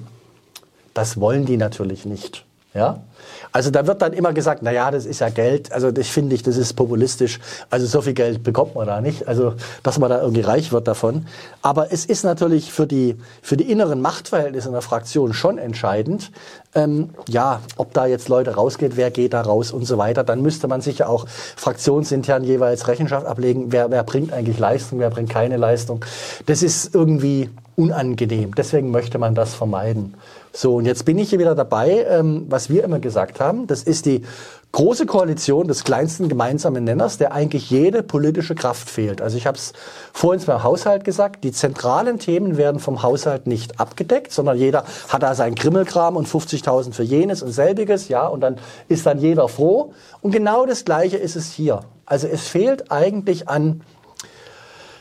Das 0.93 1.19
wollen 1.19 1.47
die 1.47 1.57
natürlich 1.57 2.05
nicht. 2.05 2.44
Ja? 2.75 3.05
Also 3.53 3.71
da 3.71 3.87
wird 3.87 4.03
dann 4.03 4.13
immer 4.13 4.33
gesagt, 4.33 4.63
na 4.63 4.73
ja, 4.73 4.91
das 4.91 5.07
ist 5.07 5.21
ja 5.21 5.29
Geld. 5.29 5.71
Also 5.71 5.93
das 5.93 6.09
finde 6.09 6.35
ich, 6.35 6.43
das 6.43 6.57
ist 6.57 6.75
populistisch. 6.75 7.39
Also 7.71 7.87
so 7.87 8.03
viel 8.03 8.13
Geld 8.13 8.43
bekommt 8.43 8.75
man 8.75 8.89
da 8.89 9.01
nicht. 9.01 9.29
Also 9.29 9.55
dass 9.85 10.01
man 10.01 10.11
da 10.11 10.21
irgendwie 10.21 10.41
reich 10.41 10.73
wird 10.73 10.89
davon. 10.89 11.27
Aber 11.63 11.93
es 11.93 12.05
ist 12.05 12.25
natürlich 12.25 12.73
für 12.73 12.89
die 12.89 13.17
für 13.43 13.57
die 13.57 13.71
inneren 13.71 14.01
Machtverhältnisse 14.01 14.69
in 14.69 14.73
der 14.73 14.83
Fraktion 14.83 15.33
schon 15.35 15.59
entscheidend. 15.59 16.33
Ähm, 16.75 17.11
ja, 17.29 17.61
ob 17.77 17.95
da 17.95 18.07
jetzt 18.07 18.29
Leute 18.29 18.57
rausgeht, 18.57 18.97
wer 18.97 19.13
geht 19.13 19.35
da 19.35 19.43
raus 19.43 19.71
und 19.71 19.85
so 19.85 19.97
weiter. 19.97 20.25
Dann 20.25 20.43
müsste 20.43 20.67
man 20.67 20.81
sicher 20.81 21.09
auch 21.09 21.27
fraktionsintern 21.29 22.43
jeweils 22.43 22.89
Rechenschaft 22.89 23.25
ablegen. 23.25 23.71
Wer 23.71 23.93
wer 23.93 24.03
bringt 24.03 24.33
eigentlich 24.33 24.59
Leistung, 24.59 24.99
wer 24.99 25.11
bringt 25.11 25.31
keine 25.31 25.59
Leistung. 25.59 26.05
Das 26.47 26.65
ist 26.65 26.93
irgendwie 26.93 27.51
unangenehm. 27.77 28.53
Deswegen 28.57 28.91
möchte 28.91 29.19
man 29.19 29.37
das 29.37 29.55
vermeiden. 29.55 30.15
So, 30.57 30.77
und 30.77 30.85
jetzt 30.85 31.05
bin 31.05 31.19
ich 31.19 31.31
hier 31.31 31.41
wieder 31.41 31.57
dabei, 31.57 32.07
ähm, 32.09 32.47
was 32.49 32.71
wir 32.71 32.85
immer 32.85 33.01
gesagt 33.01 33.41
haben. 33.41 33.67
Das 33.67 33.83
ist 33.83 34.07
die 34.07 34.23
große 34.71 35.05
Koalition 35.05 35.67
des 35.67 35.83
kleinsten 35.83 36.29
gemeinsamen 36.29 36.85
Nenners, 36.85 37.19
der 37.19 37.33
eigentlich 37.33 37.71
jede 37.71 38.05
politische 38.05 38.55
Kraft 38.55 38.89
fehlt. 38.89 39.21
Also 39.21 39.37
ich 39.37 39.49
habe 39.49 39.59
es 39.59 39.73
vorhin 40.13 40.45
beim 40.47 40.63
Haushalt 40.63 41.03
gesagt, 41.03 41.43
die 41.43 41.51
zentralen 41.51 42.21
Themen 42.21 42.57
werden 42.57 42.79
vom 42.79 43.03
Haushalt 43.03 43.49
nicht 43.49 43.81
abgedeckt, 43.81 44.31
sondern 44.31 44.57
jeder 44.57 44.85
hat 45.09 45.25
da 45.25 45.35
seinen 45.35 45.57
Krimmelkram 45.57 46.15
und 46.15 46.29
50.000 46.29 46.93
für 46.93 47.03
jenes 47.03 47.43
und 47.43 47.51
selbiges, 47.51 48.07
ja, 48.09 48.25
und 48.29 48.41
dann 48.41 48.57
ist 48.87 49.07
dann 49.07 49.19
jeder 49.19 49.49
froh. 49.49 49.93
Und 50.23 50.31
genau 50.31 50.67
das 50.67 50.85
Gleiche 50.85 51.17
ist 51.17 51.35
es 51.35 51.51
hier. 51.51 51.81
Also 52.07 52.29
es 52.29 52.47
fehlt 52.47 52.93
eigentlich 52.93 53.49
an, 53.49 53.81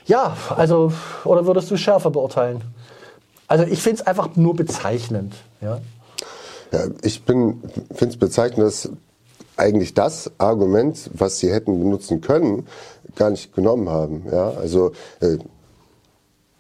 ja, 0.08 0.36
also, 0.50 0.92
oder 1.26 1.46
würdest 1.46 1.70
du 1.70 1.78
schärfer 1.78 2.10
beurteilen? 2.10 2.64
Also 3.54 3.66
ich 3.66 3.84
finde 3.84 4.02
es 4.02 4.08
einfach 4.08 4.36
nur 4.36 4.56
bezeichnend. 4.56 5.36
Ja? 5.62 5.80
Ja, 6.72 6.88
ich 7.04 7.22
finde 7.22 7.60
es 8.00 8.18
bezeichnend, 8.18 8.66
dass 8.66 8.90
eigentlich 9.58 9.94
das 9.94 10.32
Argument, 10.40 11.12
was 11.14 11.38
sie 11.38 11.54
hätten 11.54 11.78
benutzen 11.78 12.20
können, 12.22 12.66
gar 13.16 13.30
nicht 13.30 13.54
genommen 13.54 13.90
haben. 13.90 14.26
Ja, 14.32 14.50
also 14.60 14.94
äh, 15.20 15.38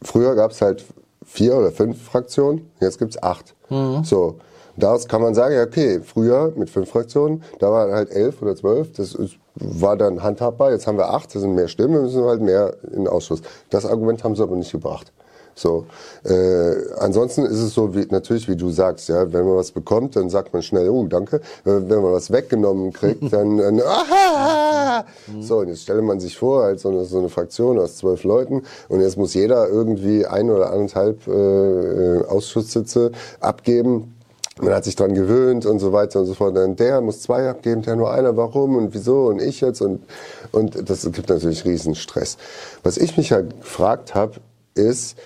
früher 0.03 0.35
gab 0.35 0.51
es 0.51 0.61
halt 0.61 0.85
vier 1.25 1.55
oder 1.55 1.71
fünf 1.71 1.99
Fraktionen, 1.99 2.69
jetzt 2.79 2.99
gibt 2.99 3.15
es 3.15 3.23
acht. 3.23 3.55
So, 4.03 4.35
daraus 4.77 5.07
kann 5.07 5.23
man 5.23 5.33
sagen, 5.33 5.55
ja 5.55 5.63
okay, 5.63 5.99
früher 5.99 6.53
mit 6.55 6.69
fünf 6.69 6.91
Fraktionen, 6.91 7.41
da 7.57 7.71
waren 7.71 7.91
halt 7.91 8.11
elf 8.11 8.39
oder 8.43 8.55
zwölf, 8.55 8.93
das 8.93 9.15
ist, 9.15 9.37
war 9.55 9.97
dann 9.97 10.21
handhabbar. 10.21 10.69
Jetzt 10.69 10.85
haben 10.85 10.99
wir 10.99 11.09
acht, 11.09 11.33
das 11.33 11.41
sind 11.41 11.55
mehr 11.55 11.69
Stimmen, 11.69 11.95
wir 11.95 12.01
müssen 12.01 12.23
halt 12.23 12.41
mehr 12.41 12.75
in 12.83 13.05
den 13.05 13.07
Ausschuss. 13.07 13.41
Das 13.71 13.83
Argument 13.83 14.23
haben 14.23 14.35
sie 14.35 14.43
aber 14.43 14.55
nicht 14.55 14.71
gebracht. 14.71 15.11
So. 15.55 15.85
Äh, 16.23 16.93
ansonsten 16.99 17.45
ist 17.45 17.59
es 17.59 17.73
so, 17.73 17.93
wie, 17.93 18.07
natürlich, 18.09 18.47
wie 18.47 18.55
du 18.55 18.69
sagst, 18.71 19.09
ja, 19.09 19.31
wenn 19.31 19.45
man 19.45 19.55
was 19.55 19.71
bekommt, 19.71 20.15
dann 20.15 20.29
sagt 20.29 20.53
man 20.53 20.63
schnell, 20.63 20.89
oh, 20.89 21.05
danke. 21.07 21.41
Wenn 21.63 21.87
man 21.87 22.11
was 22.11 22.31
weggenommen 22.31 22.91
kriegt, 22.91 23.21
dann, 23.31 23.57
dann 23.57 23.81
ah, 23.81 25.05
so, 25.41 25.59
und 25.59 25.69
jetzt 25.69 25.83
stelle 25.83 26.01
man 26.01 26.19
sich 26.19 26.37
vor, 26.37 26.63
als 26.63 26.83
so 26.83 26.89
eine, 26.89 27.05
so 27.05 27.19
eine 27.19 27.29
Fraktion 27.29 27.79
aus 27.79 27.97
zwölf 27.97 28.23
Leuten, 28.23 28.63
und 28.89 29.01
jetzt 29.01 29.17
muss 29.17 29.33
jeder 29.33 29.67
irgendwie 29.69 30.25
ein 30.25 30.49
oder 30.49 30.71
anderthalb 30.71 31.27
äh, 31.27 32.21
Ausschusssitze 32.27 33.11
abgeben. 33.39 34.15
Man 34.61 34.71
hat 34.71 34.83
sich 34.83 34.95
dran 34.95 35.15
gewöhnt 35.15 35.65
und 35.65 35.79
so 35.79 35.93
weiter 35.93 36.19
und 36.19 36.27
so 36.27 36.35
fort. 36.35 36.55
Dann 36.55 36.75
der 36.75 37.01
muss 37.01 37.23
zwei 37.23 37.49
abgeben, 37.49 37.81
der 37.81 37.95
nur 37.95 38.11
einer. 38.11 38.37
Warum 38.37 38.75
und 38.75 38.93
wieso 38.93 39.25
und 39.25 39.41
ich 39.41 39.61
jetzt 39.61 39.81
und 39.81 40.03
und 40.51 40.87
das 40.87 41.11
gibt 41.11 41.29
natürlich 41.29 41.65
riesen 41.65 41.95
Stress. 41.95 42.37
Was 42.83 42.97
ich 42.97 43.17
mich 43.17 43.31
halt 43.31 43.59
gefragt 43.61 44.13
habe, 44.13 44.33
ist, 44.75 45.17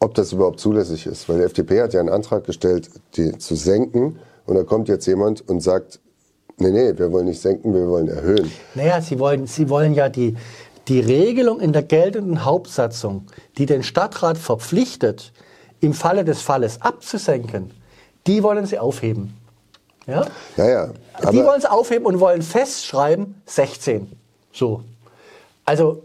ob 0.00 0.14
das 0.14 0.32
überhaupt 0.32 0.60
zulässig 0.60 1.06
ist. 1.06 1.28
Weil 1.28 1.38
die 1.38 1.44
FDP 1.44 1.82
hat 1.82 1.94
ja 1.94 2.00
einen 2.00 2.08
Antrag 2.08 2.44
gestellt, 2.44 2.90
die 3.16 3.36
zu 3.38 3.54
senken. 3.54 4.18
Und 4.46 4.56
da 4.56 4.62
kommt 4.62 4.88
jetzt 4.88 5.06
jemand 5.06 5.48
und 5.48 5.60
sagt, 5.60 6.00
nee, 6.58 6.70
nee, 6.70 6.96
wir 6.96 7.12
wollen 7.12 7.26
nicht 7.26 7.40
senken, 7.40 7.74
wir 7.74 7.88
wollen 7.88 8.08
erhöhen. 8.08 8.50
Naja, 8.74 9.00
sie 9.00 9.18
wollen, 9.18 9.46
sie 9.46 9.68
wollen 9.68 9.94
ja 9.94 10.08
die, 10.08 10.36
die 10.88 11.00
Regelung 11.00 11.60
in 11.60 11.72
der 11.72 11.82
geltenden 11.82 12.44
Hauptsatzung, 12.44 13.26
die 13.56 13.66
den 13.66 13.82
Stadtrat 13.82 14.36
verpflichtet, 14.36 15.32
im 15.80 15.92
Falle 15.92 16.24
des 16.24 16.40
Falles 16.40 16.80
abzusenken, 16.80 17.70
die 18.26 18.42
wollen 18.42 18.66
sie 18.66 18.78
aufheben. 18.78 19.36
Ja? 20.06 20.26
Ja, 20.56 20.68
ja. 20.68 20.90
die 21.30 21.44
wollen 21.44 21.60
sie 21.60 21.70
aufheben 21.70 22.06
und 22.06 22.20
wollen 22.20 22.42
festschreiben 22.42 23.40
16. 23.46 24.10
So. 24.52 24.82
Also 25.64 26.02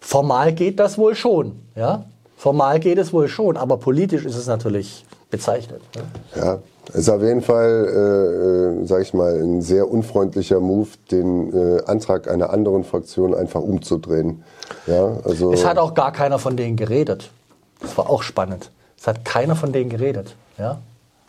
formal 0.00 0.52
geht 0.52 0.78
das 0.78 0.98
wohl 0.98 1.14
schon. 1.14 1.60
Ja? 1.74 2.04
Formal 2.42 2.80
geht 2.80 2.98
es 2.98 3.12
wohl 3.12 3.28
schon, 3.28 3.56
aber 3.56 3.76
politisch 3.76 4.24
ist 4.24 4.34
es 4.34 4.48
natürlich 4.48 5.06
bezeichnet. 5.30 5.80
Ne? 5.94 6.02
Ja, 6.34 6.58
ist 6.92 7.08
auf 7.08 7.22
jeden 7.22 7.40
Fall, 7.40 8.80
äh, 8.82 8.84
sage 8.84 9.02
ich 9.02 9.14
mal, 9.14 9.40
ein 9.40 9.62
sehr 9.62 9.88
unfreundlicher 9.88 10.58
Move, 10.58 10.88
den 11.12 11.54
äh, 11.54 11.84
Antrag 11.84 12.28
einer 12.28 12.50
anderen 12.50 12.82
Fraktion 12.82 13.32
einfach 13.32 13.60
umzudrehen. 13.60 14.42
Ja, 14.88 15.18
also 15.22 15.52
Es 15.52 15.64
hat 15.64 15.78
auch 15.78 15.94
gar 15.94 16.10
keiner 16.10 16.40
von 16.40 16.56
denen 16.56 16.74
geredet. 16.74 17.30
Das 17.78 17.96
war 17.96 18.10
auch 18.10 18.24
spannend. 18.24 18.72
Es 18.98 19.06
hat 19.06 19.24
keiner 19.24 19.54
von 19.54 19.72
denen 19.72 19.88
geredet. 19.88 20.34
Ja? 20.58 20.80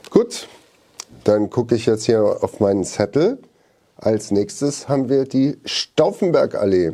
gut. 0.10 0.48
Dann 1.26 1.52
gucke 1.52 1.76
ich 1.76 1.86
jetzt 1.86 2.06
hier 2.06 2.38
auf 2.42 2.60
meinen 2.60 2.86
Zettel. 2.86 3.38
Als 3.98 4.32
nächstes 4.32 4.90
haben 4.90 5.10
wir 5.10 5.26
die 5.26 5.60
Stauffenbergallee. 5.64 6.94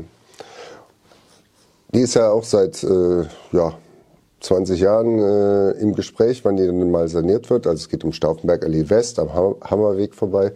Die 1.93 2.01
ist 2.01 2.15
ja 2.15 2.29
auch 2.31 2.43
seit 2.43 2.83
äh, 2.83 3.23
ja, 3.53 3.75
20 4.41 4.79
Jahren 4.79 5.19
äh, 5.19 5.71
im 5.81 5.93
Gespräch, 5.95 6.45
wann 6.45 6.55
die 6.57 6.65
dann 6.65 6.91
mal 6.91 7.07
saniert 7.07 7.49
wird. 7.49 7.67
Also 7.67 7.81
es 7.81 7.89
geht 7.89 8.03
um 8.03 8.13
Stauffenbergallee 8.13 8.89
West 8.89 9.19
am 9.19 9.33
Ham- 9.33 9.55
Hammerweg 9.61 10.15
vorbei. 10.15 10.53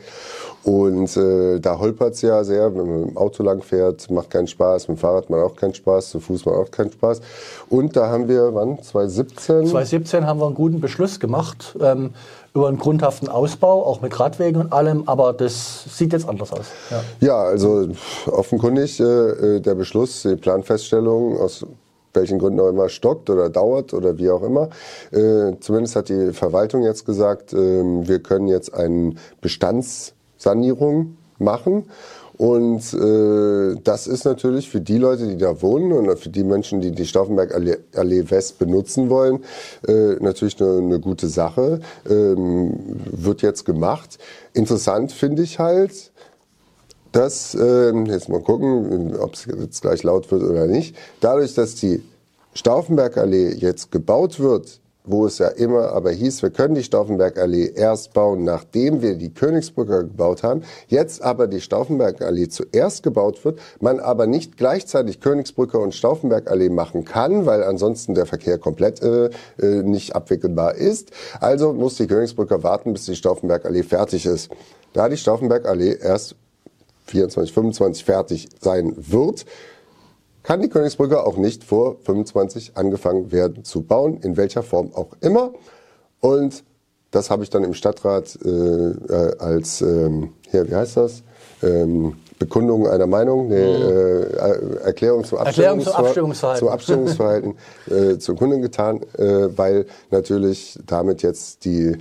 Und 0.63 1.17
äh, 1.17 1.59
da 1.59 1.77
holpert's 1.77 2.21
ja 2.21 2.43
sehr, 2.45 2.73
wenn 2.73 2.87
man 2.87 3.01
mit 3.01 3.09
dem 3.11 3.17
Auto 3.17 3.43
lang 3.43 3.61
fährt, 3.61 4.09
macht 4.09 4.29
keinen 4.29 4.47
Spaß, 4.47 4.87
mit 4.87 4.97
dem 4.97 5.01
Fahrrad 5.01 5.29
macht 5.29 5.41
auch 5.41 5.55
keinen 5.57 5.73
Spaß, 5.73 6.11
zu 6.11 6.19
Fuß 6.21 6.45
macht 6.45 6.55
auch 6.55 6.71
keinen 6.71 6.91
Spaß. 6.91 7.19
Und 7.69 7.97
da 7.97 8.07
haben 8.07 8.29
wir, 8.29 8.53
wann, 8.55 8.81
2017? 8.81 9.67
2017 9.67 10.25
haben 10.25 10.39
wir 10.39 10.45
einen 10.45 10.55
guten 10.55 10.79
Beschluss 10.79 11.19
gemacht 11.19 11.75
ähm, 11.81 12.11
über 12.53 12.69
einen 12.69 12.77
grundhaften 12.77 13.27
Ausbau, 13.27 13.83
auch 13.85 14.01
mit 14.01 14.17
Radwegen 14.17 14.61
und 14.61 14.71
allem, 14.71 15.03
aber 15.07 15.33
das 15.33 15.83
sieht 15.97 16.13
jetzt 16.13 16.29
anders 16.29 16.53
aus. 16.53 16.67
Ja. 16.89 17.01
Ja, 17.19 17.43
also 17.43 17.89
offenkundig 18.27 18.99
äh, 19.01 19.03
äh, 19.03 19.59
der 19.59 19.75
Beschluss, 19.75 20.21
die 20.21 20.35
Planfeststellung 20.37 21.37
aus 21.39 21.65
welchen 22.13 22.39
Gründen 22.39 22.59
auch 22.59 22.69
immer 22.69 22.89
stockt 22.89 23.29
oder 23.29 23.49
dauert 23.49 23.93
oder 23.93 24.17
wie 24.17 24.29
auch 24.29 24.43
immer. 24.43 24.69
Äh, 25.11 25.53
zumindest 25.59 25.95
hat 25.95 26.09
die 26.09 26.33
Verwaltung 26.33 26.83
jetzt 26.83 27.05
gesagt, 27.05 27.53
ähm, 27.53 28.07
wir 28.07 28.19
können 28.19 28.47
jetzt 28.47 28.73
eine 28.73 29.13
Bestandssanierung 29.41 31.17
machen. 31.39 31.85
Und 32.35 32.93
äh, 32.93 33.79
das 33.83 34.07
ist 34.07 34.25
natürlich 34.25 34.69
für 34.69 34.81
die 34.81 34.97
Leute, 34.97 35.27
die 35.27 35.37
da 35.37 35.61
wohnen 35.61 35.91
und 35.91 36.17
für 36.17 36.29
die 36.29 36.43
Menschen, 36.43 36.81
die 36.81 36.91
die 36.91 37.05
Stauffenberg-Allee 37.05 37.77
Allee 37.95 38.29
West 38.29 38.57
benutzen 38.57 39.09
wollen, 39.09 39.43
äh, 39.87 40.15
natürlich 40.19 40.59
eine, 40.59 40.79
eine 40.79 40.99
gute 40.99 41.27
Sache. 41.27 41.79
Ähm, 42.09 42.73
wird 43.11 43.43
jetzt 43.43 43.65
gemacht. 43.65 44.17
Interessant 44.53 45.11
finde 45.11 45.43
ich 45.43 45.59
halt, 45.59 46.11
dass, 47.13 47.55
ähm, 47.55 48.07
jetzt 48.07 48.27
mal 48.27 48.41
gucken, 48.41 49.15
ob 49.15 49.35
es 49.35 49.45
jetzt 49.45 49.81
gleich 49.81 50.03
laut 50.03 50.29
wird 50.31 50.43
oder 50.43 50.67
nicht, 50.67 50.95
dadurch, 51.21 51.53
dass 51.53 51.75
die 51.75 52.03
Stauffenbergallee 52.53 53.53
jetzt 53.53 53.91
gebaut 53.91 54.39
wird, 54.39 54.81
wo 55.05 55.25
es 55.25 55.37
ja 55.37 55.47
immer 55.47 55.91
aber 55.91 56.11
hieß, 56.11 56.41
wir 56.43 56.49
können 56.49 56.75
die 56.75 56.83
Stauffenbergallee 56.83 57.73
erst 57.75 58.13
bauen, 58.13 58.43
nachdem 58.43 59.01
wir 59.01 59.15
die 59.15 59.33
Königsbrücke 59.33 60.05
gebaut 60.05 60.43
haben, 60.43 60.63
jetzt 60.87 61.21
aber 61.21 61.47
die 61.47 61.61
Stauffenbergallee 61.61 62.47
zuerst 62.47 63.03
gebaut 63.03 63.43
wird, 63.43 63.59
man 63.79 63.99
aber 63.99 64.27
nicht 64.27 64.57
gleichzeitig 64.57 65.19
Königsbrücke 65.19 65.77
und 65.77 65.93
Stauffenbergallee 65.93 66.69
machen 66.69 67.05
kann, 67.05 67.45
weil 67.45 67.63
ansonsten 67.63 68.15
der 68.15 68.25
Verkehr 68.25 68.57
komplett 68.57 69.01
äh, 69.01 69.29
äh, 69.59 69.83
nicht 69.83 70.15
abwickelbar 70.15 70.75
ist. 70.75 71.11
Also 71.39 71.73
muss 71.73 71.95
die 71.95 72.07
Königsbrücke 72.07 72.63
warten, 72.63 72.93
bis 72.93 73.05
die 73.05 73.15
Stauffenbergallee 73.15 73.83
fertig 73.83 74.25
ist. 74.25 74.49
Da 74.93 75.09
die 75.09 75.17
Stauffenbergallee 75.17 75.97
erst 76.01 76.35
24, 77.05 77.53
25 77.53 78.05
fertig 78.05 78.49
sein 78.59 78.93
wird, 78.97 79.45
kann 80.43 80.61
die 80.61 80.69
Königsbrücke 80.69 81.25
auch 81.25 81.37
nicht 81.37 81.63
vor 81.63 81.95
25 82.03 82.73
angefangen 82.75 83.31
werden 83.31 83.63
zu 83.63 83.81
bauen, 83.81 84.17
in 84.21 84.35
welcher 84.35 84.61
Form 84.63 84.91
auch 84.93 85.15
immer. 85.21 85.53
Und 86.19 86.63
das 87.11 87.29
habe 87.29 87.43
ich 87.43 87.49
dann 87.49 87.63
im 87.63 87.73
Stadtrat 87.73 88.37
äh, 88.43 88.49
äh, 88.49 89.37
als, 89.37 89.81
ähm, 89.81 90.33
hier, 90.49 90.69
wie 90.69 90.75
heißt 90.75 90.97
das? 90.97 91.23
Ähm, 91.61 92.15
Bekundung 92.39 92.87
einer 92.87 93.07
Meinung, 93.07 93.47
nee, 93.47 93.55
äh, 93.55 94.35
Erklärung 94.83 95.23
zum 95.23 95.39
Mhm. 95.39 95.45
Erklärung 95.45 95.79
zum 95.79 95.93
Abstimmungsver- 95.93 96.51
Abstimmungsverhalten. 96.51 96.59
zum 96.59 96.67
Abstimmungsverhalten 96.69 97.55
äh, 97.89 98.17
zur 98.17 98.35
Kunden 98.35 98.61
getan, 98.61 98.99
äh, 99.17 99.47
weil 99.55 99.85
natürlich 100.11 100.77
damit 100.85 101.21
jetzt 101.21 101.63
die 101.63 101.97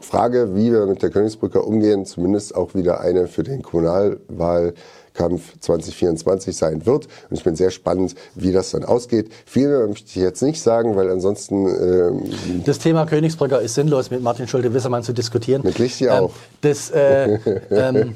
Frage, 0.00 0.54
wie 0.54 0.72
wir 0.72 0.86
mit 0.86 1.02
der 1.02 1.10
Königsbrücke 1.10 1.62
umgehen, 1.62 2.06
zumindest 2.06 2.54
auch 2.54 2.74
wieder 2.74 3.00
eine 3.00 3.26
für 3.26 3.42
den 3.42 3.62
Kommunalwahlkampf 5.12 5.58
2024 5.60 6.56
sein 6.56 6.86
wird. 6.86 7.06
Und 7.30 7.36
ich 7.36 7.44
bin 7.44 7.56
sehr 7.56 7.70
spannend, 7.70 8.14
wie 8.34 8.52
das 8.52 8.70
dann 8.70 8.84
ausgeht. 8.84 9.30
Viel 9.46 9.86
möchte 9.86 10.06
ich 10.06 10.16
jetzt 10.16 10.42
nicht 10.42 10.60
sagen, 10.60 10.96
weil 10.96 11.10
ansonsten 11.10 11.66
ähm, 11.66 12.62
Das 12.64 12.78
Thema 12.78 13.06
Königsbrücker 13.06 13.60
ist 13.60 13.74
sinnlos, 13.74 14.10
mit 14.10 14.22
Martin 14.22 14.48
Schulte-Wissermann 14.48 15.02
zu 15.02 15.12
diskutieren. 15.12 15.62
Mit 15.64 15.78
Lichti 15.78 16.06
Ähm, 16.06 16.12
auch. 16.12 16.32
Das, 16.60 16.90
äh, 16.90 17.38
ähm, 17.70 18.14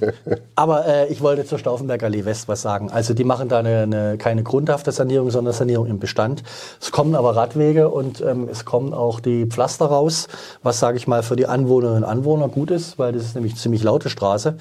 aber 0.54 0.86
äh, 0.86 1.08
ich 1.08 1.20
wollte 1.20 1.44
zur 1.44 1.58
Stauffenberger 1.58 2.06
Allee 2.06 2.24
West 2.24 2.48
was 2.48 2.62
sagen. 2.62 2.90
Also 2.90 3.14
die 3.14 3.24
machen 3.24 3.48
da 3.48 3.58
eine, 3.58 3.82
eine, 3.82 4.18
keine 4.18 4.42
grundhafte 4.42 4.92
Sanierung, 4.92 5.30
sondern 5.30 5.54
Sanierung 5.54 5.86
im 5.86 5.98
Bestand. 5.98 6.42
Es 6.80 6.90
kommen 6.90 7.14
aber 7.14 7.36
Radwege 7.36 7.88
und 7.88 8.20
ähm, 8.20 8.48
es 8.50 8.64
kommen 8.64 8.94
auch 8.94 9.20
die 9.20 9.46
Pflaster 9.46 9.86
raus, 9.86 10.28
was, 10.62 10.78
sage 10.78 10.96
ich 10.96 11.06
mal, 11.06 11.22
für 11.22 11.36
die 11.36 11.46
Anwohnerinnen 11.46 12.04
und 12.04 12.08
Anwohner 12.08 12.48
gut 12.48 12.70
ist, 12.70 12.98
weil 12.98 13.12
das 13.12 13.22
ist 13.22 13.34
nämlich 13.34 13.56
ziemlich 13.56 13.82
laute 13.82 14.10
Straße. 14.10 14.56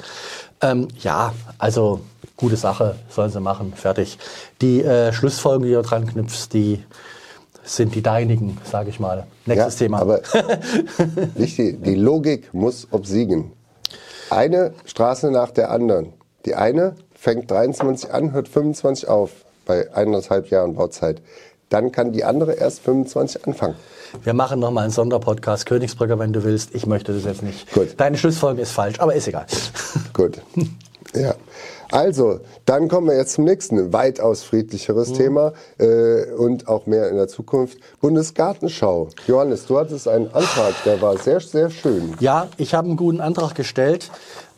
Ähm, 0.61 0.87
ja, 1.01 1.33
also 1.57 1.99
gute 2.37 2.57
Sache, 2.57 2.95
sollen 3.09 3.31
sie 3.31 3.39
machen, 3.39 3.73
fertig. 3.75 4.17
Die 4.61 4.81
äh, 4.83 5.13
Schlussfolgerungen, 5.13 5.67
die 5.69 5.75
du 5.75 5.81
dran 5.81 6.07
knüpfst, 6.07 6.49
die 6.53 6.83
sind 7.63 7.95
die 7.95 8.01
deinigen, 8.01 8.57
sage 8.63 8.89
ich 8.89 8.99
mal. 8.99 9.25
Nächstes 9.45 9.77
Thema. 9.77 9.99
Aber 9.99 10.21
wichtig, 11.35 11.83
die 11.83 11.95
Logik 11.95 12.53
muss 12.53 12.87
obsiegen. 12.91 13.51
Eine 14.29 14.73
Straße 14.85 15.31
nach 15.31 15.51
der 15.51 15.71
anderen. 15.71 16.13
Die 16.45 16.55
eine 16.55 16.95
fängt 17.13 17.49
23 17.49 18.13
an, 18.13 18.33
hört 18.33 18.47
25 18.47 19.07
auf 19.07 19.31
bei 19.65 19.93
eineinhalb 19.93 20.49
Jahren 20.49 20.75
Bauzeit. 20.75 21.21
Dann 21.69 21.91
kann 21.91 22.11
die 22.11 22.23
andere 22.23 22.53
erst 22.53 22.81
25 22.81 23.47
anfangen. 23.47 23.75
Wir 24.23 24.33
machen 24.33 24.59
noch 24.59 24.71
mal 24.71 24.83
einen 24.83 24.91
Sonderpodcast 24.91 25.65
Königsbrücker, 25.65 26.19
wenn 26.19 26.31
du 26.31 26.43
willst. 26.43 26.75
Ich 26.75 26.85
möchte 26.85 27.13
das 27.13 27.25
jetzt 27.25 27.41
nicht. 27.41 27.71
Gut. 27.73 27.95
Deine 27.97 28.17
Schlussfolgerung 28.17 28.61
ist 28.61 28.71
falsch, 28.71 28.99
aber 28.99 29.15
ist 29.15 29.27
egal. 29.27 29.45
Gut. 30.13 30.41
Ja. 31.13 31.33
Also, 31.91 32.39
dann 32.65 32.87
kommen 32.87 33.07
wir 33.07 33.17
jetzt 33.17 33.33
zum 33.33 33.43
nächsten, 33.45 33.77
ein 33.77 33.93
weitaus 33.93 34.43
friedlicheres 34.43 35.09
Mhm. 35.09 35.13
Thema 35.15 35.53
äh, 35.77 36.31
und 36.31 36.67
auch 36.67 36.85
mehr 36.85 37.09
in 37.09 37.15
der 37.15 37.27
Zukunft. 37.27 37.77
Bundesgartenschau. 38.01 39.09
Johannes, 39.27 39.65
du 39.65 39.77
hattest 39.77 40.07
einen 40.07 40.27
Antrag, 40.33 40.73
der 40.85 41.01
war 41.01 41.17
sehr, 41.17 41.39
sehr 41.39 41.69
schön. 41.69 42.13
Ja, 42.19 42.47
ich 42.57 42.73
habe 42.73 42.87
einen 42.87 42.97
guten 42.97 43.21
Antrag 43.21 43.55
gestellt. 43.55 44.09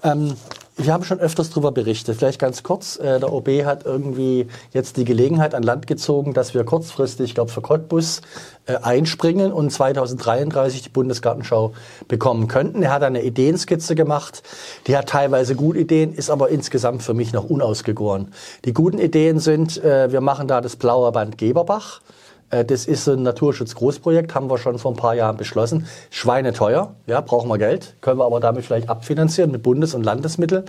Ähm, 0.04 0.36
wir 0.78 0.94
haben 0.94 1.04
schon 1.04 1.20
öfters 1.20 1.50
darüber 1.50 1.72
berichtet. 1.72 2.18
Vielleicht 2.18 2.40
ganz 2.40 2.62
kurz. 2.62 2.98
Äh, 2.98 3.20
der 3.20 3.34
OB 3.34 3.66
hat 3.66 3.86
irgendwie 3.86 4.48
jetzt 4.74 4.98
die 4.98 5.06
Gelegenheit 5.06 5.56
an 5.56 5.64
Land 5.64 5.88
gezogen, 5.88 6.34
dass 6.34 6.54
wir 6.54 6.64
kurzfristig, 6.64 7.30
ich 7.30 7.36
glaube 7.36 7.52
für 7.52 7.62
Cottbus, 7.62 8.22
äh, 8.68 8.76
einspringen 8.76 9.52
und 9.52 9.72
2033 9.72 10.84
die 10.84 10.90
Bundesgartenschau 10.90 11.74
bekommen 12.08 12.48
könnten. 12.48 12.84
Er 12.84 12.92
hat 12.92 13.04
eine 13.04 13.24
Ideenskizze 13.24 13.96
gemacht. 13.96 14.44
Die 14.86 14.96
hat 14.96 15.10
teilweise 15.10 15.56
gute 15.56 15.80
Ideen, 15.80 16.14
ist 16.14 16.30
aber 16.30 16.50
insgesamt 16.50 17.02
für 17.02 17.16
mich 17.16 17.34
noch 17.34 17.50
unausgegoren. 17.50 18.32
Die 18.66 18.74
guten 18.74 19.00
Ideen 19.00 19.40
sind, 19.40 19.84
äh, 19.84 20.12
wir 20.12 20.22
machen 20.22 20.48
da 20.48 20.62
das 20.62 20.76
blaue 20.76 21.12
Band 21.12 21.38
Geberbach. 21.38 22.02
Äh, 22.50 22.66
Das 22.66 22.86
ist 22.86 23.08
ein 23.08 23.24
Naturschutzgroßprojekt, 23.24 24.34
haben 24.36 24.50
wir 24.50 24.58
schon 24.58 24.78
vor 24.80 24.91
ein 24.91 24.98
paar 24.98 25.16
Jahren 25.16 25.38
beschlossen. 25.38 25.88
Schweineteuer, 26.10 26.95
ja, 27.06 27.22
brauchen 27.22 27.50
wir 27.50 27.58
Geld, 27.58 27.95
können 28.02 28.20
wir 28.20 28.26
aber 28.26 28.39
damit 28.39 28.66
vielleicht 28.66 28.89
abfinanzieren 28.89 29.52
mit 29.52 29.64
Bundes- 29.64 29.93
und 29.93 30.04
Landesmitteln. 30.04 30.64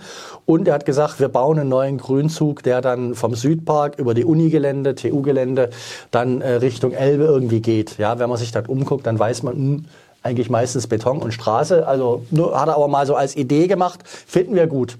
Und 0.45 0.67
er 0.67 0.73
hat 0.75 0.85
gesagt, 0.85 1.19
wir 1.19 1.29
bauen 1.29 1.59
einen 1.59 1.69
neuen 1.69 1.97
Grünzug, 1.97 2.63
der 2.63 2.81
dann 2.81 3.15
vom 3.15 3.35
Südpark 3.35 3.97
über 3.97 4.13
die 4.13 4.25
Unigelände, 4.25 4.95
TU-Gelände, 4.95 5.69
dann 6.11 6.41
äh, 6.41 6.53
Richtung 6.55 6.91
Elbe 6.91 7.25
irgendwie 7.25 7.61
geht. 7.61 7.97
Ja, 7.97 8.19
wenn 8.19 8.29
man 8.29 8.37
sich 8.37 8.51
das 8.51 8.67
umguckt, 8.67 9.07
dann 9.07 9.17
weiß 9.17 9.43
man, 9.43 9.55
hm, 9.55 9.85
eigentlich 10.21 10.49
meistens 10.49 10.87
Beton 10.87 11.19
und 11.19 11.33
Straße. 11.33 11.87
Also 11.87 12.25
nur, 12.29 12.59
hat 12.59 12.67
er 12.67 12.75
aber 12.75 12.87
mal 12.87 13.05
so 13.05 13.15
als 13.15 13.35
Idee 13.35 13.67
gemacht, 13.67 14.01
finden 14.05 14.55
wir 14.55 14.67
gut. 14.67 14.97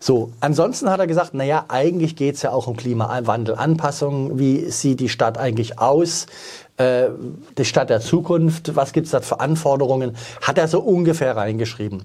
So, 0.00 0.32
ansonsten 0.40 0.90
hat 0.90 1.00
er 1.00 1.06
gesagt, 1.06 1.34
naja, 1.34 1.66
eigentlich 1.68 2.16
geht's 2.16 2.42
ja 2.42 2.52
auch 2.52 2.66
um 2.66 2.76
Klimawandel, 2.76 3.54
Anpassung. 3.54 4.38
Wie 4.38 4.70
sieht 4.70 5.00
die 5.00 5.08
Stadt 5.08 5.36
eigentlich 5.38 5.78
aus? 5.78 6.26
Äh, 6.78 7.08
die 7.58 7.64
Stadt 7.64 7.90
der 7.90 8.00
Zukunft, 8.00 8.74
was 8.74 8.92
gibt's 8.92 9.10
da 9.10 9.20
für 9.20 9.40
Anforderungen? 9.40 10.16
Hat 10.40 10.56
er 10.56 10.68
so 10.68 10.80
ungefähr 10.80 11.36
reingeschrieben. 11.36 12.04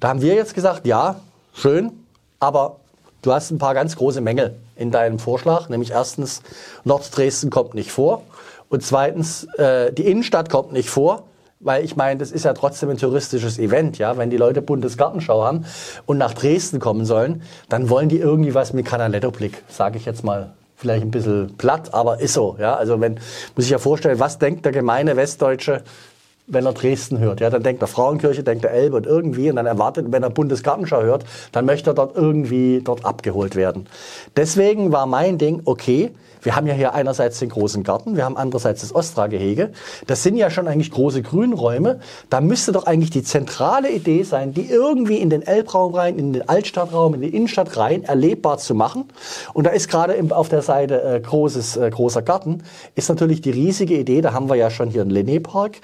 Da 0.00 0.08
haben 0.08 0.22
wir 0.22 0.34
jetzt 0.34 0.54
gesagt, 0.54 0.86
ja, 0.86 1.20
schön, 1.54 1.92
aber 2.40 2.76
du 3.22 3.32
hast 3.32 3.52
ein 3.52 3.58
paar 3.58 3.74
ganz 3.74 3.94
große 3.94 4.20
Mängel 4.20 4.56
in 4.74 4.90
deinem 4.90 5.20
Vorschlag, 5.20 5.68
nämlich 5.68 5.92
erstens, 5.92 6.42
Norddresden 6.82 7.50
kommt 7.50 7.74
nicht 7.74 7.92
vor 7.92 8.22
und 8.68 8.82
zweitens, 8.82 9.44
äh, 9.58 9.92
die 9.92 10.06
Innenstadt 10.06 10.50
kommt 10.50 10.72
nicht 10.72 10.90
vor. 10.90 11.22
Weil 11.64 11.84
ich 11.84 11.94
meine, 11.96 12.18
das 12.18 12.32
ist 12.32 12.44
ja 12.44 12.54
trotzdem 12.54 12.90
ein 12.90 12.98
touristisches 12.98 13.58
Event, 13.58 13.98
ja. 13.98 14.16
Wenn 14.16 14.30
die 14.30 14.36
Leute 14.36 14.62
Bundesgartenschau 14.62 15.44
haben 15.44 15.64
und 16.06 16.18
nach 16.18 16.34
Dresden 16.34 16.80
kommen 16.80 17.04
sollen, 17.04 17.42
dann 17.68 17.88
wollen 17.88 18.08
die 18.08 18.18
irgendwie 18.18 18.54
was 18.54 18.72
mit 18.72 18.86
Canaletto-Blick, 18.86 19.62
sage 19.68 19.96
ich 19.96 20.04
jetzt 20.04 20.24
mal 20.24 20.52
vielleicht 20.76 21.02
ein 21.02 21.12
bisschen 21.12 21.56
platt, 21.56 21.94
aber 21.94 22.20
ist 22.20 22.34
so. 22.34 22.56
Ja? 22.58 22.74
Also 22.74 23.00
wenn, 23.00 23.20
muss 23.54 23.64
ich 23.64 23.70
ja 23.70 23.78
vorstellen, 23.78 24.18
was 24.18 24.38
denkt 24.38 24.64
der 24.64 24.72
gemeine 24.72 25.16
Westdeutsche, 25.16 25.82
wenn 26.52 26.66
er 26.66 26.72
Dresden 26.72 27.18
hört. 27.18 27.40
Ja, 27.40 27.50
dann 27.50 27.62
denkt 27.62 27.82
er 27.82 27.88
Frauenkirche, 27.88 28.42
denkt 28.42 28.64
er 28.64 28.70
Elbe 28.70 28.96
und 28.96 29.06
irgendwie 29.06 29.50
und 29.50 29.56
dann 29.56 29.66
erwartet, 29.66 30.06
wenn 30.10 30.22
er 30.22 30.30
Bundesgartenschau 30.30 31.02
hört, 31.02 31.24
dann 31.52 31.64
möchte 31.64 31.90
er 31.90 31.94
dort 31.94 32.16
irgendwie 32.16 32.80
dort 32.82 33.04
abgeholt 33.04 33.56
werden. 33.56 33.86
Deswegen 34.36 34.92
war 34.92 35.06
mein 35.06 35.38
Ding, 35.38 35.62
okay, 35.64 36.12
wir 36.42 36.56
haben 36.56 36.66
ja 36.66 36.74
hier 36.74 36.92
einerseits 36.94 37.38
den 37.38 37.48
großen 37.48 37.84
Garten, 37.84 38.16
wir 38.16 38.24
haben 38.24 38.36
andererseits 38.36 38.80
das 38.80 38.94
Ostra-Gehege. 38.94 39.70
Das 40.06 40.22
sind 40.22 40.36
ja 40.36 40.50
schon 40.50 40.66
eigentlich 40.66 40.90
große 40.90 41.22
Grünräume. 41.22 42.00
Da 42.30 42.40
müsste 42.40 42.72
doch 42.72 42.84
eigentlich 42.86 43.10
die 43.10 43.22
zentrale 43.22 43.90
Idee 43.90 44.24
sein, 44.24 44.52
die 44.52 44.68
irgendwie 44.68 45.18
in 45.18 45.30
den 45.30 45.42
Elbraum 45.42 45.94
rein, 45.94 46.18
in 46.18 46.32
den 46.32 46.48
Altstadtraum, 46.48 47.14
in 47.14 47.20
die 47.20 47.28
Innenstadt 47.28 47.76
rein 47.76 48.02
erlebbar 48.02 48.58
zu 48.58 48.74
machen. 48.74 49.04
Und 49.54 49.64
da 49.64 49.70
ist 49.70 49.88
gerade 49.88 50.20
auf 50.30 50.48
der 50.48 50.62
Seite 50.62 51.02
äh, 51.02 51.20
großes, 51.20 51.76
äh, 51.76 51.90
großer 51.90 52.22
Garten, 52.22 52.64
ist 52.96 53.08
natürlich 53.08 53.40
die 53.40 53.50
riesige 53.50 53.94
Idee, 53.94 54.20
da 54.20 54.32
haben 54.32 54.48
wir 54.48 54.56
ja 54.56 54.70
schon 54.70 54.90
hier 54.90 55.02
einen 55.02 55.12
Linné-Park 55.12 55.80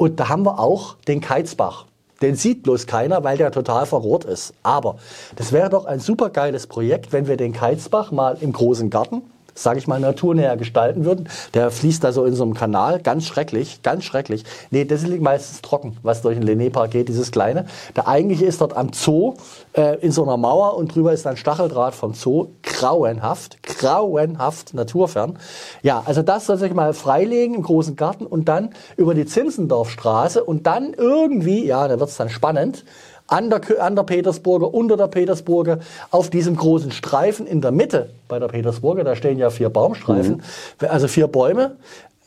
und 0.00 0.18
da 0.18 0.30
haben 0.30 0.46
wir 0.46 0.58
auch 0.58 0.96
den 1.08 1.20
Keizbach. 1.20 1.84
Den 2.22 2.34
sieht 2.34 2.62
bloß 2.62 2.86
keiner, 2.86 3.22
weil 3.22 3.36
der 3.36 3.52
total 3.52 3.84
verrohrt 3.84 4.24
ist. 4.24 4.54
Aber 4.62 4.96
das 5.36 5.52
wäre 5.52 5.68
doch 5.68 5.84
ein 5.84 6.00
super 6.00 6.30
geiles 6.30 6.66
Projekt, 6.66 7.12
wenn 7.12 7.28
wir 7.28 7.36
den 7.36 7.52
Keizbach 7.52 8.10
mal 8.10 8.38
im 8.40 8.54
großen 8.54 8.88
Garten 8.88 9.20
sage 9.54 9.78
ich 9.78 9.86
mal, 9.86 10.00
naturnäher 10.00 10.56
gestalten 10.56 11.04
würden. 11.04 11.28
Der 11.54 11.70
fließt 11.70 12.02
da 12.02 12.12
so 12.12 12.24
in 12.24 12.34
so 12.34 12.44
einem 12.44 12.54
Kanal, 12.54 13.00
ganz 13.00 13.26
schrecklich, 13.26 13.82
ganz 13.82 14.04
schrecklich. 14.04 14.44
Nee, 14.70 14.84
das 14.84 15.02
liegt 15.02 15.22
meistens 15.22 15.62
trocken, 15.62 15.96
was 16.02 16.22
durch 16.22 16.38
den 16.38 16.48
Linné-Park 16.48 16.90
geht, 16.90 17.08
dieses 17.08 17.30
kleine. 17.30 17.66
Der 17.96 18.08
eigentliche 18.08 18.46
ist 18.46 18.60
dort 18.60 18.76
am 18.76 18.92
Zoo, 18.92 19.34
äh, 19.72 19.98
in 20.00 20.12
so 20.12 20.22
einer 20.22 20.36
Mauer 20.36 20.76
und 20.76 20.94
drüber 20.94 21.12
ist 21.12 21.26
dann 21.26 21.36
Stacheldraht 21.36 21.94
vom 21.94 22.14
Zoo. 22.14 22.48
Grauenhaft, 22.62 23.62
grauenhaft, 23.62 24.74
naturfern. 24.74 25.38
Ja, 25.82 26.02
also 26.04 26.22
das 26.22 26.46
soll 26.46 26.56
sich 26.56 26.72
mal 26.74 26.94
freilegen 26.94 27.54
im 27.54 27.62
großen 27.62 27.96
Garten 27.96 28.26
und 28.26 28.48
dann 28.48 28.70
über 28.96 29.14
die 29.14 29.26
Zinzendorfstraße 29.26 30.42
und 30.42 30.66
dann 30.66 30.94
irgendwie, 30.94 31.64
ja, 31.66 31.88
da 31.88 32.00
wird's 32.00 32.16
dann 32.16 32.30
spannend, 32.30 32.84
an 33.30 33.48
der, 33.48 33.60
an 33.80 33.96
der 33.96 34.02
Petersburger, 34.02 34.74
unter 34.74 34.96
der 34.96 35.06
Petersburger, 35.06 35.78
auf 36.10 36.30
diesem 36.30 36.56
großen 36.56 36.90
Streifen 36.90 37.46
in 37.46 37.60
der 37.60 37.70
Mitte 37.70 38.10
bei 38.28 38.38
der 38.38 38.48
Petersburger, 38.48 39.04
da 39.04 39.14
stehen 39.14 39.38
ja 39.38 39.50
vier 39.50 39.70
Baumstreifen, 39.70 40.42
mhm. 40.80 40.86
also 40.88 41.06
vier 41.08 41.28
Bäume 41.28 41.76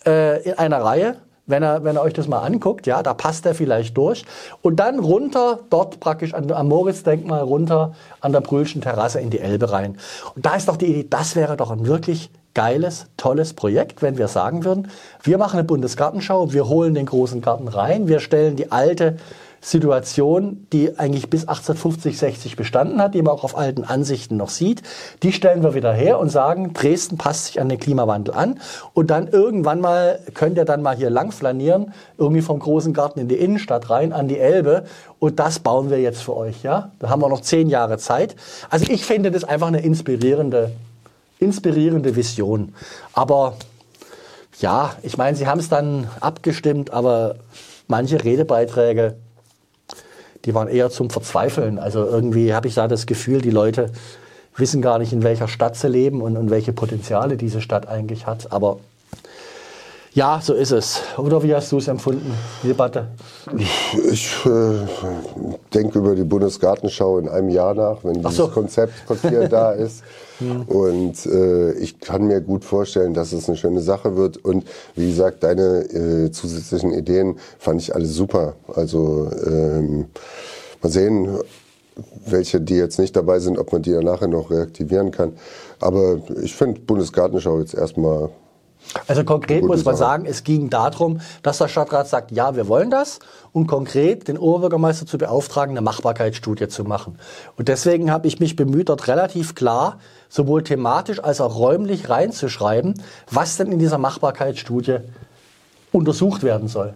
äh, 0.06 0.41
in 0.43 0.54
einer 0.58 0.82
Reihe. 0.82 1.18
Wenn 1.45 1.62
er, 1.62 1.84
wenn 1.84 1.97
er 1.97 2.04
euch 2.04 2.14
das 2.14 2.30
mal 2.30 2.39
anguckt, 2.39 2.88
ja, 2.88 3.04
da 3.04 3.14
passt 3.14 3.45
er 3.45 3.54
vielleicht 3.54 3.97
durch. 3.97 4.24
Und 4.62 4.78
dann 4.78 4.99
runter, 4.99 5.60
dort 5.70 5.99
praktisch 5.99 6.34
an, 6.34 6.49
am 6.49 6.70
Moritz-Denkmal 6.70 7.41
runter 7.41 7.95
an 8.22 8.32
der 8.32 8.39
Brühlschen 8.39 8.80
Terrasse 8.80 9.20
in 9.20 9.30
die 9.30 9.39
Elbe 9.39 9.70
rein. 9.70 9.97
Und 10.36 10.45
da 10.45 10.56
ist 10.56 10.70
doch 10.70 10.78
die 10.78 10.86
Idee, 10.86 11.08
das 11.10 11.36
wäre 11.36 11.58
doch 11.58 11.70
ein 11.70 11.86
wirklich 11.86 12.30
geiles, 12.54 13.08
tolles 13.18 13.54
Projekt, 13.54 14.01
wenn 14.01 14.18
wir 14.18 14.30
sagen 14.30 14.64
würden, 14.64 14.88
wir 15.22 15.38
machen 15.38 15.58
eine 15.58 15.68
Bundesgartenschau, 15.68 16.54
wir 16.54 16.70
holen 16.70 16.93
den 16.93 17.08
großen 17.08 17.41
Garten 17.41 17.68
rein, 17.68 18.08
wir 18.08 18.22
stellen 18.22 18.56
die 18.56 18.72
alte 18.72 19.18
Situation, 19.64 20.68
die 20.74 20.99
eigentlich 20.99 21.30
bis 21.30 21.47
1850, 21.47 22.18
60 22.18 22.55
bestanden 22.57 23.01
hat, 23.01 23.16
die 23.16 23.22
man 23.22 23.34
auch 23.34 23.45
auf 23.45 23.57
alten 23.57 23.86
Ansichten 23.86 24.36
noch 24.36 24.49
sieht. 24.49 24.84
Die 25.24 25.32
stellen 25.32 25.64
wir 25.64 25.74
wieder 25.74 25.93
her 25.93 26.20
und 26.20 26.30
sagen, 26.30 26.74
Dresden 26.74 27.18
passt 27.18 27.45
sich 27.45 27.61
an 27.61 27.70
den 27.70 27.80
Klimawandel 27.80 28.34
an. 28.34 28.59
Und 28.93 29.09
dann 29.09 29.30
irgendwann 29.30 29.80
mal 29.80 30.20
könnt 30.34 30.57
ihr 30.57 30.66
dann 30.66 30.82
mal 30.82 30.97
hier 30.97 31.09
lang 31.09 31.32
flanieren, 31.32 31.93
irgendwie 32.18 32.41
vom 32.41 32.59
großen 32.59 32.93
Garten 32.93 33.22
in 33.22 33.30
die 33.30 33.38
Innenstadt 33.38 33.89
rein, 33.89 34.11
an 34.11 34.28
die 34.28 34.38
Elbe. 34.38 34.84
Und 35.20 35.39
das 35.39 35.59
bauen 35.59 35.89
wir 35.89 36.01
jetzt 36.01 36.22
für 36.22 36.36
euch, 36.36 36.61
ja. 36.64 36.91
Da 36.99 37.09
haben 37.09 37.22
wir 37.22 37.30
noch 37.30 37.41
zehn 37.41 37.70
Jahre 37.70 37.97
Zeit. 37.97 38.36
Also 38.70 38.91
ich 38.91 39.05
finde 39.05 39.32
das 39.32 39.45
einfach 39.45 39.68
eine 39.68 39.80
inspirierende, 39.80 40.72
inspirierende 41.39 42.18
Vision. 42.18 42.76
Aber 43.14 43.53
ja, 44.59 44.91
ich 45.03 45.18
meine, 45.18 45.38
sie 45.38 45.47
haben 45.47 45.59
es 45.59 45.70
dann 45.70 46.09
abgestimmt, 46.20 46.91
aber 46.91 47.36
manche 47.88 48.24
Redebeiträge, 48.24 49.16
die 50.46 50.54
waren 50.54 50.68
eher 50.68 50.89
zum 50.89 51.10
Verzweifeln. 51.10 51.80
Also 51.80 52.06
irgendwie 52.06 52.54
habe 52.54 52.68
ich 52.68 52.76
da 52.76 52.88
das 52.88 53.06
Gefühl, 53.06 53.41
die 53.41 53.52
Leute 53.52 53.91
wissen 54.58 54.82
gar 54.82 55.00
nicht, 55.00 55.14
in 55.14 55.24
welcher 55.24 55.48
Stadt 55.48 55.76
sie 55.76 55.88
leben 55.88 56.22
und, 56.22 56.38
und 56.38 56.50
welche 56.50 56.74
Potenziale 56.74 57.38
diese 57.38 57.62
Stadt 57.62 57.88
eigentlich 57.88 58.28
hat. 58.28 58.52
Aber 58.52 58.78
ja, 60.14 60.39
so 60.44 60.54
ist 60.54 60.72
es. 60.72 61.02
Oder 61.18 61.41
wie 61.41 61.56
hast 61.56 61.72
du 61.72 61.78
es 61.78 61.88
empfunden, 61.88 62.32
die 62.62 62.68
Debatte? 62.68 63.08
Ich 64.12 64.32
äh, 64.46 64.50
denke 65.74 65.98
über 65.98 66.14
die 66.14 66.24
Bundesgartenschau 66.24 67.18
in 67.18 67.28
einem 67.30 67.50
Jahr 67.50 67.74
nach, 67.74 68.04
wenn 68.04 68.16
dieses 68.16 68.36
so. 68.36 68.48
Konzeptpapier 68.48 69.50
da 69.50 69.72
ist. 69.72 70.04
Hm. 70.44 70.62
Und 70.64 71.26
äh, 71.26 71.74
ich 71.74 72.00
kann 72.00 72.28
mir 72.28 72.41
gut 72.41 72.66
vorstellen, 72.66 73.14
dass 73.14 73.34
es 73.34 73.48
eine 73.48 73.58
schöne 73.58 73.82
Sache 73.82 74.16
wird. 74.16 74.38
Und 74.38 74.66
wie 74.96 75.10
gesagt, 75.10 75.44
deine 75.44 75.82
äh, 75.89 76.32
zusätzlichen 76.32 76.94
Ideen 76.94 77.38
fand 77.60 77.82
ich 77.82 77.96
alle 77.96 78.06
super. 78.06 78.56
Also 78.74 79.30
ähm, 79.46 80.06
mal 80.82 80.91
sehen, 80.91 81.39
welche, 82.26 82.60
die 82.60 82.76
jetzt 82.76 83.00
nicht 83.00 83.16
dabei 83.16 83.39
sind, 83.39 83.58
ob 83.58 83.72
man 83.72 83.82
die 83.82 83.91
ja 83.91 84.02
nachher 84.02 84.28
noch 84.28 84.50
reaktivieren 84.50 85.12
kann. 85.12 85.34
Aber 85.80 86.20
ich 86.41 86.56
finde 86.56 86.82
Bundesgartenschau 86.82 87.60
jetzt 87.60 87.76
erstmal 87.76 88.30
also 89.08 89.24
konkret 89.24 89.64
muss 89.64 89.86
man 89.86 89.96
sagen, 89.96 90.26
es 90.26 90.44
ging 90.44 90.70
darum, 90.70 91.22
dass 91.41 91.58
der 91.58 91.68
Stadtrat 91.68 92.08
sagt, 92.08 92.32
ja, 92.32 92.56
wir 92.56 92.68
wollen 92.68 92.91
das 92.91 93.20
und 93.52 93.68
konkret 93.68 94.28
den 94.28 94.38
Oberbürgermeister 94.38 95.06
zu 95.06 95.18
beauftragen, 95.18 95.72
eine 95.72 95.82
Machbarkeitsstudie 95.82 96.68
zu 96.68 96.84
machen. 96.84 97.18
Und 97.58 97.70
deswegen 97.70 98.12
habe 98.12 98.28
ich 98.28 98.39
mich 98.39 98.56
bemüht, 98.56 98.89
dort 98.89 99.08
relativ 99.08 99.56
klar 99.56 100.00
sowohl 100.34 100.64
thematisch 100.64 101.24
als 101.24 101.40
auch 101.42 101.60
räumlich 101.60 102.10
reinzuschreiben, 102.10 102.96
was 103.30 103.58
denn 103.58 103.72
in 103.72 103.78
dieser 103.78 104.00
Machbarkeitsstudie 104.00 104.98
untersucht 105.92 106.42
werden 106.42 106.68
soll. 106.68 106.96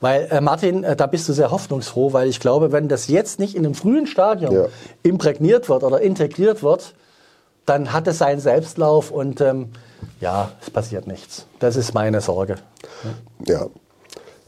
Weil, 0.00 0.28
äh, 0.30 0.40
Martin, 0.40 0.84
äh, 0.84 0.94
da 0.94 1.08
bist 1.08 1.28
du 1.28 1.32
sehr 1.32 1.50
hoffnungsfroh, 1.50 2.12
weil 2.12 2.28
ich 2.28 2.38
glaube, 2.38 2.70
wenn 2.70 2.86
das 2.86 3.08
jetzt 3.08 3.40
nicht 3.40 3.56
in 3.56 3.64
einem 3.64 3.74
frühen 3.74 4.06
Stadium 4.06 4.54
ja. 4.54 4.66
imprägniert 5.02 5.68
wird 5.68 5.82
oder 5.82 6.00
integriert 6.00 6.62
wird, 6.62 6.94
dann 7.64 7.92
hat 7.92 8.06
es 8.06 8.18
seinen 8.18 8.38
Selbstlauf 8.38 9.10
und 9.10 9.40
ähm, 9.40 9.70
ja, 10.20 10.52
es 10.62 10.70
passiert 10.70 11.08
nichts. 11.08 11.46
Das 11.58 11.74
ist 11.74 11.92
meine 11.92 12.20
Sorge. 12.20 12.54
Ja. 13.44 13.66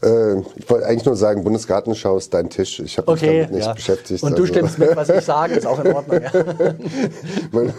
Äh, 0.01 0.39
ich 0.55 0.69
wollte 0.69 0.85
eigentlich 0.85 1.05
nur 1.05 1.15
sagen, 1.15 1.43
Bundesgartenschau 1.43 2.17
ist 2.17 2.33
dein 2.33 2.49
Tisch. 2.49 2.79
Ich 2.79 2.97
habe 2.97 3.11
mich 3.11 3.21
okay, 3.21 3.41
damit 3.41 3.55
nicht 3.55 3.65
ja. 3.65 3.73
beschäftigt. 3.73 4.23
Und 4.23 4.31
du 4.31 4.43
also. 4.43 4.53
stimmst 4.53 4.79
mit, 4.79 4.95
was 4.95 5.09
ich 5.09 5.25
sage, 5.25 5.55
ist 5.55 5.67
auch 5.67 5.83
in 5.83 5.93
Ordnung. 5.93 6.21
Ja. 6.21 6.31
man, 7.51 7.73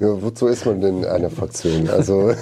ja, 0.00 0.22
wozu 0.22 0.46
ist 0.46 0.66
man 0.66 0.80
denn 0.80 0.98
in 0.98 1.06
einer 1.06 1.30
Fraktion? 1.30 1.88
Also 1.88 2.32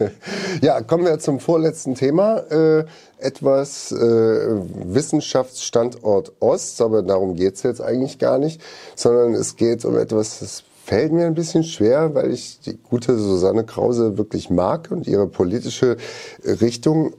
ja, 0.62 0.80
kommen 0.80 1.04
wir 1.04 1.18
zum 1.18 1.40
vorletzten 1.40 1.94
Thema. 1.94 2.38
Äh, 2.50 2.84
etwas 3.18 3.92
äh, 3.92 3.96
Wissenschaftsstandort 3.96 6.32
Ost, 6.40 6.80
aber 6.80 7.02
darum 7.02 7.34
geht 7.34 7.54
es 7.54 7.62
jetzt 7.62 7.80
eigentlich 7.80 8.18
gar 8.18 8.38
nicht, 8.38 8.60
sondern 8.94 9.34
es 9.34 9.56
geht 9.56 9.86
um 9.86 9.96
etwas, 9.96 10.40
das 10.40 10.64
fällt 10.84 11.12
mir 11.12 11.26
ein 11.26 11.34
bisschen 11.34 11.64
schwer, 11.64 12.14
weil 12.14 12.30
ich 12.30 12.60
die 12.60 12.78
gute 12.78 13.18
Susanne 13.18 13.64
Krause 13.64 14.18
wirklich 14.18 14.50
mag 14.50 14.90
und 14.90 15.08
ihre 15.08 15.26
politische 15.26 15.96
Richtung 16.44 17.14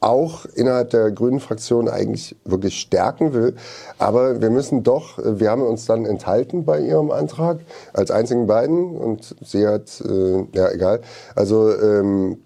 auch 0.00 0.44
innerhalb 0.54 0.90
der 0.90 1.10
Grünen 1.10 1.40
Fraktion 1.40 1.88
eigentlich 1.88 2.36
wirklich 2.44 2.80
stärken 2.80 3.32
will. 3.32 3.54
Aber 3.98 4.40
wir 4.40 4.50
müssen 4.50 4.82
doch, 4.82 5.18
wir 5.18 5.50
haben 5.50 5.62
uns 5.62 5.86
dann 5.86 6.04
enthalten 6.04 6.64
bei 6.64 6.80
ihrem 6.80 7.10
Antrag 7.10 7.60
als 7.92 8.10
einzigen 8.10 8.46
beiden 8.46 8.96
und 8.96 9.34
sie 9.44 9.66
hat, 9.66 10.00
äh, 10.00 10.44
ja 10.52 10.70
egal, 10.70 11.00
also 11.34 11.70
ähm, 11.72 12.38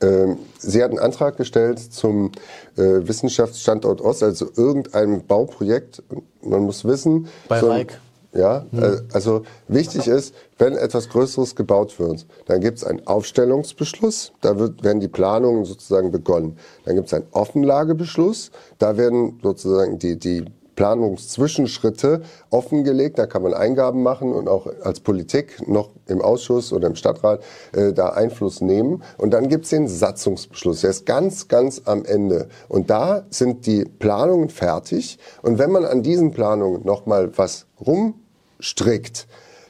ähm, 0.00 0.38
Sie 0.58 0.82
hat 0.82 0.90
einen 0.90 0.98
Antrag 0.98 1.36
gestellt 1.36 1.78
zum 1.78 2.32
äh, 2.76 2.82
Wissenschaftsstandort 2.82 4.00
Ost, 4.00 4.22
also 4.22 4.48
irgendeinem 4.56 5.24
Bauprojekt. 5.24 6.02
Man 6.42 6.62
muss 6.62 6.84
wissen, 6.84 7.28
bei 7.48 7.60
so, 7.60 7.68
Mike. 7.68 7.94
Ja, 8.32 8.66
mhm. 8.70 9.08
also 9.12 9.42
wichtig 9.68 10.06
ist, 10.06 10.34
wenn 10.58 10.76
etwas 10.76 11.08
Größeres 11.08 11.56
gebaut 11.56 11.98
wird, 11.98 12.26
dann 12.46 12.60
gibt 12.60 12.78
es 12.78 12.84
einen 12.84 13.06
Aufstellungsbeschluss, 13.06 14.32
da 14.42 14.58
wird, 14.58 14.84
werden 14.84 15.00
die 15.00 15.08
Planungen 15.08 15.64
sozusagen 15.64 16.10
begonnen. 16.10 16.58
Dann 16.84 16.96
gibt 16.96 17.06
es 17.06 17.14
einen 17.14 17.26
Offenlagebeschluss, 17.32 18.50
da 18.78 18.98
werden 18.98 19.40
sozusagen 19.42 19.98
die, 19.98 20.18
die 20.18 20.44
Planungszwischenschritte 20.78 22.22
offengelegt. 22.50 23.18
Da 23.18 23.26
kann 23.26 23.42
man 23.42 23.52
Eingaben 23.52 24.04
machen 24.04 24.32
und 24.32 24.48
auch 24.48 24.68
als 24.84 25.00
Politik 25.00 25.66
noch 25.66 25.90
im 26.06 26.22
Ausschuss 26.22 26.72
oder 26.72 26.86
im 26.86 26.94
Stadtrat 26.94 27.42
äh, 27.72 27.92
da 27.92 28.10
Einfluss 28.10 28.60
nehmen. 28.60 29.02
Und 29.16 29.32
dann 29.32 29.48
gibt's 29.48 29.70
den 29.70 29.88
Satzungsbeschluss. 29.88 30.82
Der 30.82 30.90
ist 30.90 31.04
ganz, 31.04 31.48
ganz 31.48 31.82
am 31.84 32.04
Ende. 32.04 32.48
Und 32.68 32.90
da 32.90 33.24
sind 33.28 33.66
die 33.66 33.86
Planungen 33.86 34.50
fertig. 34.50 35.18
Und 35.42 35.58
wenn 35.58 35.72
man 35.72 35.84
an 35.84 36.04
diesen 36.04 36.30
Planungen 36.30 36.84
nochmal 36.84 37.36
was 37.36 37.66
rumstrickt, 37.84 39.26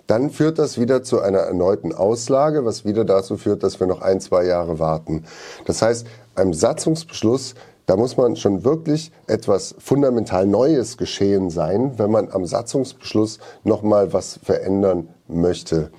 dann 0.07 0.31
führt 0.31 0.59
das 0.59 0.81
wieder 0.81 1.03
zu 1.03 1.21
einer 1.21 1.41
erneuten 1.41 1.95
Auslage, 1.95 2.65
was 2.65 2.85
wieder 2.85 3.05
dazu 3.05 3.37
führt, 3.37 3.63
dass 3.63 3.79
wir 3.79 3.87
noch 3.87 4.01
ein, 4.01 4.21
zwei 4.21 4.45
Jahre 4.45 4.79
warten. 4.79 5.25
Das 5.67 5.83
heißt, 5.83 6.07
einem 6.35 6.55
Satzungsbeschluss 6.55 7.55
da 7.89 7.97
muss 7.97 8.19
man 8.19 8.37
schon 8.37 8.65
wirklich 8.65 9.13
etwas 9.27 9.75
fundamental 9.79 10.47
Neues 10.47 10.99
geschehen 10.99 11.49
sein, 11.49 11.95
wenn 11.97 12.11
man 12.11 12.31
am 12.31 12.45
Satzungsbeschluss 12.45 13.39
nochmal 13.65 14.13
was 14.13 14.39
verändern 14.43 15.09
möchte. 15.27 15.91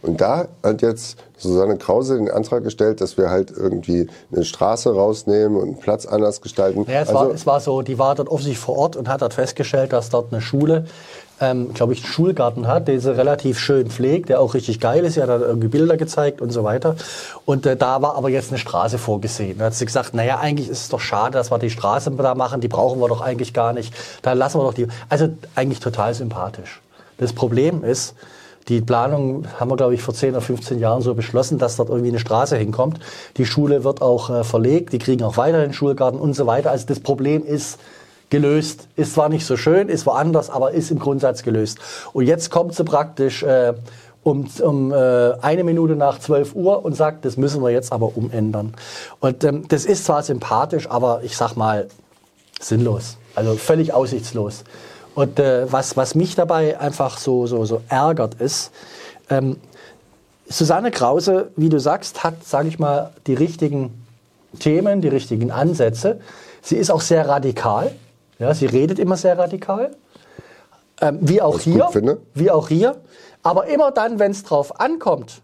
Und 0.00 0.22
da 0.22 0.48
hat 0.62 0.80
jetzt 0.80 1.18
Susanne 1.36 1.76
Krause 1.76 2.16
den 2.16 2.30
Antrag 2.30 2.64
gestellt, 2.64 3.02
dass 3.02 3.18
wir 3.18 3.28
halt 3.28 3.50
irgendwie 3.50 4.08
eine 4.32 4.44
Straße 4.44 4.94
rausnehmen 4.94 5.58
und 5.58 5.68
einen 5.68 5.78
Platz 5.78 6.06
anders 6.06 6.40
gestalten. 6.40 6.86
Ja, 6.88 7.02
es, 7.02 7.08
also, 7.08 7.20
war, 7.20 7.30
es 7.34 7.46
war 7.46 7.60
so, 7.60 7.82
die 7.82 7.98
war 7.98 8.14
dort 8.14 8.30
offensichtlich 8.30 8.58
vor 8.58 8.78
Ort 8.78 8.96
und 8.96 9.08
hat 9.08 9.20
dort 9.20 9.34
festgestellt, 9.34 9.92
dass 9.92 10.08
dort 10.08 10.32
eine 10.32 10.40
Schule, 10.40 10.86
ähm, 11.40 11.74
glaube 11.74 11.92
ich, 11.92 12.04
einen 12.04 12.12
Schulgarten 12.12 12.66
hat, 12.66 12.88
den 12.88 13.00
sie 13.00 13.16
relativ 13.16 13.58
schön 13.58 13.88
pflegt, 13.88 14.28
der 14.28 14.40
auch 14.40 14.54
richtig 14.54 14.80
geil 14.80 15.04
ist. 15.04 15.14
Sie 15.14 15.22
hat 15.22 15.28
da 15.28 15.38
irgendwie 15.38 15.68
Bilder 15.68 15.96
gezeigt 15.96 16.40
und 16.40 16.50
so 16.50 16.64
weiter. 16.64 16.96
Und 17.44 17.66
äh, 17.66 17.76
da 17.76 18.00
war 18.02 18.16
aber 18.16 18.28
jetzt 18.28 18.50
eine 18.50 18.58
Straße 18.58 18.98
vorgesehen. 18.98 19.58
Da 19.58 19.66
hat 19.66 19.74
sie 19.74 19.86
gesagt, 19.86 20.14
naja, 20.14 20.38
eigentlich 20.38 20.68
ist 20.68 20.82
es 20.82 20.88
doch 20.88 21.00
schade, 21.00 21.32
dass 21.32 21.50
wir 21.50 21.58
die 21.58 21.70
Straße 21.70 22.10
da 22.10 22.34
machen, 22.34 22.60
die 22.60 22.68
brauchen 22.68 23.00
wir 23.00 23.08
doch 23.08 23.20
eigentlich 23.20 23.52
gar 23.52 23.72
nicht. 23.72 23.92
Da 24.22 24.32
lassen 24.32 24.58
wir 24.58 24.64
doch 24.64 24.74
die. 24.74 24.86
Also 25.08 25.28
eigentlich 25.54 25.80
total 25.80 26.14
sympathisch. 26.14 26.80
Das 27.18 27.32
Problem 27.32 27.84
ist, 27.84 28.14
die 28.68 28.80
Planung 28.80 29.46
haben 29.60 29.70
wir, 29.70 29.76
glaube 29.76 29.94
ich, 29.94 30.02
vor 30.02 30.14
10 30.14 30.30
oder 30.30 30.40
15 30.40 30.78
Jahren 30.78 31.02
so 31.02 31.14
beschlossen, 31.14 31.58
dass 31.58 31.76
dort 31.76 31.90
irgendwie 31.90 32.08
eine 32.08 32.18
Straße 32.18 32.56
hinkommt. 32.56 32.98
Die 33.36 33.44
Schule 33.44 33.84
wird 33.84 34.00
auch 34.00 34.30
äh, 34.30 34.44
verlegt, 34.44 34.92
die 34.92 34.98
kriegen 34.98 35.22
auch 35.22 35.36
weiterhin 35.36 35.74
Schulgarten 35.74 36.18
und 36.18 36.34
so 36.34 36.46
weiter. 36.46 36.70
Also 36.70 36.86
das 36.86 37.00
Problem 37.00 37.44
ist 37.44 37.78
gelöst. 38.34 38.88
Ist 38.96 39.14
zwar 39.14 39.28
nicht 39.28 39.46
so 39.46 39.56
schön, 39.56 39.88
ist 39.88 40.06
woanders, 40.06 40.50
aber 40.50 40.72
ist 40.72 40.90
im 40.90 40.98
Grundsatz 40.98 41.44
gelöst. 41.44 41.78
Und 42.12 42.26
jetzt 42.26 42.50
kommt 42.50 42.74
sie 42.74 42.82
praktisch 42.82 43.44
äh, 43.44 43.74
um, 44.24 44.48
um 44.60 44.90
äh, 44.90 45.34
eine 45.40 45.62
Minute 45.62 45.94
nach 45.94 46.18
12 46.18 46.56
Uhr 46.56 46.84
und 46.84 46.96
sagt, 46.96 47.24
das 47.24 47.36
müssen 47.36 47.62
wir 47.62 47.70
jetzt 47.70 47.92
aber 47.92 48.16
umändern. 48.16 48.74
Und 49.20 49.44
ähm, 49.44 49.68
das 49.68 49.84
ist 49.84 50.04
zwar 50.06 50.24
sympathisch, 50.24 50.90
aber 50.90 51.20
ich 51.22 51.36
sag 51.36 51.54
mal 51.54 51.86
sinnlos. 52.60 53.18
Also 53.36 53.54
völlig 53.54 53.94
aussichtslos. 53.94 54.64
Und 55.14 55.38
äh, 55.38 55.70
was, 55.70 55.96
was 55.96 56.16
mich 56.16 56.34
dabei 56.34 56.80
einfach 56.80 57.18
so, 57.18 57.46
so, 57.46 57.64
so 57.64 57.82
ärgert, 57.88 58.34
ist, 58.40 58.72
ähm, 59.30 59.58
Susanne 60.48 60.90
Krause, 60.90 61.52
wie 61.54 61.68
du 61.68 61.78
sagst, 61.78 62.24
hat, 62.24 62.44
sage 62.44 62.66
ich 62.66 62.80
mal, 62.80 63.12
die 63.28 63.34
richtigen 63.34 64.04
Themen, 64.58 65.02
die 65.02 65.08
richtigen 65.08 65.52
Ansätze. 65.52 66.20
Sie 66.62 66.76
ist 66.76 66.90
auch 66.90 67.00
sehr 67.00 67.28
radikal. 67.28 67.92
Ja, 68.38 68.54
sie 68.54 68.66
redet 68.66 68.98
immer 68.98 69.16
sehr 69.16 69.38
radikal. 69.38 69.92
Ähm, 71.00 71.18
wie 71.20 71.40
auch 71.40 71.60
hier. 71.60 71.88
Wie 72.34 72.50
auch 72.50 72.68
hier. 72.68 72.96
Aber 73.42 73.66
immer 73.66 73.90
dann, 73.90 74.18
wenn 74.18 74.30
es 74.30 74.42
drauf 74.42 74.80
ankommt, 74.80 75.42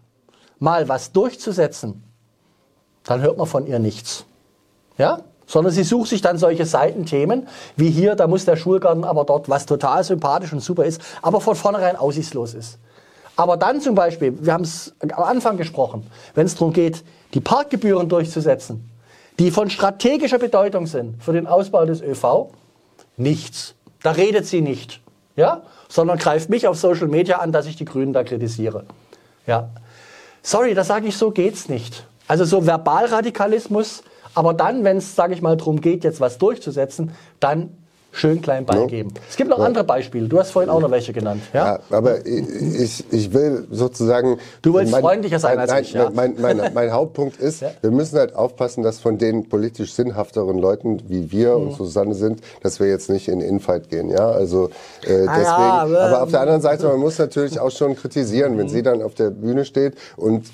mal 0.59 0.87
was 0.89 1.11
durchzusetzen, 1.11 2.03
dann 3.03 3.21
hört 3.21 3.37
man 3.37 3.47
von 3.47 3.67
ihr 3.67 3.79
nichts. 3.79 4.25
Ja? 4.97 5.21
Sondern 5.45 5.73
sie 5.73 5.83
sucht 5.83 6.09
sich 6.09 6.21
dann 6.21 6.37
solche 6.37 6.65
Seitenthemen, 6.65 7.47
wie 7.75 7.89
hier, 7.89 8.15
da 8.15 8.27
muss 8.27 8.45
der 8.45 8.55
Schulgarten 8.55 9.03
aber 9.03 9.25
dort, 9.25 9.49
was 9.49 9.65
total 9.65 10.03
sympathisch 10.03 10.53
und 10.53 10.61
super 10.61 10.85
ist, 10.85 11.01
aber 11.21 11.41
von 11.41 11.55
vornherein 11.55 11.95
aussichtslos 11.95 12.53
ist. 12.53 12.79
Aber 13.35 13.57
dann 13.57 13.81
zum 13.81 13.95
Beispiel, 13.95 14.37
wir 14.45 14.53
haben 14.53 14.63
es 14.63 14.93
am 14.99 15.23
Anfang 15.23 15.57
gesprochen, 15.57 16.05
wenn 16.35 16.45
es 16.45 16.55
darum 16.55 16.73
geht, 16.73 17.03
die 17.33 17.41
Parkgebühren 17.41 18.07
durchzusetzen, 18.07 18.89
die 19.39 19.51
von 19.51 19.69
strategischer 19.69 20.37
Bedeutung 20.37 20.85
sind 20.85 21.21
für 21.23 21.33
den 21.33 21.47
Ausbau 21.47 21.85
des 21.85 22.01
ÖV, 22.01 22.51
nichts. 23.17 23.75
Da 24.03 24.11
redet 24.11 24.45
sie 24.45 24.61
nicht, 24.61 25.01
ja? 25.35 25.63
sondern 25.87 26.17
greift 26.17 26.49
mich 26.49 26.67
auf 26.67 26.77
Social 26.77 27.07
Media 27.07 27.39
an, 27.39 27.51
dass 27.51 27.65
ich 27.67 27.75
die 27.75 27.85
Grünen 27.85 28.13
da 28.13 28.23
kritisiere. 28.23 28.85
Ja. 29.45 29.69
Sorry, 30.41 30.73
das 30.73 30.87
sage 30.87 31.07
ich 31.07 31.17
so 31.17 31.31
geht's 31.31 31.69
nicht. 31.69 32.07
Also 32.27 32.45
so 32.45 32.65
Verbalradikalismus, 32.65 34.03
aber 34.33 34.53
dann, 34.53 34.83
wenn 34.83 34.97
es, 34.97 35.15
sage 35.15 35.33
ich 35.33 35.41
mal, 35.41 35.57
darum 35.57 35.81
geht, 35.81 36.03
jetzt 36.03 36.21
was 36.21 36.37
durchzusetzen, 36.37 37.11
dann 37.39 37.77
schön 38.11 38.41
klein 38.41 38.65
Ball 38.65 38.81
Ja. 38.81 38.85
geben. 38.87 39.13
Es 39.29 39.37
gibt 39.37 39.49
noch 39.49 39.59
andere 39.59 39.83
Beispiele. 39.83 40.27
Du 40.27 40.37
hast 40.39 40.51
vorhin 40.51 40.69
auch 40.69 40.81
noch 40.81 40.91
welche 40.91 41.13
genannt. 41.13 41.41
Ja? 41.53 41.65
Ja, 41.65 41.97
aber 41.97 42.25
ich, 42.25 43.05
ich 43.11 43.33
will 43.33 43.67
sozusagen. 43.71 44.37
Du 44.61 44.73
willst 44.73 44.93
freundlicher 44.95 45.39
sein 45.39 45.57
als 45.59 45.71
nein, 45.71 45.83
ich, 45.83 45.93
ja. 45.93 46.09
Mein, 46.13 46.35
mein, 46.39 46.61
mein 46.73 46.91
Hauptpunkt 46.91 47.37
ist, 47.39 47.61
Ja. 47.61 47.71
wir 47.81 47.91
müssen 47.91 48.17
halt 48.19 48.35
aufpassen, 48.35 48.83
dass 48.83 48.99
von 48.99 49.17
den 49.17 49.47
politisch 49.49 49.93
sinnhafteren 49.93 50.57
Leuten, 50.57 51.01
wie 51.07 51.31
wir 51.31 51.57
Mhm. 51.57 51.67
und 51.69 51.77
Susanne 51.77 52.13
sind, 52.15 52.41
dass 52.61 52.79
wir 52.79 52.87
jetzt 52.87 53.09
nicht 53.09 53.27
in 53.27 53.39
Infight 53.41 53.89
gehen. 53.89 54.09
Ja, 54.09 54.29
also 54.29 54.65
äh, 54.65 55.07
deswegen. 55.07 55.29
Ah 55.29 55.41
ja, 55.41 55.73
aber- 55.81 55.87
Mhm. 55.89 55.95
aber 55.95 56.23
auf 56.23 56.31
der 56.31 56.41
anderen 56.41 56.61
Seite, 56.61 56.87
man 56.89 56.99
muss 56.99 57.17
natürlich 57.17 57.59
auch 57.59 57.71
schon 57.71 57.95
kritisieren, 57.95 58.57
wenn 58.57 58.67
sie 58.69 58.83
dann 58.83 59.01
auf 59.01 59.13
der 59.15 59.29
Bühne 59.29 59.65
steht 59.65 59.95
und 60.17 60.45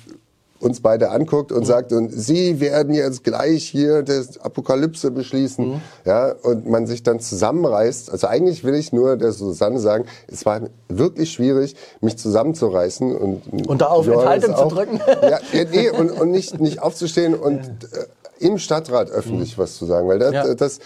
uns 0.60 0.80
beide 0.80 1.06
Mhm. 1.06 1.12
anguckt 1.12 1.52
und 1.52 1.64
sagt, 1.64 1.92
und 1.92 2.10
Sie 2.10 2.60
werden 2.60 2.92
jetzt 2.94 3.22
gleich 3.24 3.64
hier 3.64 4.02
das 4.02 4.38
Apokalypse 4.38 5.10
beschließen, 5.10 5.68
Mhm. 5.68 5.80
ja, 6.04 6.32
und 6.42 6.66
man 6.68 6.86
sich 6.86 7.02
dann 7.02 7.20
zusammenreißt. 7.20 8.10
Also 8.10 8.26
eigentlich 8.26 8.64
will 8.64 8.74
ich 8.74 8.92
nur 8.92 9.16
der 9.16 9.32
Susanne 9.32 9.78
sagen, 9.78 10.06
es 10.26 10.44
war 10.46 10.62
wirklich 10.88 11.30
schwierig, 11.32 11.76
mich 12.00 12.18
zusammenzureißen 12.18 13.14
und 13.16 13.66
Und 13.68 13.80
da 13.80 13.86
auf 13.86 14.06
Enthaltung 14.06 14.56
zu 14.56 14.64
drücken. 14.66 15.00
Ja, 15.22 15.38
nee, 15.70 15.90
und, 15.90 16.10
und 16.10 16.30
nicht, 16.30 16.58
nicht 16.60 16.82
aufzustehen 16.82 17.34
und 17.34 17.60
äh, 17.60 18.06
im 18.40 18.58
Stadtrat 18.58 19.10
öffentlich 19.10 19.58
was 19.58 19.76
zu 19.76 19.86
sagen, 19.86 20.08
weil 20.08 20.18
das, 20.18 20.28
Mhm. 20.30 20.34
Ja. 20.34 20.54
das 20.54 20.78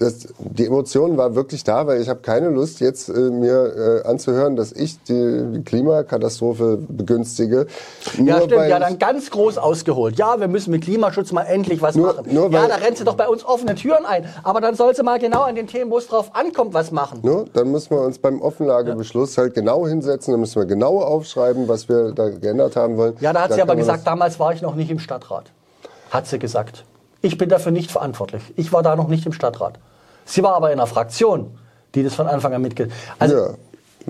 das, 0.00 0.26
die 0.38 0.66
Emotion 0.66 1.16
war 1.16 1.34
wirklich 1.34 1.62
da, 1.62 1.86
weil 1.86 2.00
ich 2.00 2.08
habe 2.08 2.20
keine 2.20 2.48
Lust 2.48 2.80
jetzt 2.80 3.08
äh, 3.08 3.12
mir 3.12 4.02
äh, 4.04 4.08
anzuhören, 4.08 4.56
dass 4.56 4.72
ich 4.72 5.02
die, 5.04 5.44
die 5.54 5.62
Klimakatastrophe 5.62 6.78
begünstige. 6.88 7.66
Ja, 8.16 8.22
Nur 8.24 8.36
stimmt. 8.38 8.52
weil 8.56 8.70
Ja, 8.70 8.78
dann 8.78 8.98
ganz 8.98 9.30
groß 9.30 9.58
ausgeholt. 9.58 10.16
Ja, 10.18 10.40
wir 10.40 10.48
müssen 10.48 10.70
mit 10.70 10.82
Klimaschutz 10.82 11.32
mal 11.32 11.42
endlich 11.44 11.80
was 11.82 11.94
Nur- 11.94 12.14
machen. 12.14 12.34
nur 12.34 12.50
ja, 12.50 12.66
da 12.66 12.76
rennt 12.76 12.96
sie 12.98 13.04
doch 13.04 13.14
bei 13.16 13.28
uns 13.28 13.44
offene 13.44 13.74
Türen 13.74 14.04
ein. 14.06 14.24
Aber 14.42 14.60
dann 14.60 14.74
soll 14.74 14.94
sie 14.94 15.02
mal 15.02 15.18
genau 15.18 15.42
an 15.42 15.54
den 15.54 15.66
Themen, 15.66 15.90
wo 15.90 15.98
es 15.98 16.06
drauf 16.08 16.30
ankommt, 16.34 16.74
was 16.74 16.90
machen. 16.90 17.20
Ne? 17.22 17.44
Dann 17.52 17.70
müssen 17.70 17.90
wir 17.90 18.00
uns 18.02 18.18
beim 18.18 18.40
Offenlagebeschluss 18.40 19.36
halt 19.38 19.54
genau 19.54 19.86
hinsetzen, 19.86 20.32
dann 20.32 20.40
müssen 20.40 20.60
wir 20.60 20.66
genau 20.66 21.00
aufschreiben, 21.00 21.68
was 21.68 21.88
wir 21.88 22.12
da 22.12 22.30
geändert 22.30 22.76
haben 22.76 22.96
wollen. 22.96 23.14
Ja, 23.20 23.32
da 23.32 23.42
hat 23.42 23.50
Dann 23.50 23.56
sie 23.56 23.62
aber 23.62 23.76
gesagt, 23.76 24.06
damals 24.06 24.40
war 24.40 24.52
ich 24.52 24.62
noch 24.62 24.74
nicht 24.74 24.90
im 24.90 24.98
Stadtrat. 24.98 25.44
Hat 26.10 26.26
sie 26.26 26.38
gesagt. 26.38 26.84
Ich 27.22 27.36
bin 27.36 27.48
dafür 27.50 27.70
nicht 27.70 27.90
verantwortlich. 27.90 28.42
Ich 28.56 28.72
war 28.72 28.82
da 28.82 28.96
noch 28.96 29.08
nicht 29.08 29.26
im 29.26 29.32
Stadtrat. 29.32 29.78
Sie 30.24 30.42
war 30.42 30.54
aber 30.54 30.72
in 30.72 30.78
einer 30.78 30.86
Fraktion, 30.86 31.58
die 31.94 32.02
das 32.02 32.14
von 32.14 32.26
Anfang 32.26 32.54
an 32.54 32.62
mitge... 32.62 32.88
Also, 33.18 33.36
ja. 33.36 33.50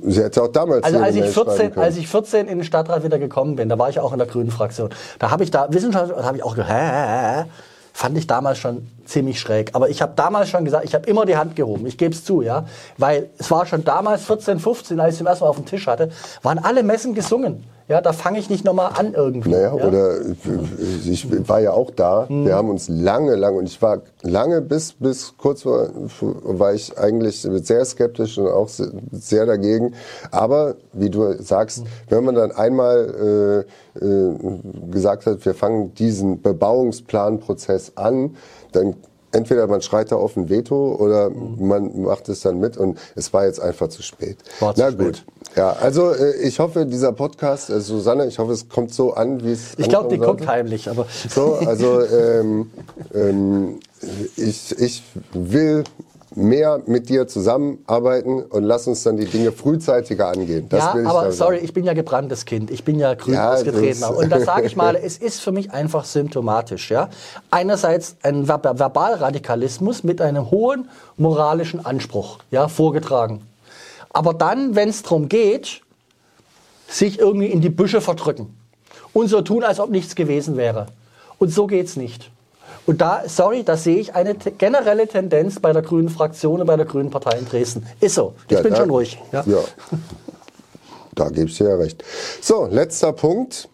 Sie 0.03 0.23
hätte 0.23 0.43
auch 0.43 0.49
damals 0.49 0.85
Also 0.85 0.99
als 0.99 1.15
ich, 1.17 1.23
Mail 1.23 1.33
schreiben 1.33 1.51
14, 1.51 1.73
können. 1.73 1.85
als 1.85 1.97
ich 1.97 2.09
14 2.09 2.49
in 2.49 2.59
den 2.59 2.65
Stadtrat 2.65 3.03
wieder 3.03 3.19
gekommen 3.19 3.57
bin, 3.57 3.69
da 3.69 3.79
war 3.79 3.89
ich 3.91 3.99
auch 3.99 4.13
in 4.13 4.19
der 4.19 4.27
grünen 4.29 4.51
Fraktion. 4.51 4.91
Da 5.19 5.31
habe 5.31 5.43
ich 5.43 5.51
da 5.51 5.67
Wissenschaft, 5.71 6.13
da 6.13 6.23
habe 6.23 6.37
ich 6.37 6.45
auch 6.45 6.57
hä, 6.57 7.45
fand 7.93 8.17
ich 8.17 8.27
damals 8.27 8.59
schon 8.59 8.87
ziemlich 9.11 9.39
schräg. 9.41 9.71
Aber 9.75 9.89
ich 9.91 10.01
habe 10.03 10.13
damals 10.17 10.49
schon 10.49 10.65
gesagt, 10.65 10.85
ich 10.85 10.95
habe 10.95 11.09
immer 11.09 11.27
die 11.27 11.37
Hand 11.37 11.57
gehoben. 11.57 11.87
Ich 11.87 11.99
gebe 11.99 12.15
es 12.15 12.25
zu, 12.25 12.43
ja, 12.43 12.65
weil 12.99 13.29
es 13.39 13.51
war 13.51 13.67
schon 13.67 13.85
damals 13.85 14.23
14, 14.25 14.59
15, 14.59 14.99
als 15.01 15.15
ich 15.15 15.19
zum 15.19 15.27
ersten 15.27 15.45
Mal 15.45 15.51
auf 15.51 15.57
dem 15.57 15.67
Tisch 15.67 15.87
hatte, 15.87 16.11
waren 16.43 16.59
alle 16.59 16.83
Messen 16.83 17.15
gesungen. 17.15 17.65
Ja, 17.89 18.01
da 18.01 18.13
fange 18.13 18.39
ich 18.39 18.49
nicht 18.49 18.65
nochmal 18.65 18.93
an 18.97 19.15
irgendwie. 19.15 19.49
Naja, 19.51 19.75
ja? 19.77 19.85
oder 19.85 20.15
ich 21.05 21.27
war 21.49 21.59
ja 21.59 21.73
auch 21.73 21.91
da. 21.91 22.27
Wir 22.29 22.55
haben 22.55 22.69
uns 22.71 22.89
lange, 22.89 23.35
lange, 23.35 23.59
und 23.59 23.67
ich 23.67 23.83
war 23.83 24.03
lange 24.23 24.61
bis, 24.61 24.93
bis 24.93 25.35
kurz 25.37 25.63
vor, 25.63 25.89
war 26.45 26.73
ich 26.73 26.97
eigentlich 26.97 27.41
sehr 27.43 27.85
skeptisch 27.85 28.39
und 28.39 28.47
auch 28.47 28.69
se- 28.69 28.93
sehr 29.11 29.45
dagegen. 29.45 29.95
Aber, 30.31 30.77
wie 30.93 31.11
du 31.11 31.43
sagst, 31.43 31.83
wenn 32.09 32.23
man 32.23 32.37
dann 32.37 32.53
einmal 32.53 33.65
äh, 33.99 34.05
äh, 34.05 34.39
gesagt 34.93 35.27
hat, 35.27 35.45
wir 35.45 35.55
fangen 35.55 35.93
diesen 35.95 36.41
Bebauungsplanprozess 36.43 37.93
an, 37.97 38.37
dann 38.73 38.97
entweder 39.33 39.67
man 39.69 39.81
schreit 39.81 40.11
da 40.11 40.17
auf 40.17 40.37
ein 40.37 40.49
Veto 40.49 40.97
oder 40.97 41.31
man 41.31 42.03
macht 42.03 42.29
es 42.29 42.41
dann 42.41 42.59
mit 42.59 42.77
und 42.77 42.99
es 43.15 43.33
war 43.33 43.47
jetzt 43.47 43.61
einfach 43.61 43.89
zu 43.89 44.03
spät. 44.03 44.39
War 44.59 44.75
zu 44.75 44.81
Na 44.83 44.91
spät. 44.91 45.07
gut. 45.07 45.25
Ja, 45.57 45.73
also 45.73 46.13
äh, 46.13 46.37
ich 46.43 46.59
hoffe, 46.59 46.87
dieser 46.87 47.13
Podcast, 47.13 47.71
äh, 47.71 47.81
Susanne, 47.81 48.27
ich 48.27 48.39
hoffe, 48.39 48.53
es 48.53 48.69
kommt 48.69 48.93
so 48.95 49.15
an, 49.15 49.43
wie 49.45 49.53
es 49.53 49.75
Ich 49.79 49.89
glaube, 49.89 50.09
die 50.09 50.23
sollte. 50.23 50.47
heimlich, 50.47 50.89
aber 50.89 51.07
So, 51.29 51.55
also 51.55 52.05
ähm, 52.07 52.71
ähm, 53.15 53.81
ich, 54.37 54.79
ich 54.79 55.03
will 55.33 55.85
mehr 56.35 56.81
mit 56.87 57.09
dir 57.09 57.27
zusammenarbeiten 57.27 58.43
und 58.43 58.63
lass 58.63 58.87
uns 58.87 59.03
dann 59.03 59.17
die 59.17 59.25
Dinge 59.27 59.53
frühzeitiger 59.53 60.29
angehen. 60.29 60.69
Das 60.69 60.85
ja, 60.85 60.95
will 60.95 61.03
ich 61.03 61.09
aber 61.09 61.33
sorry, 61.33 61.59
ich 61.59 61.73
bin 61.73 61.85
ja 61.85 61.93
gebranntes 61.93 62.45
Kind. 62.45 62.71
Ich 62.71 62.85
bin 62.85 62.99
ja 62.99 63.15
grün 63.15 63.35
Ja, 63.35 63.53
ausgetretener. 63.55 64.09
das- 64.09 64.17
Und 64.17 64.31
da 64.31 64.41
sage 64.45 64.67
ich 64.67 64.77
mal, 64.77 64.95
es 64.97 65.19
ist 65.19 65.41
für 65.41 65.53
mich 65.53 65.73
einfach 65.73 66.05
symptomatisch. 66.05 66.91
Ja? 66.91 67.11
Einerseits 67.51 68.17
ein 68.23 68.47
Ver 68.47 68.61
Verbalradikalismus 68.63 70.05
mit 70.05 70.21
einem 70.21 70.51
hohen 70.51 70.89
moralischen 71.17 71.85
Anspruch 71.85 72.39
ja, 72.51 72.69
vorgetragen. 72.69 73.43
Aber 74.13 74.35
dann, 74.35 74.75
wenn 74.75 74.89
es 74.89 75.03
darum 75.03 75.29
geht, 75.29 75.83
sich 76.89 77.19
irgendwie 77.19 77.47
in 77.47 77.61
die 77.61 77.71
Büsche 77.71 78.01
verdrücken 78.01 78.57
und 79.13 79.29
so 79.29 79.41
tun, 79.43 79.63
als 79.65 79.81
ob 79.81 79.91
nichts 79.91 80.15
gewesen 80.15 80.57
wäre. 80.57 80.87
Und 81.39 81.51
so 81.51 81.67
geht's 81.67 81.97
nicht. 81.97 82.31
Und 82.87 83.01
da, 83.01 83.23
sorry, 83.27 83.63
da 83.65 83.77
sehe 83.77 83.97
ich 83.99 84.15
eine 84.15 84.35
generelle 84.35 85.07
Tendenz 85.07 85.61
bei 85.61 85.73
der 85.73 85.83
grünen 85.83 86.09
Fraktion 86.09 86.61
und 86.61 86.67
bei 86.67 86.77
der 86.77 86.87
grünen 86.87 87.11
Partei 87.11 87.39
in 87.39 87.47
Dresden. 87.47 87.87
Ist 88.01 88.15
so. 88.15 88.35
Ich 88.49 88.57
Ja, 88.57 88.63
bin 88.63 88.73
da- 88.73 88.79
schon 88.79 88.91
ruhig. 88.91 89.19
Ja. 89.33 89.45
Ja. 89.47 89.59
Da 91.15 91.29
gebe 91.29 91.47
ich 91.49 91.59
dir 91.59 91.69
ja 91.71 91.77
recht. 91.77 92.03
So, 92.41 92.67
letzter 92.71 93.13
Punkt. 93.13 93.69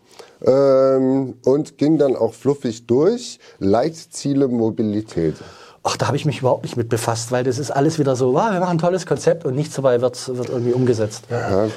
Ähm, 0.45 1.35
und 1.45 1.79
ging 1.79 1.97
dann 1.99 2.15
auch 2.15 2.35
fluffig 2.35 2.87
durch. 2.87 3.39
Leitziele 3.59 4.49
Mobilität. 4.49 5.35
Ach, 5.83 5.97
da 5.97 6.09
habe 6.09 6.17
ich 6.17 6.25
mich 6.27 6.41
überhaupt 6.41 6.65
nicht 6.65 6.77
mit 6.77 6.89
befasst, 6.89 7.31
weil 7.31 7.45
das 7.45 7.59
ist 7.59 7.71
alles 7.71 7.99
wieder 7.99 8.17
so, 8.17 8.35
wow, 8.35 8.51
wir 8.51 8.59
machen 8.61 8.73
ein 8.73 8.79
tolles 8.79 9.07
Konzept 9.07 9.45
und 9.47 9.55
nichts 9.55 9.77
dabei 9.77 10.01
wird, 10.01 10.37
wird 10.37 10.49
irgendwie 10.49 10.73
umgesetzt. 10.73 11.23
Ja. 11.31 11.69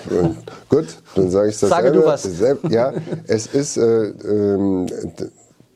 Gut, 0.68 0.88
dann 1.16 1.30
sage 1.30 1.50
ich 1.50 1.60
das 1.60 1.70
Sage 1.70 1.92
du 1.92 2.04
was. 2.06 2.28
Ja, 2.70 2.92
es 3.28 3.46
ist 3.48 3.78
äh, 3.78 4.12
d- 4.14 5.30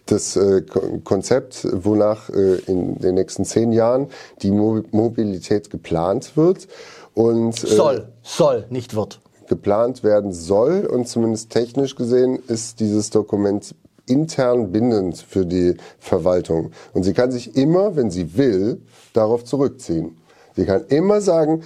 das 0.05 0.35
äh, 0.35 0.61
Ko- 0.61 0.99
Konzept, 1.03 1.67
wonach 1.71 2.29
äh, 2.29 2.55
in 2.67 2.99
den 2.99 3.15
nächsten 3.15 3.45
zehn 3.45 3.71
Jahren 3.71 4.07
die 4.41 4.51
Mo 4.51 4.81
Mobilität 4.91 5.69
geplant 5.69 6.35
wird 6.35 6.67
und 7.13 7.63
äh, 7.63 7.67
Soll, 7.67 8.07
soll, 8.21 8.65
nicht 8.69 8.95
wird. 8.95 9.19
geplant 9.47 10.03
werden 10.03 10.33
soll 10.33 10.85
und 10.85 11.07
zumindest 11.07 11.49
technisch 11.51 11.95
gesehen 11.95 12.39
ist 12.47 12.79
dieses 12.79 13.09
Dokument 13.11 13.75
intern 14.05 14.71
bindend 14.73 15.17
für 15.17 15.45
die 15.45 15.77
Verwaltung. 15.99 16.71
Und 16.93 17.03
sie 17.03 17.13
kann 17.13 17.31
sich 17.31 17.55
immer, 17.55 17.95
wenn 17.95 18.11
sie 18.11 18.35
will, 18.35 18.81
darauf 19.13 19.45
zurückziehen. 19.45 20.17
Sie 20.57 20.65
kann 20.65 20.83
immer 20.89 21.21
sagen, 21.21 21.63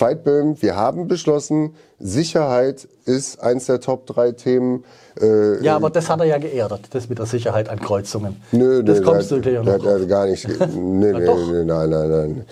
Veitböhm, 0.00 0.60
wir 0.60 0.76
haben 0.76 1.08
beschlossen, 1.08 1.74
Sicherheit 1.98 2.88
ist 3.04 3.40
eins 3.40 3.66
der 3.66 3.80
Top 3.80 4.06
drei 4.06 4.32
Themen. 4.32 4.84
Äh, 5.20 5.62
Ja, 5.62 5.76
aber 5.76 5.90
das 5.90 6.08
hat 6.08 6.20
er 6.20 6.26
ja 6.26 6.38
geerdet, 6.38 6.88
das 6.92 7.08
mit 7.08 7.18
der 7.18 7.26
Sicherheit 7.26 7.68
an 7.68 7.78
Kreuzungen. 7.80 8.40
Nö, 8.52 8.82
das 8.82 9.00
nö, 9.00 9.04
kommst 9.04 9.30
da, 9.30 9.36
du 9.36 9.40
dir 9.42 9.52
ja 9.52 9.62
da, 9.62 9.76
noch. 9.76 9.84
da, 9.84 9.98
drauf. 9.98 10.08
gar 10.08 10.26
nicht. 10.26 10.48
nee, 10.48 11.12
nee, 11.12 11.12
nee, 11.12 11.64
nein, 11.64 11.90
nein, 11.90 12.10
nein. 12.10 12.44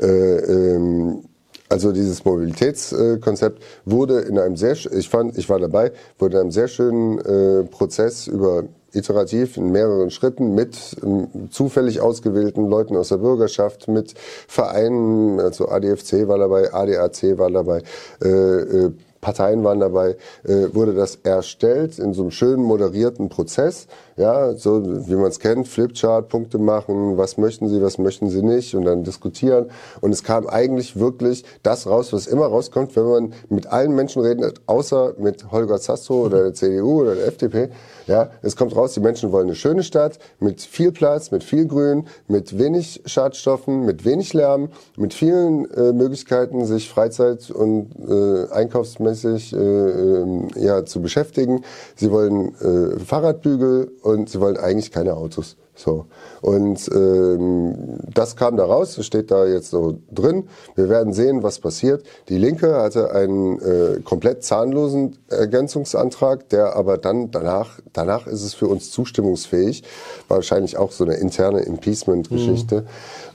Äh, 0.00 0.06
ähm, 0.06 1.22
also 1.68 1.92
dieses 1.92 2.24
Mobilitätskonzept 2.24 3.62
wurde 3.84 4.20
in 4.22 4.38
einem 4.38 4.56
sehr, 4.56 4.72
ich 4.72 5.08
fand, 5.08 5.38
ich 5.38 5.48
war 5.48 5.60
dabei, 5.60 5.92
wurde 6.18 6.36
in 6.38 6.40
einem 6.42 6.50
sehr 6.50 6.66
schönen 6.66 7.18
äh, 7.20 7.62
Prozess 7.62 8.26
über 8.26 8.64
iterativ 8.92 9.56
in 9.56 9.70
mehreren 9.72 10.10
Schritten 10.10 10.54
mit 10.54 10.96
ähm, 11.02 11.28
zufällig 11.50 12.00
ausgewählten 12.00 12.68
Leuten 12.68 12.96
aus 12.96 13.08
der 13.08 13.18
Bürgerschaft, 13.18 13.88
mit 13.88 14.14
Vereinen, 14.48 15.40
also 15.40 15.68
ADFC 15.68 16.28
war 16.28 16.38
dabei, 16.38 16.72
ADAC 16.72 17.38
war 17.38 17.50
dabei, 17.50 17.82
äh, 18.22 18.28
äh, 18.28 18.92
Parteien 19.20 19.62
waren 19.64 19.80
dabei, 19.80 20.16
äh, 20.44 20.72
wurde 20.72 20.94
das 20.94 21.16
erstellt 21.22 21.98
in 21.98 22.14
so 22.14 22.22
einem 22.22 22.30
schönen 22.30 22.62
moderierten 22.62 23.28
Prozess, 23.28 23.86
ja, 24.20 24.52
so 24.54 25.08
wie 25.08 25.14
man 25.14 25.28
es 25.28 25.40
kennt, 25.40 25.66
Flipchart, 25.66 26.28
Punkte 26.28 26.58
machen, 26.58 27.16
was 27.16 27.38
möchten 27.38 27.68
Sie, 27.68 27.80
was 27.80 27.96
möchten 27.96 28.28
Sie 28.28 28.42
nicht 28.42 28.74
und 28.74 28.84
dann 28.84 29.02
diskutieren 29.02 29.70
und 30.02 30.12
es 30.12 30.22
kam 30.22 30.46
eigentlich 30.46 30.98
wirklich 30.98 31.44
das 31.62 31.86
raus, 31.86 32.12
was 32.12 32.26
immer 32.26 32.46
rauskommt, 32.46 32.94
wenn 32.96 33.04
man 33.04 33.32
mit 33.48 33.66
allen 33.66 33.94
Menschen 33.94 34.20
redet, 34.20 34.60
außer 34.66 35.14
mit 35.18 35.50
Holger 35.50 35.80
Zastrow 35.80 36.26
oder 36.26 36.42
der 36.42 36.54
CDU 36.54 37.00
oder 37.00 37.14
der 37.14 37.28
FDP, 37.28 37.70
ja, 38.06 38.30
es 38.42 38.56
kommt 38.56 38.76
raus, 38.76 38.92
die 38.92 39.00
Menschen 39.00 39.32
wollen 39.32 39.46
eine 39.46 39.54
schöne 39.54 39.82
Stadt 39.82 40.18
mit 40.38 40.60
viel 40.60 40.92
Platz, 40.92 41.30
mit 41.30 41.42
viel 41.42 41.66
Grün, 41.66 42.06
mit 42.28 42.58
wenig 42.58 43.02
Schadstoffen, 43.06 43.86
mit 43.86 44.04
wenig 44.04 44.34
Lärm, 44.34 44.68
mit 44.96 45.14
vielen 45.14 45.70
äh, 45.70 45.92
Möglichkeiten, 45.92 46.66
sich 46.66 46.90
Freizeit- 46.90 47.50
und 47.50 47.90
äh, 48.06 48.52
einkaufsmäßig 48.52 49.52
äh, 49.52 49.56
ähm, 49.56 50.48
ja, 50.56 50.84
zu 50.84 51.00
beschäftigen. 51.00 51.62
Sie 51.94 52.10
wollen 52.10 52.54
äh, 52.60 52.98
Fahrradbügel 52.98 53.92
und 54.10 54.28
sie 54.28 54.40
wollen 54.40 54.56
eigentlich 54.56 54.90
keine 54.90 55.14
Autos. 55.14 55.56
So. 55.74 56.06
Und 56.42 56.90
ähm, 56.94 57.98
das 58.12 58.36
kam 58.36 58.56
da 58.56 58.64
raus, 58.64 58.98
steht 59.04 59.30
da 59.30 59.46
jetzt 59.46 59.70
so 59.70 59.98
drin. 60.10 60.48
Wir 60.74 60.88
werden 60.88 61.12
sehen, 61.12 61.42
was 61.42 61.58
passiert. 61.58 62.04
Die 62.28 62.36
Linke 62.36 62.74
hatte 62.74 63.12
einen 63.12 63.58
äh, 63.60 64.00
komplett 64.04 64.44
zahnlosen 64.44 65.16
Ergänzungsantrag, 65.28 66.48
der 66.50 66.76
aber 66.76 66.98
dann 66.98 67.30
danach, 67.30 67.80
danach 67.92 68.26
ist 68.26 68.44
es 68.44 68.52
für 68.52 68.68
uns 68.68 68.90
zustimmungsfähig. 68.90 69.82
Wahrscheinlich 70.28 70.76
auch 70.76 70.92
so 70.92 71.04
eine 71.04 71.14
interne 71.14 71.60
Impeachment-Geschichte. 71.60 72.84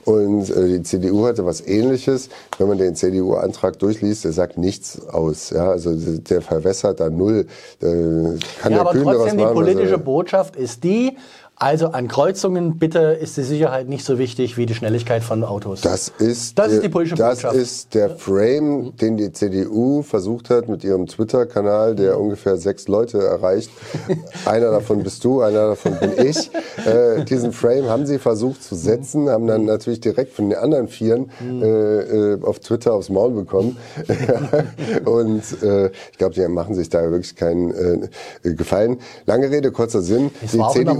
Und 0.06 0.48
äh, 0.50 0.68
die 0.68 0.82
CDU 0.84 1.26
hatte 1.26 1.44
was 1.44 1.66
ähnliches. 1.66 2.28
Wenn 2.58 2.68
man 2.68 2.78
den 2.78 2.94
CDU-Antrag 2.94 3.76
durchliest, 3.80 4.24
der 4.24 4.30
sagt 4.32 4.56
nichts 4.56 5.04
aus. 5.08 5.50
Ja, 5.50 5.68
also 5.70 5.94
der 5.96 6.42
verwässert 6.42 7.00
da 7.00 7.10
null. 7.10 7.46
Äh, 7.82 7.84
kann 7.84 8.38
Ja, 8.62 8.68
der 8.68 8.80
aber 8.82 8.92
Kühn 8.92 9.02
trotzdem, 9.02 9.38
die 9.38 9.44
politische 9.46 9.90
will. 9.90 9.98
Botschaft 9.98 10.54
ist 10.54 10.84
die, 10.84 11.16
also 11.58 11.88
an 11.88 12.06
Kreuzungen 12.08 12.78
bitte 12.78 12.98
ist 13.20 13.36
die 13.38 13.42
Sicherheit 13.42 13.88
nicht 13.88 14.04
so 14.04 14.18
wichtig 14.18 14.56
wie 14.58 14.66
die 14.66 14.74
Schnelligkeit 14.74 15.22
von 15.22 15.42
Autos. 15.42 15.80
Das 15.80 16.08
ist, 16.18 16.58
Das 16.58 16.66
ist 16.68 16.74
der- 16.74 16.80
die 16.82 16.88
politische 16.90 17.16
das 17.16 17.36
Botschaft. 17.42 17.56
ist 17.56 17.94
der 17.94 18.10
Frame, 18.10 18.92
den 19.00 19.16
die 19.16 19.32
CDU 19.32 20.02
versucht 20.02 20.50
hat 20.50 20.68
mit 20.68 20.84
ihrem 20.84 21.06
Twitter-Kanal, 21.06 21.94
der 21.94 22.20
ungefähr 22.20 22.56
sechs 22.58 22.88
Leute 22.88 23.18
erreicht. 23.18 23.70
einer 24.44 24.70
davon 24.70 25.02
bist 25.02 25.24
du, 25.24 25.40
einer 25.40 25.68
davon 25.68 25.98
bin 25.98 26.12
ich. 26.26 26.50
Äh, 26.86 27.24
diesen 27.24 27.52
Frame 27.52 27.88
haben 27.88 28.06
sie 28.06 28.18
versucht 28.18 28.62
zu 28.62 28.74
setzen, 28.74 29.28
haben 29.30 29.46
dann 29.46 29.64
natürlich 29.64 30.00
direkt 30.00 30.34
von 30.34 30.50
den 30.50 30.58
anderen 30.58 30.88
Vieren 30.88 31.30
äh, 31.40 32.34
äh, 32.34 32.42
auf 32.42 32.58
Twitter 32.60 32.92
aufs 32.92 33.08
Maul 33.08 33.30
bekommen. 33.32 33.76
Und 35.04 35.42
äh, 35.62 35.86
ich 36.12 36.18
glaube, 36.18 36.34
die 36.34 36.46
machen 36.48 36.74
sich 36.74 36.88
da 36.90 37.02
wirklich 37.10 37.34
keinen 37.36 37.70
äh, 38.44 38.52
Gefallen. 38.54 38.98
Lange 39.26 39.50
Rede, 39.50 39.70
kurzer 39.72 40.02
Sinn. 40.02 40.30
es 40.44 40.52
die 40.52 40.58
CDU 40.72 40.94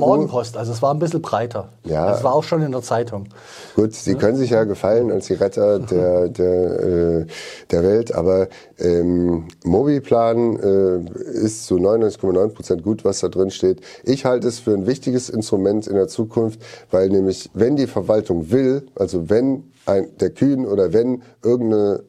Morgenpost, 0.46 0.56
also 0.56 0.72
es 0.72 0.82
war 0.82 0.94
ein 0.94 0.98
bisschen 0.98 1.22
breiter. 1.22 1.68
Ja. 1.84 2.14
Es 2.14 2.24
war 2.24 2.34
auch 2.34 2.44
schon 2.44 2.62
in 2.62 2.72
der 2.72 2.82
Zeitung. 2.82 3.28
Gut, 3.74 3.94
sie 3.94 4.14
können 4.14 4.36
sich 4.36 4.50
ja 4.50 4.64
gefallen 4.64 5.10
als 5.10 5.26
die 5.26 5.34
Retter 5.34 5.78
der, 5.78 6.28
der, 6.28 6.80
äh, 6.80 7.26
der 7.70 7.82
Welt, 7.82 8.14
aber 8.14 8.48
ähm, 8.78 9.48
Mobiplan 9.64 10.56
äh, 10.56 11.44
ist 11.44 11.66
zu 11.66 11.76
99,9 11.76 12.48
Prozent 12.48 12.82
gut, 12.82 13.04
was 13.04 13.20
da 13.20 13.28
drin 13.28 13.50
steht. 13.50 13.80
Ich 14.04 14.24
halte 14.24 14.48
es 14.48 14.58
für 14.58 14.72
ein 14.72 14.86
wichtiges 14.86 15.28
Instrument 15.28 15.86
in 15.86 15.94
der 15.94 16.08
Zukunft, 16.08 16.60
weil 16.90 17.08
nämlich, 17.08 17.50
wenn 17.54 17.76
die 17.76 17.86
Verwaltung 17.86 18.50
will, 18.50 18.86
also 18.94 19.28
wenn 19.28 19.64
ein, 19.86 20.08
der 20.18 20.30
Kühn 20.30 20.66
oder 20.66 20.92
wenn 20.92 21.22
irgendeine 21.42 22.02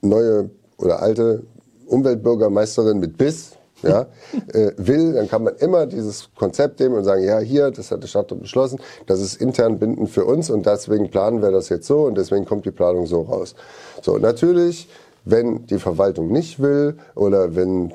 neue 0.00 0.50
oder 0.78 1.00
alte 1.00 1.42
Umweltbürgermeisterin 1.86 2.98
mit 2.98 3.16
Biss 3.16 3.52
ja, 3.82 4.06
äh, 4.52 4.72
will, 4.76 5.14
dann 5.14 5.28
kann 5.28 5.44
man 5.44 5.56
immer 5.56 5.86
dieses 5.86 6.28
Konzept 6.34 6.80
nehmen 6.80 6.96
und 6.96 7.04
sagen, 7.04 7.24
ja, 7.24 7.38
hier, 7.38 7.70
das 7.70 7.90
hat 7.90 8.02
die 8.02 8.08
Stadt 8.08 8.28
beschlossen, 8.40 8.78
das 9.06 9.20
ist 9.20 9.40
intern 9.40 9.78
bindend 9.78 10.10
für 10.10 10.24
uns 10.24 10.50
und 10.50 10.66
deswegen 10.66 11.10
planen 11.10 11.42
wir 11.42 11.50
das 11.50 11.68
jetzt 11.68 11.86
so 11.86 12.04
und 12.04 12.16
deswegen 12.16 12.44
kommt 12.44 12.64
die 12.64 12.70
Planung 12.70 13.06
so 13.06 13.22
raus. 13.22 13.54
So, 14.02 14.18
natürlich, 14.18 14.88
wenn 15.24 15.66
die 15.66 15.78
Verwaltung 15.78 16.32
nicht 16.32 16.60
will 16.60 16.96
oder 17.14 17.54
wenn 17.54 17.92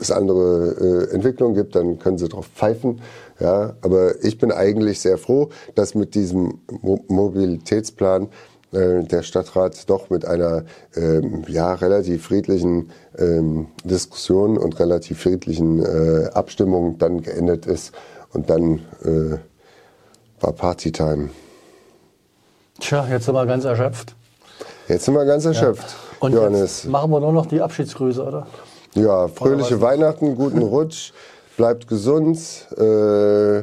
es 0.00 0.10
andere 0.10 1.08
äh, 1.10 1.14
Entwicklungen 1.14 1.54
gibt, 1.54 1.74
dann 1.74 1.98
können 1.98 2.18
sie 2.18 2.28
drauf 2.28 2.46
pfeifen. 2.54 3.00
Ja, 3.40 3.74
aber 3.82 4.22
ich 4.24 4.38
bin 4.38 4.52
eigentlich 4.52 5.00
sehr 5.00 5.18
froh, 5.18 5.50
dass 5.74 5.94
mit 5.94 6.14
diesem 6.14 6.60
Mo 6.82 7.00
Mobilitätsplan 7.08 8.28
äh, 8.72 9.02
der 9.02 9.22
Stadtrat 9.22 9.88
doch 9.88 10.10
mit 10.10 10.24
einer 10.24 10.64
ähm, 10.94 11.44
ja, 11.48 11.72
relativ 11.74 12.26
friedlichen 12.26 12.90
ähm, 13.16 13.68
Diskussion 13.84 14.58
und 14.58 14.78
relativ 14.78 15.22
friedlichen 15.22 15.84
äh, 15.84 16.28
Abstimmung 16.34 16.98
dann 16.98 17.22
geendet 17.22 17.66
ist. 17.66 17.92
Und 18.32 18.50
dann 18.50 18.80
äh, 19.04 19.38
war 20.40 20.52
Partytime. 20.52 21.30
Tja, 22.80 23.06
jetzt 23.10 23.24
sind 23.24 23.34
wir 23.34 23.46
ganz 23.46 23.64
erschöpft. 23.64 24.14
Jetzt 24.86 25.04
sind 25.04 25.14
wir 25.14 25.24
ganz 25.24 25.44
erschöpft. 25.44 25.96
Und 26.20 26.32
Johannes. 26.34 26.82
jetzt 26.82 26.90
machen 26.90 27.10
wir 27.10 27.20
nur 27.20 27.32
noch 27.32 27.46
die 27.46 27.60
Abschiedsgrüße, 27.60 28.22
oder? 28.22 28.46
Ja, 28.94 29.28
fröhliche 29.28 29.80
Weihnachten, 29.80 30.34
guten 30.34 30.62
Rutsch, 30.62 31.12
bleibt 31.56 31.88
gesund, 31.88 32.38
äh, 32.76 33.62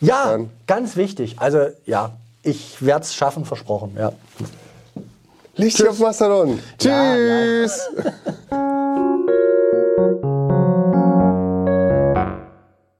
Ja, 0.00 0.32
Dann. 0.32 0.50
ganz 0.66 0.96
wichtig. 0.96 1.36
Also 1.38 1.60
ja, 1.86 2.10
ich 2.42 2.84
werde 2.84 3.02
es 3.04 3.14
schaffen, 3.14 3.44
versprochen. 3.46 3.96
Ja. 3.98 4.12
Licht 5.56 5.86
auf 5.88 5.98
Mastodon. 5.98 6.58
Ja, 6.82 7.14
Tschüss. 7.14 7.88
ja. 8.50 8.72